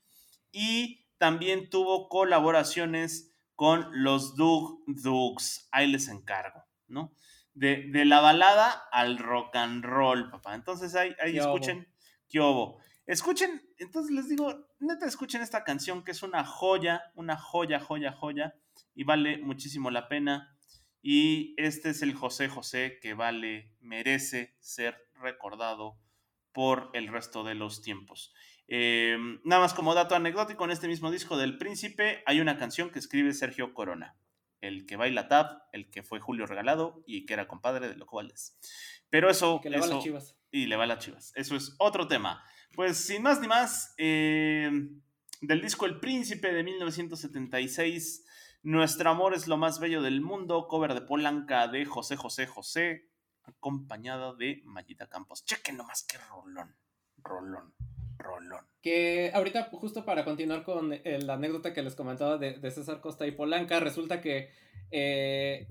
Y 0.52 0.99
también 1.20 1.70
tuvo 1.70 2.10
colaboraciones 2.10 3.36
con 3.54 3.88
los 3.92 4.36
Doug 4.36 4.84
Dugs. 4.88 5.68
Ahí 5.72 5.86
les 5.86 6.08
encargo, 6.08 6.64
¿no? 6.88 7.14
De, 7.54 7.92
la 8.06 8.22
balada 8.22 8.72
al 8.92 9.18
rock 9.18 9.56
and 9.58 9.84
roll, 9.84 10.32
papá. 10.32 10.56
Entonces 10.56 10.96
ahí, 10.96 11.14
ahí 11.22 11.38
escuchen, 11.38 11.88
¿qué 12.30 12.40
hubo? 12.40 12.80
Escuchen, 13.06 13.62
entonces 13.78 14.12
les 14.12 14.30
digo, 14.30 14.68
neta, 14.80 15.06
escuchen 15.06 15.42
esta 15.42 15.64
canción 15.64 16.04
que 16.04 16.12
es 16.12 16.24
una 16.24 16.46
joya, 16.46 17.12
una 17.16 17.36
joya, 17.36 17.80
joya, 17.80 18.14
joya, 18.14 18.56
y 18.96 19.04
vale 19.04 19.40
muchísimo 19.40 19.92
la 19.92 20.08
pena. 20.08 20.56
Y 21.02 21.54
este 21.58 21.90
es 21.90 22.02
el 22.02 22.14
José 22.14 22.48
José 22.48 23.00
que 23.02 23.14
vale, 23.14 23.76
merece 23.82 24.56
ser 24.60 24.98
recordado 25.16 25.98
por 26.54 26.92
el 26.94 27.08
resto 27.10 27.44
de 27.44 27.56
los 27.56 27.82
tiempos. 27.82 28.34
Em, 28.72 29.42
nada 29.44 29.62
más 29.62 29.74
como 29.74 29.96
dato 29.96 30.16
anecdótico, 30.16 30.64
en 30.64 30.72
este 30.72 30.88
mismo 30.88 31.10
disco 31.10 31.38
del 31.38 31.58
Príncipe 31.58 32.22
hay 32.26 32.40
una 32.40 32.58
canción 32.58 32.92
que 32.92 33.00
escribe 33.00 33.34
Sergio 33.34 33.74
Corona, 33.74 34.16
el 34.62 34.86
que 34.86 34.96
baila 34.96 35.28
tab, 35.28 35.64
el 35.74 35.90
que 35.90 36.04
fue 36.04 36.20
Julio 36.20 36.46
Regalado 36.46 37.04
y 37.08 37.26
que 37.26 37.34
era 37.34 37.48
compadre 37.48 37.90
de 37.90 37.96
lo 37.96 38.06
cual 38.06 38.32
es. 38.32 38.58
Pero 39.10 39.30
eso... 39.30 39.60
Que 39.62 39.72
le 39.72 39.80
va 39.80 39.86
a 39.86 39.90
las 39.90 40.04
chivas. 40.04 40.38
Y 40.52 40.68
le 40.68 40.76
va 40.76 40.84
a 40.84 40.88
las 40.88 41.04
chivas. 41.04 41.34
Eso 41.36 41.56
es 41.56 41.76
otro 41.80 42.08
tema. 42.08 42.44
Pues 42.76 42.98
sin 42.98 43.24
más 43.24 43.42
ni 43.42 43.48
más, 43.48 43.96
em, 43.98 45.02
del 45.42 45.62
disco 45.62 45.88
El 45.88 46.00
Príncipe 46.00 46.54
de 46.54 46.64
1976, 46.64 48.26
Nuestro 48.62 49.10
amor 49.10 49.34
es 49.34 49.48
lo 49.48 49.56
más 49.56 49.80
bello 49.80 50.02
del 50.02 50.20
mundo, 50.20 50.68
cover 50.68 50.94
de 50.94 51.02
Polanca 51.02 51.70
de 51.70 51.86
José 51.86 52.18
José 52.18 52.46
José, 52.46 53.10
acompañada 53.44 54.36
de 54.36 54.62
Mayita 54.66 55.08
Campos. 55.08 55.46
Chequen 55.46 55.78
nomás 55.78 56.04
qué 56.04 56.18
rolón, 56.18 56.76
rolón. 57.24 57.74
Rolón. 58.20 58.66
Que 58.82 59.32
ahorita, 59.34 59.70
justo 59.72 60.06
para 60.06 60.24
continuar 60.24 60.64
con 60.64 60.90
la 61.04 61.34
anécdota 61.34 61.74
que 61.74 61.82
les 61.82 61.96
comentaba 61.96 62.38
de, 62.38 62.72
César 62.72 63.02
Costa 63.02 63.26
y 63.26 63.32
Polanca, 63.32 63.80
resulta 63.80 64.22
que 64.22 64.50
eh, 64.92 65.68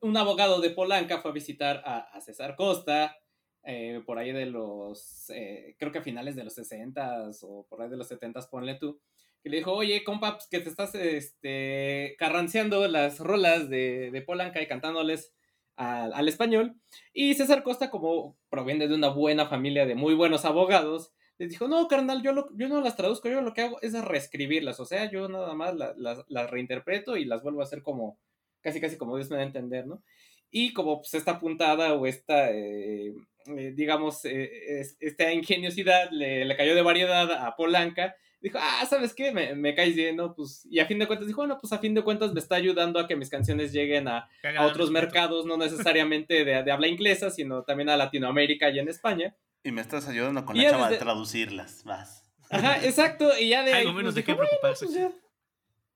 un 0.00 0.16
abogado 0.16 0.60
de 0.60 0.70
Polanca 0.70 1.18
fue 1.18 1.30
a 1.30 1.34
visitar 1.34 1.82
a, 1.84 2.20
César 2.20 2.56
Costa 2.56 3.16
eh, 3.62 4.02
por 4.04 4.18
ahí 4.18 4.32
de 4.32 4.46
los, 4.46 5.30
eh, 5.30 5.76
creo 5.78 5.92
que 5.92 5.98
a 5.98 6.02
finales 6.02 6.34
de 6.36 6.44
los 6.44 6.54
60 6.54 7.30
o 7.42 7.66
por 7.68 7.82
ahí 7.82 7.90
de 7.90 7.96
los 7.96 8.08
70 8.08 8.40
ponle 8.50 8.74
tú, 8.74 9.00
que 9.42 9.50
le 9.50 9.58
dijo, 9.58 9.72
oye, 9.72 10.02
compa, 10.04 10.34
pues 10.34 10.48
que 10.48 10.60
te 10.60 10.68
estás 10.68 10.94
este, 10.94 12.16
carranceando 12.18 12.88
las 12.88 13.20
rolas 13.20 13.68
de, 13.68 14.10
de 14.10 14.22
Polanca 14.22 14.60
y 14.60 14.66
cantándoles 14.66 15.34
al, 15.78 16.28
español. 16.28 16.74
Y 17.12 17.34
César 17.34 17.62
Costa, 17.62 17.90
como 17.90 18.36
proviene 18.50 18.88
de 18.88 18.94
una 18.94 19.08
buena 19.08 19.46
familia 19.46 19.86
de 19.86 19.94
muy 19.94 20.14
buenos 20.14 20.44
abogados, 20.44 21.12
les 21.38 21.50
dijo, 21.50 21.68
no, 21.68 21.86
carnal, 21.86 22.22
yo, 22.22 22.32
lo, 22.32 22.48
yo 22.56 22.68
no 22.68 22.80
las 22.80 22.96
traduzco, 22.96 23.28
yo 23.28 23.40
lo 23.40 23.54
que 23.54 23.62
hago 23.62 23.78
es 23.80 23.92
reescribirlas, 23.92 24.80
o 24.80 24.84
sea, 24.84 25.10
yo 25.10 25.28
nada 25.28 25.54
más 25.54 25.74
las, 25.76 26.50
reinterpreto 26.50 27.16
y 27.16 27.24
las 27.24 27.42
vuelvo 27.42 27.60
a 27.60 27.64
hacer 27.64 27.82
como, 27.82 28.18
casi 28.60 28.80
casi 28.80 28.96
como 28.96 29.16
Dios 29.16 29.30
me 29.30 29.36
da 29.36 29.42
a 29.42 29.46
entender, 29.46 29.86
¿no? 29.86 30.02
Y 30.50 30.72
como 30.72 31.00
pues 31.00 31.14
esta 31.14 31.38
puntada 31.38 31.94
o 31.94 32.06
esta, 32.06 32.50
eh, 32.50 33.14
eh, 33.46 33.72
digamos, 33.76 34.24
eh, 34.24 34.82
esta 34.98 35.32
ingeniosidad 35.32 36.10
le, 36.10 36.44
le, 36.44 36.56
cayó 36.56 36.74
de 36.74 36.82
variedad 36.82 37.30
a 37.30 37.54
Polanca, 37.54 38.16
dijo, 38.40 38.58
ah, 38.60 38.84
¿sabes 38.88 39.14
qué? 39.14 39.30
Me, 39.30 39.54
me 39.54 39.74
caes 39.76 39.94
bien, 39.94 40.16
¿no? 40.16 40.34
Pues, 40.34 40.66
y 40.68 40.80
a 40.80 40.86
fin 40.86 40.98
de 40.98 41.06
cuentas 41.06 41.28
dijo, 41.28 41.42
bueno, 41.42 41.58
pues 41.60 41.72
a 41.72 41.78
fin 41.78 41.94
de 41.94 42.02
cuentas 42.02 42.32
me 42.32 42.40
está 42.40 42.56
ayudando 42.56 42.98
a 42.98 43.06
que 43.06 43.14
mis 43.14 43.30
canciones 43.30 43.72
lleguen 43.72 44.08
a, 44.08 44.28
a 44.56 44.66
otros 44.66 44.90
mercados, 44.90 45.46
no 45.46 45.56
necesariamente 45.56 46.44
de, 46.44 46.62
de 46.64 46.72
habla 46.72 46.88
inglesa, 46.88 47.30
sino 47.30 47.62
también 47.62 47.90
a 47.90 47.96
Latinoamérica 47.96 48.70
y 48.70 48.80
en 48.80 48.88
España. 48.88 49.36
Y 49.64 49.72
me 49.72 49.80
estás 49.80 50.08
ayudando 50.08 50.44
con 50.44 50.56
la 50.56 50.70
chava 50.70 50.90
de 50.90 50.98
traducirlas, 50.98 51.84
vas. 51.84 52.24
Ajá, 52.50 52.78
exacto, 52.84 53.30
y 53.38 53.50
ya 53.50 53.62
de 53.62 53.72
ahí. 53.72 53.80
Algo 53.82 53.92
menos 53.92 54.14
pues, 54.14 54.16
de 54.16 54.24
qué 54.24 54.34
preocuparse. 54.34 54.86
Pues 54.86 55.12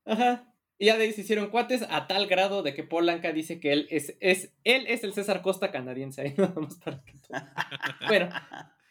Ajá. 0.04 0.48
Y 0.78 0.86
ya 0.86 0.96
de 0.96 1.04
ahí 1.04 1.12
se 1.12 1.20
hicieron 1.20 1.48
cuates 1.48 1.86
a 1.88 2.08
tal 2.08 2.26
grado 2.26 2.64
de 2.64 2.74
que 2.74 2.82
Polanca 2.82 3.32
dice 3.32 3.60
que 3.60 3.72
él 3.72 3.86
es, 3.90 4.16
es, 4.18 4.52
él 4.64 4.84
es 4.88 5.04
el 5.04 5.14
César 5.14 5.40
Costa 5.40 5.70
canadiense. 5.70 6.34
para 6.84 7.04
que 7.04 7.14
bueno, 8.08 8.28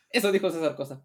eso 0.10 0.32
dijo 0.32 0.50
César 0.50 0.76
Costa. 0.76 1.02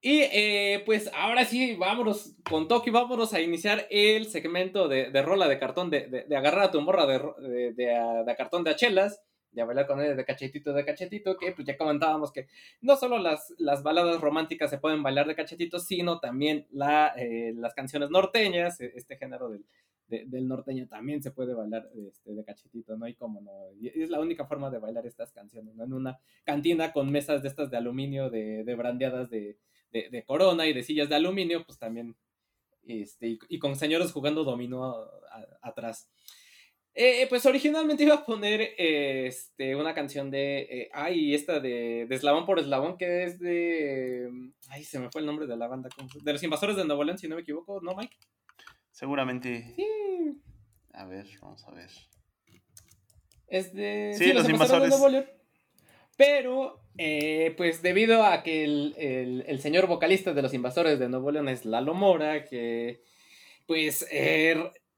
Y 0.00 0.22
eh, 0.22 0.82
pues 0.84 1.10
ahora 1.14 1.44
sí, 1.44 1.76
vámonos 1.76 2.34
con 2.48 2.66
Tokio, 2.66 2.92
vámonos 2.92 3.34
a 3.34 3.40
iniciar 3.40 3.86
el 3.88 4.26
segmento 4.26 4.88
de, 4.88 5.10
de 5.10 5.22
rola 5.22 5.46
de 5.46 5.60
cartón, 5.60 5.90
de, 5.90 6.24
de, 6.26 6.36
agarrar 6.36 6.64
a 6.64 6.70
tu 6.72 6.80
morra 6.80 7.06
de, 7.06 7.72
de, 7.72 8.34
cartón 8.36 8.64
de 8.64 8.70
achelas 8.70 9.22
de 9.52 9.64
bailar 9.64 9.86
con 9.86 10.00
él 10.00 10.16
de 10.16 10.24
cachetito 10.24 10.72
de 10.72 10.84
cachetito, 10.84 11.36
que 11.36 11.52
pues 11.52 11.66
ya 11.66 11.76
comentábamos 11.76 12.32
que 12.32 12.48
no 12.80 12.96
solo 12.96 13.18
las, 13.18 13.54
las 13.58 13.82
baladas 13.82 14.20
románticas 14.20 14.70
se 14.70 14.78
pueden 14.78 15.02
bailar 15.02 15.26
de 15.26 15.34
cachetito, 15.34 15.78
sino 15.78 16.20
también 16.20 16.66
la, 16.70 17.12
eh, 17.16 17.52
las 17.54 17.74
canciones 17.74 18.10
norteñas, 18.10 18.80
e, 18.80 18.92
este 18.94 19.16
género 19.16 19.48
del, 19.50 19.64
del 20.08 20.48
norteño 20.48 20.88
también 20.88 21.22
se 21.22 21.30
puede 21.30 21.54
bailar 21.54 21.88
este, 21.94 22.34
de 22.34 22.44
cachetito, 22.44 22.96
¿no? 22.96 23.06
hay 23.06 23.14
como 23.14 23.40
no, 23.40 23.52
es 23.82 24.10
la 24.10 24.20
única 24.20 24.46
forma 24.46 24.70
de 24.70 24.78
bailar 24.78 25.06
estas 25.06 25.32
canciones, 25.32 25.74
¿no? 25.74 25.84
En 25.84 25.92
una 25.92 26.18
cantina 26.44 26.92
con 26.92 27.10
mesas 27.10 27.42
de 27.42 27.48
estas 27.48 27.70
de 27.70 27.78
aluminio, 27.78 28.28
de, 28.28 28.64
de 28.64 28.74
brandeadas 28.74 29.30
de, 29.30 29.58
de, 29.92 30.24
corona 30.24 30.66
y 30.66 30.72
de 30.72 30.82
sillas 30.82 31.08
de 31.08 31.16
aluminio, 31.16 31.64
pues 31.64 31.78
también, 31.78 32.16
este, 32.84 33.38
y, 33.48 33.58
con 33.58 33.76
señores 33.76 34.12
jugando 34.12 34.44
dominó 34.44 34.94
atrás. 35.60 36.10
Eh, 36.94 37.26
pues 37.30 37.46
originalmente 37.46 38.04
iba 38.04 38.16
a 38.16 38.24
poner 38.26 38.74
este, 38.76 39.74
una 39.76 39.94
canción 39.94 40.30
de. 40.30 40.60
Eh, 40.70 40.90
ay, 40.92 41.34
esta 41.34 41.58
de, 41.58 42.06
de, 42.06 42.14
Eslabón 42.14 42.44
por 42.44 42.58
Eslabón, 42.58 42.98
que 42.98 43.24
es 43.24 43.38
de. 43.38 44.28
Ay, 44.68 44.84
se 44.84 44.98
me 44.98 45.10
fue 45.10 45.22
el 45.22 45.26
nombre 45.26 45.46
de 45.46 45.56
la 45.56 45.68
banda. 45.68 45.88
De 46.22 46.32
los 46.32 46.42
Invasores 46.42 46.76
de 46.76 46.84
Nuevo 46.84 47.02
León, 47.02 47.16
si 47.16 47.28
no 47.28 47.36
me 47.36 47.42
equivoco, 47.42 47.80
¿no, 47.80 47.94
Mike? 47.94 48.14
Seguramente. 48.90 49.72
Sí. 49.74 49.86
A 50.92 51.06
ver, 51.06 51.26
vamos 51.40 51.66
a 51.66 51.70
ver. 51.70 51.88
Es 53.46 53.72
de. 53.72 54.14
Sí, 54.18 54.34
los, 54.34 54.46
Invasores, 54.48 54.82
de 54.82 54.88
Nuevo 54.90 55.08
León. 55.08 55.26
Pero, 56.18 56.84
eh, 56.98 57.54
pues 57.56 57.80
debido 57.80 58.22
a 58.22 58.42
que 58.42 58.64
el, 58.64 58.94
el, 58.98 59.44
el, 59.46 59.60
señor 59.60 59.86
vocalista 59.86 60.34
de 60.34 60.42
los 60.42 60.52
Invasores 60.52 60.98
de 60.98 61.08
Nuevo 61.08 61.30
León 61.30 61.48
es 61.48 61.64
Lalo 61.64 61.94
Mora, 61.94 62.44
que. 62.44 63.02
Pues 63.66 64.06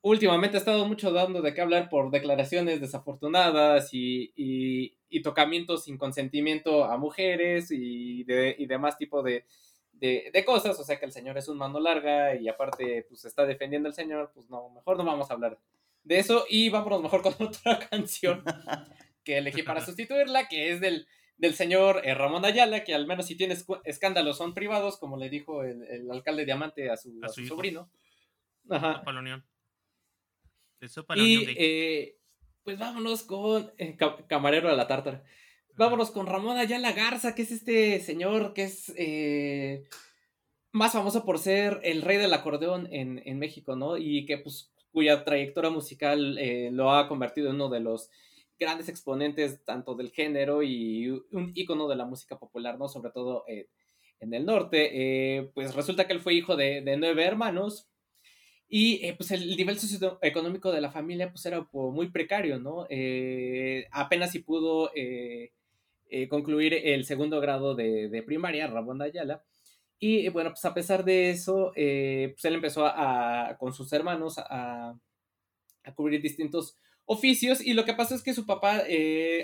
últimamente 0.05 0.59
ha 0.59 0.61
estado 0.61 0.87
mucho 0.87 1.13
dando 1.13 1.41
de 1.41 1.55
qué 1.55 1.63
hablar 1.63 1.89
por 1.89 2.11
declaraciones 2.11 2.81
desafortunadas 2.81 3.89
y, 3.93 4.95
tocamientos 5.23 5.85
sin 5.85 5.97
consentimiento 5.97 6.85
a 6.85 6.99
mujeres 6.99 7.71
y, 7.71 8.25
de, 8.25 8.57
demás 8.69 8.99
tipo 8.99 9.23
de, 9.23 9.47
cosas. 10.45 10.79
O 10.79 10.85
sea 10.85 10.99
que 10.99 11.07
el 11.07 11.13
señor 11.13 11.39
es 11.39 11.49
un 11.49 11.57
mano 11.57 11.81
larga 11.81 12.35
y 12.37 12.49
aparte 12.49 13.07
pues 13.09 13.25
está 13.25 13.47
defendiendo 13.47 13.89
al 13.89 13.95
señor, 13.95 14.31
pues 14.35 14.51
no, 14.51 14.69
mejor 14.71 14.99
no 14.99 15.05
vamos 15.05 15.31
a 15.31 15.35
hablar 15.35 15.59
de 16.03 16.19
eso 16.19 16.45
y 16.51 16.69
vámonos 16.69 17.03
mejor 17.03 17.23
con 17.23 17.35
otra 17.39 17.79
canción 17.79 18.45
que 19.25 19.39
elegí 19.39 19.63
para 19.63 19.81
sustituirla, 19.87 20.49
que 20.49 20.71
es 20.71 20.83
del, 20.83 21.09
del 21.39 21.55
señor 21.55 22.03
eh, 22.05 22.15
Ramón 22.15 22.45
Ayala, 22.45 22.85
que 22.85 22.95
al 22.95 23.07
menos 23.07 23.27
si 23.27 23.37
tiene 23.37 23.57
escándalos 23.85 24.37
son 24.37 24.53
privados, 24.53 24.99
como 24.99 25.17
le 25.17 25.31
dijo 25.31 25.63
el, 25.63 26.11
alcalde 26.11 26.45
Diamante 26.45 26.91
a 26.91 26.99
su, 26.99 27.19
sobrino. 27.47 27.89
Ajá 28.69 29.03
y 31.17 31.47
eh, 31.57 32.19
pues 32.63 32.79
vámonos 32.79 33.23
con 33.23 33.73
eh, 33.79 33.97
Camarero 34.29 34.69
de 34.69 34.77
la 34.77 34.87
Tártara. 34.87 35.25
Vámonos 35.77 36.11
con 36.11 36.27
Ramón 36.27 36.57
Ayala 36.57 36.93
Garza, 36.93 37.35
que 37.35 37.43
es 37.43 37.51
este 37.51 38.01
señor 38.01 38.55
que 38.55 38.65
es 38.65 38.93
eh, 38.97 39.85
más 40.73 40.93
famoso 40.93 41.25
por 41.25 41.39
ser 41.39 41.81
el 41.83 42.03
rey 42.03 42.17
del 42.17 42.33
acordeón 42.33 42.89
en, 42.93 43.23
en 43.25 43.39
México, 43.39 43.75
¿no? 43.75 43.97
Y 43.97 44.25
que 44.25 44.39
pues 44.39 44.73
cuya 44.93 45.25
trayectoria 45.25 45.71
musical 45.71 46.39
lo 46.73 46.93
ha 46.93 47.09
convertido 47.09 47.49
en 47.49 47.57
uno 47.57 47.69
de 47.69 47.81
los 47.81 48.11
grandes 48.61 48.89
exponentes 48.89 49.65
tanto 49.65 49.97
del 49.97 50.13
género 50.13 50.63
y 50.63 51.11
un 51.11 51.51
ícono 51.57 51.89
de 51.89 51.97
la 51.97 52.05
música 52.05 52.39
popular, 52.39 52.79
¿no? 52.79 52.89
Sobre 52.89 53.11
todo 53.11 53.45
en 53.49 54.33
el 54.33 54.47
norte. 54.47 55.51
pues 55.53 55.75
resulta 55.75 56.07
que 56.07 56.13
él 56.13 56.21
fue 56.21 56.35
hijo 56.35 56.55
de, 56.55 56.81
de 56.83 56.97
nueve 56.97 57.25
hermanos, 57.25 57.89
y 58.77 59.07
eh, 59.07 59.15
pues 59.17 59.31
el 59.31 59.57
nivel 59.57 59.79
socioeconómico 59.79 60.73
de 60.73 60.81
la 60.81 60.91
familia 60.91 61.31
pues 61.31 61.47
era 61.47 61.65
muy 61.71 62.11
precario, 62.11 62.59
¿no? 62.59 62.89
Eh, 62.91 63.87
apenas 63.93 64.33
si 64.33 64.41
pudo 64.41 64.91
eh, 64.97 65.53
concluir 66.29 66.75
el 66.75 67.05
segundo 67.05 67.41
grado 67.41 67.77
de, 67.77 68.25
primaria, 68.27 68.67
Ramón 68.67 69.01
Ayala. 69.01 69.45
Y 70.01 70.29
bueno, 70.31 70.51
pues 70.51 70.65
a 70.65 70.75
pesar 70.75 71.05
de 71.05 71.31
eso, 71.31 71.71
pues 71.73 72.45
él 72.45 72.55
empezó 72.55 72.85
a, 72.85 73.57
con 73.61 73.73
sus 73.73 73.93
hermanos 73.93 74.39
a, 74.39 74.99
a, 75.85 75.95
cubrir 75.95 76.21
distintos 76.21 76.77
oficios 77.05 77.61
y 77.61 77.75
lo 77.75 77.85
que 77.85 77.95
pasó 77.95 78.17
es 78.17 78.25
que 78.25 78.35
su 78.35 78.45
papá 78.45 78.83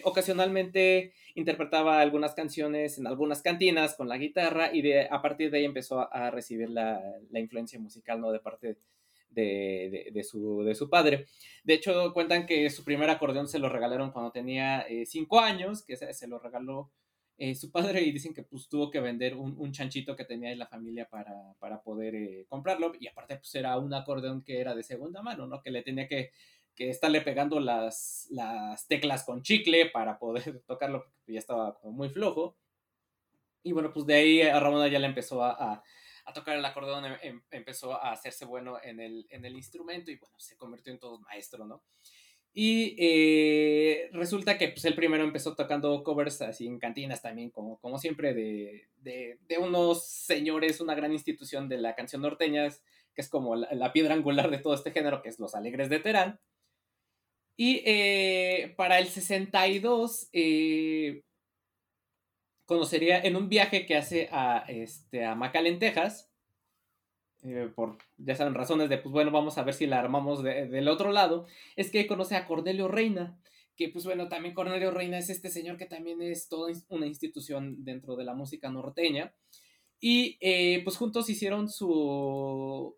ocasionalmente 0.03 1.13
interpretaba 1.37 2.01
algunas 2.01 2.35
canciones 2.35 2.99
en 2.99 3.07
algunas 3.07 3.43
cantinas 3.43 3.95
con 3.95 4.09
la 4.09 4.19
guitarra 4.19 4.75
y 4.75 4.93
a 4.93 5.23
partir 5.23 5.53
de 5.53 5.59
ahí 5.59 5.65
empezó 5.67 6.13
a, 6.13 6.33
recibir 6.33 6.69
la, 6.69 7.01
la, 7.31 7.39
influencia 7.39 7.79
musical, 7.79 8.21
¿no? 8.21 8.33
De 8.33 8.41
parte 8.41 8.67
de 8.67 8.90
de, 9.31 10.23
su, 10.29 10.63
de, 10.63 10.75
su, 10.75 10.89
padre. 10.89 11.27
De 11.65 11.75
hecho, 11.75 12.13
cuentan 12.13 12.47
que 12.47 12.69
su 12.71 12.85
primer 12.85 13.11
acordeón 13.11 13.49
se 13.49 13.59
lo 13.59 13.69
regalaron 13.69 14.11
cuando 14.11 14.33
tenía 14.33 14.81
eh, 14.83 15.07
cinco 15.07 15.41
años, 15.41 15.85
que 15.85 15.97
se, 15.97 16.27
lo 16.29 16.39
regaló 16.39 16.91
eh, 17.39 17.55
su 17.55 17.71
padre 17.71 18.03
y 18.03 18.13
dicen 18.13 18.35
que 18.35 18.43
pues 18.43 18.69
tuvo 18.69 18.91
que 18.91 19.01
vender 19.01 19.35
un, 19.37 19.73
chanchito 19.73 20.17
que 20.17 20.25
tenía 20.25 20.53
en 20.53 20.59
la 20.59 20.67
familia 20.67 21.09
para, 21.09 21.55
para 21.59 21.83
poder 21.83 22.15
eh, 22.15 22.47
comprarlo 22.49 22.93
y 22.99 23.09
aparte 23.09 23.37
pues 23.37 23.55
era 23.55 23.79
un 23.79 23.95
acordeón 23.95 24.43
que 24.43 24.61
era 24.61 24.75
de 24.75 24.83
segunda 24.83 25.23
mano, 25.23 25.47
¿no? 25.47 25.63
Que 25.63 25.71
le 25.71 25.83
tenía 25.83 26.07
que, 26.07 26.33
que 26.75 26.91
estarle 26.91 27.21
pegando 27.21 27.61
las, 27.61 28.27
las 28.31 28.87
teclas 28.89 29.25
con 29.25 29.43
chicle 29.43 29.91
para 29.91 30.19
poder 30.19 30.63
tocarlo 30.67 31.05
porque 31.05 31.35
ya 31.35 31.39
estaba 31.39 31.79
muy 31.85 32.09
flojo. 32.09 32.57
Y 33.63 33.73
bueno, 33.73 33.93
pues 33.93 34.07
de 34.07 34.15
ahí 34.15 34.43
a 34.43 34.59
Ramón 34.59 34.81
Ayala 34.83 35.07
empezó 35.07 35.45
a, 35.45 35.83
tocar 36.33 36.57
el 36.57 36.65
acordeón, 36.65 37.05
em, 37.05 37.17
em, 37.23 37.43
empezó 37.51 37.95
a 37.95 38.13
hacerse 38.13 38.45
bueno 38.45 38.79
en 38.83 39.01
el, 39.01 39.27
en 39.31 39.45
el 39.45 39.57
instrumento 39.57 40.11
y 40.11 40.17
bueno, 40.17 40.39
se 40.39 40.57
convirtió 40.57 40.93
en 40.93 40.99
todo 40.99 41.19
maestro, 41.21 41.67
¿no? 41.67 41.83
Y 42.53 42.97
eh, 42.99 44.09
resulta 44.13 44.59
que 44.59 44.69
pues, 44.69 44.85
él 44.85 44.95
primero 44.95 45.23
empezó 45.23 45.55
tocando 45.55 46.03
covers 46.03 46.43
así 46.43 46.67
en 46.67 46.81
cantinas 46.81 47.23
también, 47.23 47.51
como, 47.51 47.79
como 47.79 47.99
siempre, 47.99 48.35
de, 48.35 48.89
de, 48.97 49.59
unos 49.59 50.05
señores, 50.05 50.81
una 50.81 50.95
gran 50.95 51.13
institución 51.13 51.69
de 51.69 51.79
la 51.79 51.95
canción 51.95 52.23
norteña, 52.23 52.69
que 53.15 53.21
es 53.23 53.29
como 53.29 53.55
la, 53.55 53.93
piedra 53.93 54.15
angular 54.15 54.51
de 54.51 54.59
todo 54.59 54.75
este 54.75 54.91
género, 54.91 55.23
que 55.23 55.29
es 55.29 55.39
Los 55.39 55.55
Alegres 55.55 55.89
de 55.91 56.01
Terán. 56.01 56.41
Y 57.57 57.83
eh, 57.85 58.75
para 58.77 58.99
el 58.99 59.09
62 59.09 60.31
eh, 60.33 61.23
conocería 62.71 63.21
en 63.21 63.35
un 63.35 63.49
viaje 63.49 63.85
que 63.85 63.97
hace 63.97 64.29
a, 64.31 64.65
este, 64.69 65.25
a 65.25 65.35
McAllen, 65.35 65.81
Texas, 65.81 66.31
eh, 67.43 67.69
por, 67.75 67.99
ya 68.17 68.37
saben, 68.37 68.55
razones 68.55 68.89
de, 68.89 68.97
pues 68.97 69.13
bueno, 69.13 69.33
vamos 69.33 69.59
a 69.59 69.65
ver 69.65 69.75
si 69.75 69.89
la 69.89 69.99
armamos 69.99 70.45
del 70.45 70.87
otro 70.87 71.11
lado, 71.11 71.49
es 71.75 71.91
que 71.91 72.07
conoce 72.07 72.37
a 72.37 72.47
Cornelio 72.47 72.87
Reina, 72.87 73.37
que 73.75 73.89
pues 73.89 74.05
bueno, 74.05 74.29
también 74.29 74.55
Cornelio 74.55 74.93
Reina 74.93 75.19
es 75.19 75.31
este 75.31 75.51
señor 75.51 75.79
que 75.79 75.87
también 75.87 76.23
es 76.23 76.49
toda 76.49 76.73
una 76.91 77.07
institución 77.09 77.85
dentro 77.85 78.15
de 78.15 78.23
la 78.25 78.35
música 78.35 78.71
norteña. 78.71 79.35
Y 79.99 80.39
eh, 80.41 80.81
pues 80.85 80.97
juntos 80.97 81.29
hicieron 81.29 81.69
su... 81.69 82.97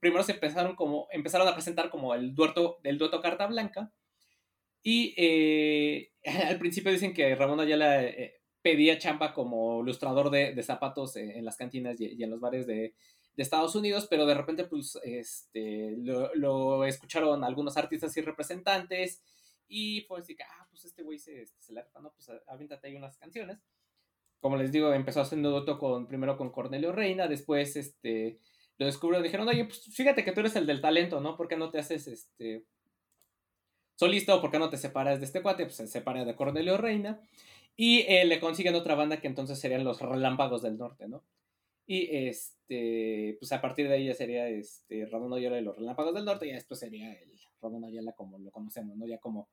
Primero 0.00 0.24
se 0.24 0.32
empezaron, 0.32 0.74
como, 0.74 1.06
empezaron 1.12 1.46
a 1.46 1.54
presentar 1.54 1.90
como 1.90 2.12
el 2.14 2.34
dueto, 2.34 2.80
del 2.82 2.98
dueto 2.98 3.20
Carta 3.20 3.46
Blanca. 3.46 3.92
Y 4.82 5.14
eh, 5.16 6.10
al 6.48 6.58
principio 6.58 6.90
dicen 6.90 7.14
que 7.14 7.36
Ramón 7.36 7.60
Ayala 7.60 8.02
pedía 8.62 8.98
chamba 8.98 9.34
como 9.34 9.82
ilustrador 9.82 10.30
de, 10.30 10.62
zapatos 10.62 11.16
en, 11.16 11.44
las 11.44 11.56
cantinas 11.56 12.00
y 12.00 12.22
en 12.22 12.30
los 12.30 12.40
bares 12.40 12.66
de, 12.66 12.94
de 13.36 13.42
Estados 13.42 13.74
Unidos, 13.74 14.06
pero 14.08 14.26
de 14.26 14.34
repente 14.34 14.64
pues 14.64 14.98
este, 15.02 15.96
lo, 15.96 16.84
escucharon 16.84 17.44
algunos 17.44 17.76
artistas 17.76 18.16
y 18.16 18.20
representantes 18.20 19.22
y 19.68 20.02
fue 20.02 20.20
así 20.20 20.36
que, 20.36 20.42
ah, 20.42 20.66
pues 20.70 20.84
este 20.84 21.02
güey 21.02 21.18
se, 21.18 21.42
este, 21.42 21.62
se 21.62 21.72
la 21.72 21.86
no, 22.00 22.12
pues 22.12 22.30
avíntate 22.46 22.88
ahí 22.88 22.96
unas 22.96 23.16
canciones. 23.16 23.58
Como 24.40 24.56
les 24.56 24.72
digo, 24.72 24.92
empezó 24.92 25.20
haciendo 25.20 25.50
dueto 25.50 25.78
con, 25.78 26.06
primero 26.06 26.36
con 26.36 26.50
Cornelio 26.50 26.92
Reina, 26.92 27.28
después 27.28 27.76
este, 27.76 28.38
lo 28.76 28.86
descubrió, 28.86 29.22
dijeron, 29.22 29.48
oye, 29.48 29.64
pues 29.64 29.84
fíjate 29.94 30.24
que 30.24 30.32
tú 30.32 30.40
eres 30.40 30.56
el 30.56 30.66
del 30.66 30.80
talento, 30.80 31.20
¿no? 31.20 31.36
¿Por 31.36 31.48
qué 31.48 31.56
no 31.56 31.70
te 31.70 31.78
haces 31.78 32.06
este 32.08 32.66
solista 33.94 34.34
o 34.34 34.40
por 34.40 34.50
qué 34.50 34.58
no 34.58 34.68
te 34.68 34.76
separas 34.76 35.20
de 35.20 35.26
este 35.26 35.40
cuate? 35.40 35.64
Pues 35.64 35.76
se 35.76 35.86
separa 35.86 36.24
de 36.24 36.36
Cornelio 36.36 36.76
Reina 36.76 37.20
y 37.76 38.00
eh, 38.00 38.24
le 38.24 38.40
consiguen 38.40 38.74
otra 38.74 38.94
banda 38.94 39.20
que 39.20 39.28
entonces 39.28 39.58
serían 39.58 39.84
los 39.84 40.00
Relámpagos 40.00 40.62
del 40.62 40.78
Norte, 40.78 41.08
¿no? 41.08 41.24
Y 41.86 42.08
este, 42.28 43.36
pues 43.40 43.52
a 43.52 43.60
partir 43.60 43.88
de 43.88 43.94
ahí 43.94 44.06
ya 44.06 44.14
sería 44.14 44.48
este, 44.48 45.06
Ramón 45.06 45.34
Ayala 45.34 45.58
y 45.58 45.64
los 45.64 45.76
Relámpagos 45.76 46.14
del 46.14 46.24
Norte, 46.24 46.46
y 46.46 46.52
después 46.52 46.78
sería 46.80 47.12
el 47.12 47.32
Ramón 47.60 47.84
Ayala 47.84 48.12
como 48.12 48.38
lo 48.38 48.50
conocemos, 48.50 48.96
¿no? 48.96 49.06
Ya 49.06 49.18
como, 49.18 49.48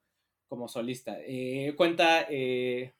como 0.47 0.67
solista. 0.67 1.17
Eh, 1.21 1.73
cuenta, 1.75 2.27
eh, 2.29 2.93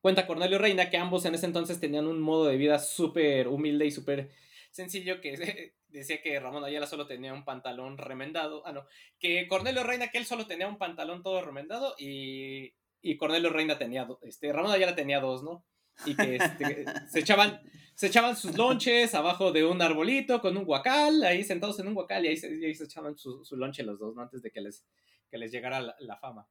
cuenta 0.00 0.26
Cornelio 0.26 0.58
Reina 0.58 0.90
que 0.90 0.96
ambos 0.96 1.24
en 1.24 1.34
ese 1.34 1.46
entonces 1.46 1.80
tenían 1.80 2.06
un 2.06 2.20
modo 2.20 2.46
de 2.46 2.56
vida 2.56 2.78
súper 2.78 3.48
humilde 3.48 3.86
y 3.86 3.90
súper 3.90 4.30
sencillo 4.70 5.20
que 5.20 5.72
decía 5.88 6.20
que 6.20 6.40
Ramón 6.40 6.64
Ayala 6.64 6.86
solo 6.86 7.06
tenía 7.06 7.32
un 7.32 7.44
pantalón 7.44 7.96
remendado. 7.96 8.66
Ah, 8.66 8.72
no, 8.72 8.86
que 9.18 9.46
Cornelio 9.48 9.84
Reina 9.84 10.08
que 10.08 10.18
él 10.18 10.26
solo 10.26 10.46
tenía 10.46 10.68
un 10.68 10.78
pantalón 10.78 11.22
todo 11.22 11.40
remendado 11.42 11.94
y, 11.98 12.74
y 13.04 13.16
Cornelio 13.16 13.50
Reina 13.50 13.78
tenía, 13.78 14.08
este, 14.22 14.52
Ramón 14.52 14.72
Ayala 14.72 14.96
tenía 14.96 15.20
dos, 15.20 15.44
¿no? 15.44 15.64
y 16.06 16.14
que 16.14 16.36
este, 16.36 16.84
se, 17.08 17.20
echaban, 17.20 17.60
se 17.94 18.08
echaban 18.08 18.36
sus 18.36 18.56
lonches 18.56 19.14
abajo 19.14 19.52
de 19.52 19.64
un 19.64 19.80
arbolito 19.80 20.40
con 20.40 20.56
un 20.56 20.64
guacal, 20.64 21.22
ahí 21.24 21.44
sentados 21.44 21.78
en 21.80 21.88
un 21.88 21.94
guacal 21.94 22.24
y 22.24 22.28
ahí 22.28 22.36
se, 22.36 22.48
ahí 22.48 22.74
se 22.74 22.84
echaban 22.84 23.16
su, 23.16 23.44
su, 23.44 23.56
lonche 23.56 23.82
los 23.82 23.98
dos, 23.98 24.14
¿no? 24.14 24.22
Antes 24.22 24.42
de 24.42 24.50
que 24.50 24.60
les, 24.60 24.84
que 25.30 25.38
les 25.38 25.52
llegara 25.52 25.80
la, 25.98 26.16
fama. 26.16 26.48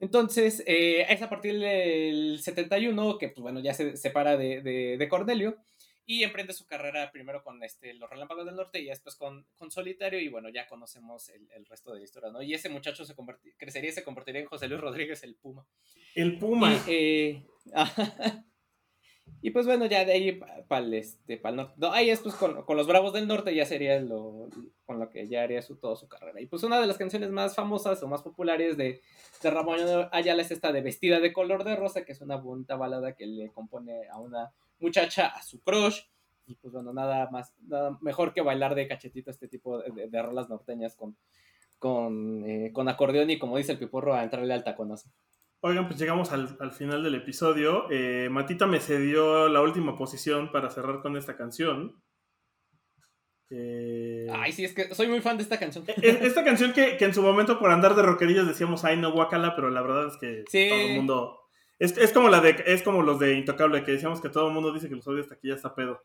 Entonces, 0.00 0.62
eh, 0.66 1.06
es 1.08 1.22
a 1.22 1.28
partir 1.28 1.58
del 1.58 2.40
71 2.40 3.18
que, 3.18 3.28
pues 3.28 3.40
bueno, 3.40 3.60
ya 3.60 3.72
se 3.74 3.96
separa 3.96 4.36
de, 4.36 4.60
de, 4.62 4.96
de, 4.96 5.08
Cornelio 5.08 5.58
y 6.04 6.22
emprende 6.22 6.52
su 6.52 6.66
carrera 6.66 7.10
primero 7.12 7.42
con 7.42 7.62
este, 7.62 7.94
los 7.94 8.10
Relámpagos 8.10 8.44
del 8.44 8.56
Norte 8.56 8.80
y 8.80 8.86
después 8.86 9.16
con, 9.16 9.46
con 9.56 9.70
Solitario 9.70 10.20
y 10.20 10.28
bueno, 10.28 10.48
ya 10.48 10.66
conocemos 10.66 11.28
el, 11.28 11.48
el, 11.52 11.66
resto 11.66 11.92
de 11.92 11.98
la 11.98 12.04
historia, 12.04 12.30
¿no? 12.30 12.42
Y 12.42 12.54
ese 12.54 12.68
muchacho 12.68 13.04
se 13.04 13.14
crecería 13.56 13.90
y 13.90 13.92
se 13.92 14.04
convertiría 14.04 14.40
en 14.40 14.48
José 14.48 14.68
Luis 14.68 14.80
Rodríguez, 14.80 15.22
el 15.22 15.36
Puma. 15.36 15.66
El 16.14 16.38
Puma. 16.38 16.72
Y, 16.86 16.90
eh, 16.90 17.46
Y 19.44 19.50
pues 19.50 19.66
bueno, 19.66 19.86
ya 19.86 20.04
de 20.04 20.12
ahí 20.12 20.40
para 20.68 20.84
el, 20.84 20.94
este, 20.94 21.40
norte. 21.52 21.74
No, 21.76 21.92
ahí 21.92 22.10
es 22.10 22.20
pues 22.20 22.36
con, 22.36 22.62
con, 22.62 22.76
los 22.76 22.86
Bravos 22.86 23.12
del 23.12 23.26
Norte 23.26 23.52
ya 23.52 23.66
sería 23.66 23.98
lo, 24.00 24.48
con 24.86 25.00
lo 25.00 25.10
que 25.10 25.26
ya 25.26 25.42
haría 25.42 25.62
su, 25.62 25.76
toda 25.76 25.96
su 25.96 26.06
carrera. 26.06 26.40
Y 26.40 26.46
pues 26.46 26.62
una 26.62 26.80
de 26.80 26.86
las 26.86 26.96
canciones 26.96 27.30
más 27.30 27.56
famosas 27.56 28.00
o 28.04 28.08
más 28.08 28.22
populares 28.22 28.76
de, 28.76 29.00
de 29.42 29.50
Ramón 29.50 29.80
Ayala 30.12 30.42
es 30.42 30.52
esta 30.52 30.70
de 30.70 30.80
Vestida 30.80 31.18
de 31.18 31.32
color 31.32 31.64
de 31.64 31.74
rosa, 31.74 32.04
que 32.04 32.12
es 32.12 32.20
una 32.20 32.36
bonita 32.36 32.76
balada 32.76 33.16
que 33.16 33.26
le 33.26 33.50
compone 33.50 34.06
a 34.08 34.20
una 34.20 34.52
muchacha, 34.82 35.28
a 35.28 35.42
su 35.42 35.62
crush. 35.62 36.00
Y 36.46 36.56
pues 36.56 36.72
bueno, 36.72 36.92
nada 36.92 37.30
más, 37.30 37.54
nada 37.66 37.96
mejor 38.00 38.34
que 38.34 38.42
bailar 38.42 38.74
de 38.74 38.88
cachetito 38.88 39.30
este 39.30 39.48
tipo 39.48 39.78
de, 39.78 40.08
de, 40.08 40.22
rolas 40.22 40.48
norteñas 40.48 40.96
con, 40.96 41.16
con, 41.78 42.44
eh, 42.44 42.72
con 42.72 42.88
acordeón 42.88 43.30
y 43.30 43.38
como 43.38 43.56
dice 43.56 43.72
el 43.72 43.78
piporro, 43.78 44.14
a 44.14 44.24
entrarle 44.24 44.52
al 44.52 44.64
taconazo. 44.64 45.08
Oigan, 45.64 45.86
pues 45.86 45.98
llegamos 46.00 46.32
al, 46.32 46.72
final 46.72 47.04
del 47.04 47.14
episodio. 47.14 47.86
Eh, 47.88 48.28
Matita 48.28 48.66
me 48.66 48.80
cedió 48.80 49.48
la 49.48 49.62
última 49.62 49.96
posición 49.96 50.50
para 50.50 50.70
cerrar 50.70 51.00
con 51.02 51.16
esta 51.16 51.36
canción. 51.36 52.02
Eh, 53.48 54.26
ay, 54.32 54.50
sí, 54.50 54.64
es 54.64 54.74
que 54.74 54.92
soy 54.92 55.06
muy 55.06 55.20
fan 55.20 55.36
de 55.36 55.44
esta 55.44 55.60
canción. 55.60 55.84
E, 55.86 55.94
e, 56.02 56.26
esta 56.26 56.42
canción 56.42 56.72
que, 56.72 56.96
en 56.98 57.14
su 57.14 57.22
momento 57.22 57.60
por 57.60 57.70
andar 57.70 57.94
de 57.94 58.02
rockerillos 58.02 58.48
decíamos, 58.48 58.84
ay, 58.84 58.96
no, 58.96 59.12
guacala, 59.12 59.54
pero 59.54 59.70
la 59.70 59.82
verdad 59.82 60.08
es 60.08 60.16
que 60.16 60.44
todo 60.50 60.80
el 60.80 60.96
mundo... 60.96 61.38
Es, 61.82 62.12
como 62.12 62.28
la 62.28 62.40
de, 62.40 62.62
es 62.64 62.82
como 62.82 63.02
los 63.02 63.18
de 63.18 63.34
Intocable, 63.34 63.82
que 63.82 63.90
decíamos 63.90 64.20
que 64.20 64.28
todo 64.28 64.46
el 64.46 64.54
mundo 64.54 64.72
dice 64.72 64.88
que 64.88 64.94
los 64.94 65.06
odia 65.08 65.22
hasta 65.22 65.36
que 65.36 65.48
ya 65.48 65.54
está 65.54 65.74
pedo. 65.74 66.00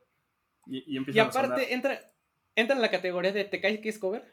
Y, 0.65 0.93
y 0.93 0.97
empieza 0.97 1.17
Y 1.17 1.19
aparte, 1.21 1.71
entra, 1.71 1.99
entra 2.55 2.75
en 2.75 2.82
la 2.82 2.89
categoría 2.89 3.32
de 3.32 3.45
¿te 3.45 3.61
caes 3.61 3.80
que 3.80 3.89
es 3.89 3.99
cover? 3.99 4.25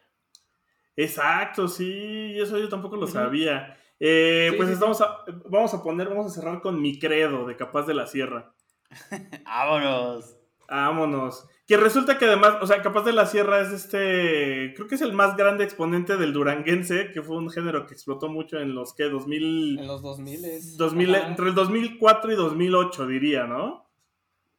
Exacto, 0.97 1.69
sí, 1.69 2.35
eso 2.41 2.59
yo 2.59 2.71
tampoco 2.71 2.97
lo 2.97 3.07
sabía. 3.07 3.77
Eh, 4.01 4.53
pues 4.57 4.71
estamos 4.71 4.99
vamos 5.45 5.75
a 5.75 5.83
poner, 5.83 6.09
vamos 6.09 6.27
a 6.27 6.35
cerrar 6.35 6.63
con 6.63 6.81
mi 6.81 6.99
credo 6.99 7.47
de 7.47 7.57
Capaz 7.57 7.87
de 7.87 7.95
la 7.95 8.07
Sierra. 8.07 8.55
Vámonos. 9.45 10.39
Vámonos. 10.69 11.47
Que 11.67 11.77
resulta 11.77 12.19
que 12.19 12.27
además, 12.27 12.57
o 12.61 12.67
sea, 12.67 12.83
Capaz 12.83 13.05
de 13.05 13.13
la 13.13 13.27
Sierra 13.27 13.61
es 13.61 13.73
este, 13.73 14.75
creo 14.75 14.87
que 14.87 14.97
es 14.97 15.01
el 15.01 15.13
más 15.13 15.37
grande 15.37 15.65
exponente 15.65 16.17
del 16.17 16.33
duranguense, 16.33 17.11
que 17.13 17.23
fue 17.23 17.37
un 17.37 17.51
género 17.51 17.87
que 17.87 17.95
explotó 17.95 18.29
mucho 18.29 18.59
en 18.59 18.75
los 18.75 18.95
que 18.95 19.05
2000... 19.05 19.79
En 19.79 19.87
los 19.87 20.03
2000. 20.03 20.77
2000 20.77 21.15
entre 21.15 21.49
el 21.49 21.55
2004 21.55 22.33
y 22.33 22.37
2008 22.37 23.07
diría, 23.07 23.47
¿no? 23.47 23.85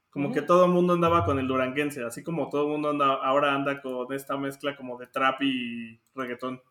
Como 0.09 0.31
que 0.31 0.41
todo 0.41 0.63
el 0.65 0.71
mundo 0.71 0.93
andaba 0.93 1.25
con 1.25 1.39
el 1.39 1.47
duranguense, 1.47 2.01
así 2.05 2.23
como 2.23 2.49
todo 2.49 2.63
el 2.63 2.69
mundo 2.69 2.89
anda, 2.89 3.15
ahora 3.15 3.53
anda 3.53 3.81
con 3.81 4.11
esta 4.13 4.37
mezcla 4.37 4.77
como 4.77 4.97
de 4.97 5.07
trap 5.07 5.41
y 5.41 5.99
reggaetón. 6.15 6.61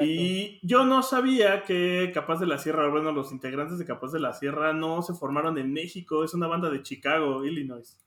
Y 0.00 0.58
yo 0.66 0.84
no 0.84 1.02
sabía 1.02 1.62
que 1.62 2.10
Capaz 2.12 2.40
de 2.40 2.46
la 2.46 2.58
Sierra, 2.58 2.88
bueno, 2.88 3.12
los 3.12 3.30
integrantes 3.30 3.78
de 3.78 3.84
Capaz 3.84 4.12
de 4.12 4.20
la 4.20 4.32
Sierra 4.32 4.72
no 4.72 5.02
se 5.02 5.14
formaron 5.14 5.58
en 5.58 5.72
México, 5.72 6.24
es 6.24 6.34
una 6.34 6.48
banda 6.48 6.70
de 6.70 6.82
Chicago, 6.82 7.44
Illinois. 7.44 7.98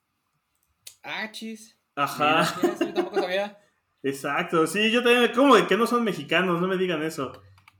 Ah, 1.04 1.32
chis. 1.32 1.80
Ajá. 1.96 2.46
yo 2.80 2.94
tampoco 2.94 3.22
sabía. 3.22 3.58
Exacto, 4.04 4.66
sí, 4.66 4.92
yo 4.92 5.04
también, 5.04 5.32
¿cómo 5.36 5.56
de 5.56 5.68
que 5.68 5.76
no 5.76 5.86
son 5.86 6.04
mexicanos? 6.04 6.62
No 6.62 6.68
me 6.68 6.78
digan 6.78 7.04
eso. 7.04 7.34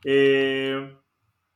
Eh, 0.04 0.98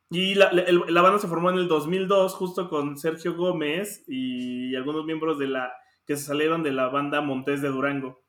y 0.10 0.36
la, 0.36 0.52
la, 0.52 1.02
banda 1.02 1.20
se 1.20 1.28
formó 1.28 1.50
en 1.50 1.58
el 1.58 1.68
2002 1.68 2.34
justo 2.36 2.70
con 2.70 2.98
Sergio 2.98 3.36
Gómez 3.36 4.04
y 4.08 4.76
algunos 4.76 5.06
miembros 5.06 5.40
de 5.40 5.48
la 5.48 5.74
que 6.06 6.16
se 6.16 6.24
salieron 6.24 6.64
de 6.64 6.72
la 6.72 6.88
banda 6.88 7.22
Montés 7.22 7.62
de 7.62 7.70
Durango, 7.70 8.23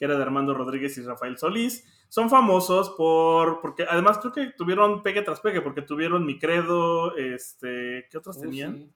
que 0.00 0.06
era 0.06 0.16
de 0.16 0.22
Armando 0.22 0.54
Rodríguez 0.54 0.96
y 0.96 1.02
Rafael 1.02 1.36
Solís 1.36 1.86
son 2.08 2.30
famosos 2.30 2.88
por, 2.96 3.60
porque 3.60 3.84
además 3.88 4.16
creo 4.16 4.32
que 4.32 4.46
tuvieron 4.46 5.02
pegue 5.02 5.20
tras 5.20 5.40
pegue, 5.40 5.60
porque 5.60 5.82
tuvieron 5.82 6.24
Mi 6.24 6.38
Credo, 6.38 7.14
este, 7.16 8.08
¿qué 8.10 8.16
otros 8.16 8.40
tenían? 8.40 8.94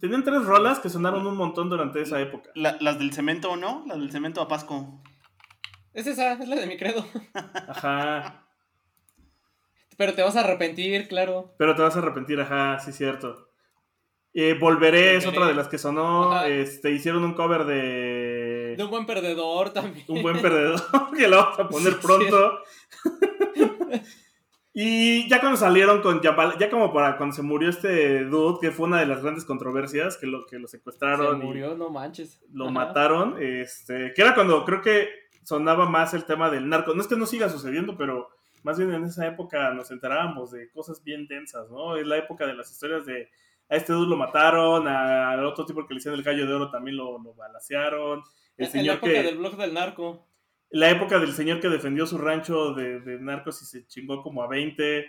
Tenían 0.00 0.24
tres 0.24 0.44
rolas 0.44 0.80
que 0.80 0.88
sonaron 0.88 1.24
un 1.28 1.36
montón 1.36 1.70
durante 1.70 2.02
esa 2.02 2.20
época. 2.20 2.50
¿Las 2.54 2.98
del 2.98 3.12
cemento 3.12 3.52
o 3.52 3.56
no? 3.56 3.84
Las 3.86 3.98
del 4.00 4.10
cemento 4.10 4.40
a 4.40 4.48
Pasco. 4.48 5.00
Es 5.94 6.08
esa, 6.08 6.32
es 6.32 6.48
la 6.48 6.56
de 6.56 6.66
Mi 6.66 6.76
Credo. 6.76 7.04
Ajá. 7.68 8.48
Pero 9.96 10.14
te 10.14 10.22
vas 10.22 10.34
a 10.34 10.40
arrepentir, 10.40 11.06
claro. 11.06 11.54
Pero 11.56 11.76
te 11.76 11.82
vas 11.82 11.94
a 11.94 12.00
arrepentir, 12.00 12.40
ajá, 12.40 12.80
sí, 12.80 12.90
cierto. 12.90 13.50
Eh, 14.32 14.56
Volveré 14.58 15.16
es 15.16 15.26
otra 15.26 15.46
de 15.46 15.54
las 15.54 15.68
que 15.68 15.78
sonó. 15.78 16.42
Este, 16.44 16.90
hicieron 16.90 17.24
un 17.24 17.34
cover 17.34 17.64
de. 17.64 18.29
De 18.76 18.84
un 18.84 18.90
buen 18.90 19.06
perdedor 19.06 19.70
también. 19.70 20.04
Un 20.08 20.22
buen 20.22 20.40
perdedor, 20.40 20.80
que 21.16 21.28
lo 21.28 21.36
vamos 21.36 21.58
a 21.58 21.68
poner 21.68 21.98
pronto. 21.98 22.62
Y 24.72 25.28
ya 25.28 25.40
cuando 25.40 25.58
salieron 25.58 26.00
con 26.00 26.20
ya 26.22 26.70
como 26.70 26.92
para 26.92 27.16
cuando 27.16 27.34
se 27.34 27.42
murió 27.42 27.68
este 27.68 28.24
dude, 28.24 28.58
que 28.60 28.70
fue 28.70 28.86
una 28.86 29.00
de 29.00 29.06
las 29.06 29.20
grandes 29.20 29.44
controversias, 29.44 30.16
que 30.16 30.26
lo, 30.26 30.46
que 30.46 30.58
lo 30.58 30.68
secuestraron. 30.68 31.40
Se 31.40 31.44
murió, 31.44 31.74
no 31.74 31.90
manches. 31.90 32.40
Lo 32.52 32.70
mataron, 32.70 33.36
este, 33.40 34.12
que 34.14 34.22
era 34.22 34.34
cuando 34.34 34.64
creo 34.64 34.80
que 34.80 35.08
sonaba 35.42 35.88
más 35.88 36.14
el 36.14 36.24
tema 36.24 36.50
del 36.50 36.68
narco. 36.68 36.94
No 36.94 37.02
es 37.02 37.08
que 37.08 37.16
no 37.16 37.26
siga 37.26 37.48
sucediendo, 37.48 37.96
pero 37.96 38.28
más 38.62 38.78
bien 38.78 38.92
en 38.94 39.04
esa 39.04 39.26
época 39.26 39.74
nos 39.74 39.90
enterábamos 39.90 40.52
de 40.52 40.70
cosas 40.70 41.02
bien 41.02 41.26
densas, 41.26 41.68
¿no? 41.68 41.96
Es 41.96 42.06
la 42.06 42.18
época 42.18 42.46
de 42.46 42.54
las 42.54 42.70
historias 42.70 43.04
de 43.06 43.28
a 43.68 43.76
este 43.76 43.92
dude 43.92 44.08
lo 44.08 44.16
mataron, 44.16 44.88
al 44.88 45.44
otro 45.44 45.64
tipo 45.64 45.86
que 45.86 45.94
le 45.94 45.98
hicieron 45.98 46.18
el 46.18 46.24
gallo 46.24 46.46
de 46.46 46.54
oro 46.54 46.70
también 46.70 46.96
lo, 46.96 47.18
lo 47.18 47.34
balacearon. 47.34 48.22
El 48.60 48.80
en 48.80 48.86
la 48.86 48.92
época 48.94 49.12
del 49.12 49.38
blog 49.38 49.56
del 49.56 49.74
narco 49.74 50.30
la 50.70 50.88
época 50.88 51.18
del 51.18 51.32
señor 51.32 51.60
que 51.60 51.68
defendió 51.68 52.06
su 52.06 52.16
rancho 52.16 52.74
de, 52.74 53.18
narcos 53.20 53.60
y 53.62 53.64
se 53.66 53.86
chingó 53.86 54.22
como 54.22 54.42
a 54.42 54.48
20. 54.48 55.04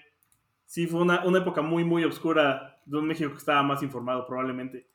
Sí, 0.65 0.87
fue 0.87 1.01
una, 1.01 1.23
época 1.37 1.61
muy, 1.61 1.83
muy 1.83 2.03
oscura 2.03 2.81
de 2.85 2.97
un 2.97 3.05
México 3.05 3.29
que 3.31 3.37
estaba 3.37 3.61
más 3.61 3.83
informado 3.83 4.25
probablemente. 4.25 4.87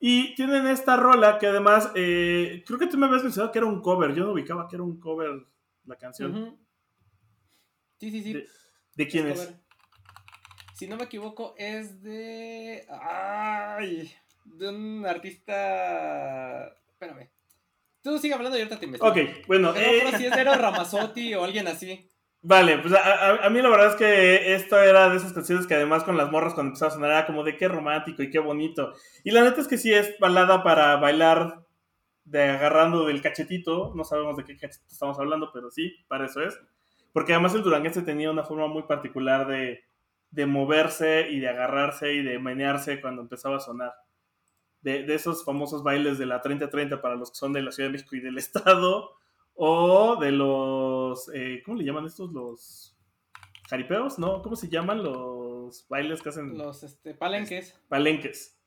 Y 0.00 0.34
tienen 0.34 0.66
esta 0.66 0.96
rola 0.96 1.38
que 1.38 1.46
además, 1.46 1.92
eh, 1.94 2.62
creo 2.66 2.78
que 2.78 2.86
tú 2.86 2.96
me 2.96 3.06
habías 3.06 3.22
mencionado 3.22 3.52
que 3.52 3.58
era 3.58 3.66
un 3.66 3.82
cover. 3.82 4.14
Yo 4.14 4.24
no 4.24 4.32
ubicaba 4.32 4.66
que 4.66 4.76
era 4.76 4.82
un 4.82 4.98
cover 4.98 5.46
la 5.84 5.96
canción. 5.96 6.58
Sí, 7.98 8.10
sí, 8.10 8.22
sí. 8.22 8.44
¿De, 8.94 9.08
quién 9.08 9.28
es? 9.28 9.54
Si 10.74 10.86
no 10.86 10.96
me 10.96 11.04
equivoco, 11.04 11.54
es 11.58 12.02
de. 12.02 12.86
¡Ay! 12.88 14.10
De 14.44 14.68
un 14.68 15.04
artista. 15.06 16.68
Espérame. 16.88 17.33
Tú 18.04 18.18
sigue 18.18 18.34
hablando 18.34 18.58
y 18.58 18.60
ahorita 18.60 18.78
te 18.78 18.84
investigo. 18.84 19.10
Ok, 19.10 19.46
bueno. 19.46 19.72
No, 19.72 19.80
eh... 19.80 20.12
si 20.18 20.26
es 20.26 20.36
de 20.36 20.44
Ramazotti 20.44 21.34
o 21.34 21.42
alguien 21.42 21.66
así. 21.66 22.06
Vale, 22.42 22.76
pues 22.76 22.92
a, 22.92 23.48
mí 23.48 23.62
la 23.62 23.70
verdad 23.70 23.92
es 23.92 23.96
que 23.96 24.54
esto 24.54 24.78
era 24.78 25.08
de 25.08 25.16
esas 25.16 25.32
canciones 25.32 25.66
que 25.66 25.74
además 25.74 26.04
con 26.04 26.18
las 26.18 26.30
morras 26.30 26.52
cuando 26.52 26.68
empezaba 26.68 26.90
a 26.90 26.94
sonar 26.94 27.10
era 27.10 27.26
como 27.26 27.42
de 27.42 27.56
qué 27.56 27.66
romántico 27.66 28.22
y 28.22 28.28
qué 28.28 28.38
bonito. 28.38 28.92
Y 29.24 29.30
la 29.30 29.42
neta 29.42 29.62
es 29.62 29.68
que 29.68 29.78
sí 29.78 29.94
es 29.94 30.18
balada 30.18 30.62
para 30.62 30.96
bailar 30.96 31.64
de 32.26 32.42
agarrando 32.42 33.06
del 33.06 33.22
cachetito. 33.22 33.94
No 33.94 34.04
sabemos 34.04 34.36
de 34.36 34.44
qué 34.44 34.58
cachetito 34.58 34.92
estamos 34.92 35.18
hablando, 35.18 35.50
pero 35.54 35.70
sí, 35.70 36.04
para 36.06 36.26
eso 36.26 36.42
es. 36.42 36.60
Porque 37.14 37.32
además 37.32 37.54
el 37.54 37.62
duranguense 37.62 38.02
tenía 38.02 38.30
una 38.30 38.44
forma 38.44 38.66
muy 38.66 38.82
particular 38.82 39.46
de, 39.46 39.82
de 40.30 40.44
moverse 40.44 41.28
y 41.30 41.40
de 41.40 41.48
agarrarse 41.48 42.12
y 42.12 42.22
de 42.22 42.38
menearse 42.38 43.00
cuando 43.00 43.22
empezaba 43.22 43.56
a 43.56 43.60
sonar 43.60 43.94
de, 44.84 45.14
esos 45.14 45.44
famosos 45.44 45.82
bailes 45.82 46.18
de 46.18 46.26
la 46.26 46.42
30-30 46.42 47.00
para 47.00 47.16
los 47.16 47.30
que 47.30 47.36
son 47.36 47.52
de 47.52 47.62
la 47.62 47.72
Ciudad 47.72 47.88
de 47.88 47.92
México 47.92 48.14
y 48.14 48.20
del 48.20 48.38
Estado, 48.38 49.16
o 49.54 50.16
de 50.16 50.30
los, 50.30 51.30
eh, 51.34 51.62
¿cómo 51.64 51.78
le 51.78 51.84
llaman 51.84 52.06
estos? 52.06 52.32
Los 52.32 52.96
jaripeos, 53.68 54.18
¿no? 54.18 54.42
¿Cómo 54.42 54.56
se 54.56 54.68
llaman 54.68 55.02
los 55.02 55.86
bailes 55.88 56.20
que 56.20 56.28
hacen? 56.28 56.58
Los 56.58 56.82
este, 56.82 57.14
palenques. 57.14 57.80
Palenques. 57.88 58.58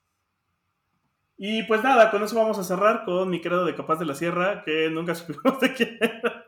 Y 1.36 1.62
pues 1.64 1.84
nada, 1.84 2.10
con 2.10 2.22
eso 2.24 2.34
vamos 2.34 2.58
a 2.58 2.64
cerrar 2.64 3.04
con 3.04 3.30
mi 3.30 3.40
credo 3.40 3.64
de 3.64 3.76
Capaz 3.76 4.00
de 4.00 4.06
la 4.06 4.16
Sierra, 4.16 4.64
que 4.64 4.90
nunca 4.90 5.14
supimos 5.14 5.60
de 5.60 5.72
quién 5.72 5.98
era. 6.00 6.46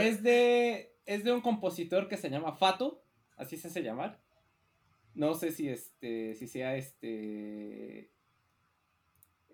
Es 0.00 0.22
de, 0.22 0.94
es 1.04 1.24
de 1.24 1.32
un 1.32 1.42
compositor 1.42 2.08
que 2.08 2.16
se 2.16 2.30
llama 2.30 2.54
Fato, 2.54 3.02
así 3.36 3.58
se 3.58 3.68
hace 3.68 3.82
llamar. 3.82 4.18
No 5.14 5.34
sé 5.34 5.50
si 5.50 5.68
este, 5.68 6.34
si 6.36 6.46
sea 6.46 6.76
este 6.76 8.10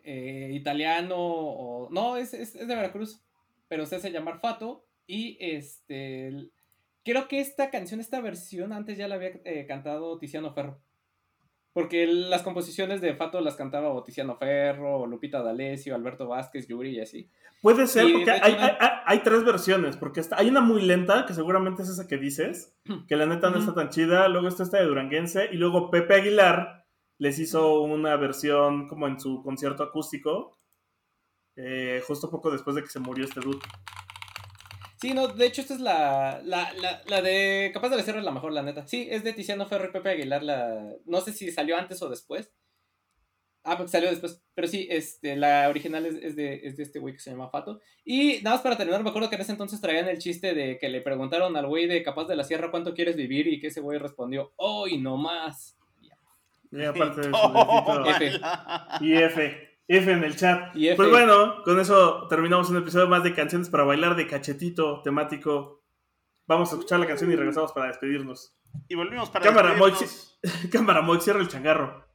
eh, 0.07 0.51
italiano 0.53 1.17
o... 1.19 1.89
No, 1.91 2.17
es, 2.17 2.33
es, 2.33 2.55
de 2.55 2.67
Veracruz, 2.67 3.23
pero 3.69 3.85
se 3.87 3.97
hace 3.97 4.11
llamar 4.11 4.41
Fato. 4.41 4.87
Y 5.07 5.37
este... 5.41 6.51
Creo 7.05 7.29
que 7.29 7.41
esta 7.41 7.71
canción, 7.71 8.01
esta 8.01 8.21
versión, 8.21 8.73
antes 8.73 8.99
ya 8.99 9.07
la 9.07 9.17
había 9.17 9.33
eh, 9.45 9.67
cantado 9.69 10.19
Tiziano 10.19 10.53
Ferro. 10.53 10.81
Porque 11.73 12.07
las 12.07 12.43
composiciones 12.43 13.01
de 13.01 13.15
Fato 13.15 13.41
las 13.41 13.55
cantaba 13.55 14.03
Tiziano 14.03 14.37
Ferro, 14.37 15.07
Lupita 15.07 15.43
D'Alessio, 15.43 15.95
Alberto 15.95 16.27
Vázquez, 16.27 16.67
Yuri 16.67 16.97
y 16.97 17.01
así. 17.01 17.31
Puede 17.61 17.87
ser, 17.87 18.11
porque 18.13 18.31
hay, 18.31 18.57
hay, 19.05 19.19
tres 19.21 19.45
versiones, 19.45 19.97
porque 19.97 20.21
está, 20.21 20.39
hay 20.39 20.49
una 20.49 20.61
muy 20.61 20.83
lenta, 20.83 21.27
que 21.27 21.35
seguramente 21.35 21.83
es 21.83 21.89
esa 21.89 22.07
que 22.07 22.17
dices, 22.17 22.75
que 23.09 23.17
la 23.17 23.27
neta 23.27 23.51
no 23.51 23.59
está 23.59 23.75
tan 23.75 23.91
chida, 23.91 24.29
luego 24.29 24.49
está 24.49 24.63
esta 24.63 24.79
de 24.79 24.87
Duranguense, 24.87 25.49
y 25.53 25.57
luego 25.57 25.91
Pepe 25.91 26.15
Aguilar, 26.15 26.76
les 27.19 27.39
hizo 27.39 27.81
una 27.81 28.17
versión 28.17 28.89
como 28.89 29.09
en 29.09 29.19
su 29.19 29.43
concierto 29.43 29.83
acústico, 29.83 30.59
eh, 31.57 32.03
justo 32.07 32.31
poco 32.31 32.51
después 32.51 32.77
de 32.77 32.83
que 32.83 32.89
se 32.89 33.01
murió 33.01 33.25
este 33.25 33.41
dude. 33.41 33.61
Sí, 35.01 35.13
no, 35.13 35.29
de 35.29 35.47
hecho 35.47 35.61
esta 35.61 35.75
es 35.75 35.81
la, 35.81 36.41
la, 36.45 36.73
la, 37.07 37.23
de 37.23 37.71
Capaz 37.73 37.91
de 37.91 38.03
Sierra 38.03 38.21
es 38.21 38.25
la 38.25 38.33
mejor, 38.33 38.53
la 38.53 38.63
neta. 38.63 38.87
Sí, 38.87 39.07
es 39.11 39.25
de 39.25 39.35
Tiziano 39.35 39.67
Ferro 39.67 39.89
y 39.89 39.93
Pepe 39.93 40.11
Aguilar, 40.11 40.43
la, 40.43 40.95
no 41.05 41.21
sé 41.21 41.33
si 41.33 41.51
salió 41.51 41.77
antes 41.77 42.01
o 42.03 42.09
después. 42.09 42.53
Ah, 43.63 43.77
porque 43.77 43.91
salió 43.91 44.09
después. 44.09 44.43
Pero 44.55 44.69
sí, 44.69 44.87
este, 44.89 45.35
la 45.35 45.69
original 45.69 46.07
es, 46.07 46.37
de, 46.37 46.61
es 46.63 46.77
de 46.77 46.83
este 46.85 47.01
güey 47.01 47.15
que 47.15 47.21
se 47.21 47.31
llama 47.31 47.51
Fato. 47.51 47.81
Y 48.05 48.41
nada 48.43 48.57
más 48.57 48.63
para 48.63 48.77
terminar, 48.77 49.03
me 49.03 49.11
acuerdo 49.11 49.29
que 49.29 49.35
en 49.35 49.43
ese 49.43 49.53
entonces 49.53 49.81
traían 49.81 50.09
el 50.09 50.19
chiste 50.19 50.55
de 50.55 50.79
que 50.79 50.89
le 50.89 51.01
preguntaron 51.01 51.57
al 51.57 51.67
güey 51.67 51.89
de 51.89 52.03
Capaz 52.05 52.27
de 52.27 52.37
la 52.37 52.45
Sierra 52.45 52.71
cuánto 52.71 52.95
quieres 52.95 53.17
vivir 53.17 53.49
y 53.49 53.59
que 53.59 53.67
ese 53.67 53.81
güey 53.81 53.99
respondió, 53.99 54.53
hoy 54.57 54.99
no 54.99 55.17
más. 55.17 55.76
Y 56.71 56.85
aparte 56.85 57.21
de 57.21 57.29
eso, 57.29 58.07
F. 58.07 58.41
Y 59.01 59.15
F. 59.15 59.67
F 59.89 60.13
en 60.13 60.25
el 60.25 60.37
chat. 60.37 60.73
Pues 60.73 61.11
bueno, 61.11 61.63
con 61.63 61.79
eso 61.79 62.27
terminamos 62.29 62.71
un 62.71 62.79
episodio 62.79 63.07
más 63.07 63.23
de 63.23 63.35
canciones 63.35 63.69
para 63.69 63.85
bailar 63.85 64.17
de 64.17 64.27
cachetito 64.27 65.03
temático. 65.03 65.85
Vamos 66.47 66.71
a 66.71 66.77
escuchar 66.77 67.01
la 67.01 67.07
canción 67.07 67.31
y 67.31 67.37
regresamos 67.37 67.73
para 67.73 67.89
despedirnos. 67.89 68.57
Y 68.89 68.95
volvimos 68.95 69.31
para 69.31 69.45
Cámara, 69.45 69.75
despedirnos. 69.75 70.41
Cámara, 70.73 71.03
Moix, 71.03 71.23
cierra 71.23 71.41
el 71.41 71.49
changarro. 71.49 72.07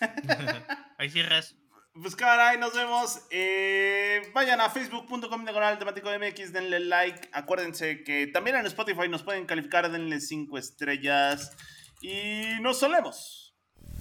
ahí 0.98 1.10
cierras. 1.10 1.56
Pues 1.92 2.14
cámara, 2.14 2.50
ahí 2.50 2.58
nos 2.58 2.74
vemos. 2.74 3.26
Eh, 3.30 4.22
vayan 4.32 4.60
a 4.60 4.70
facebook.com 4.70 5.44
diagonal 5.44 5.78
temático 5.78 6.08
MX, 6.08 6.52
denle 6.52 6.80
like. 6.80 7.28
Acuérdense 7.32 8.04
que 8.04 8.28
también 8.28 8.56
en 8.56 8.66
Spotify 8.66 9.08
nos 9.08 9.24
pueden 9.24 9.44
calificar, 9.44 9.90
denle 9.90 10.20
5 10.20 10.56
estrellas. 10.56 11.56
Y 12.00 12.60
nos 12.60 12.78
solemos. 12.78 13.39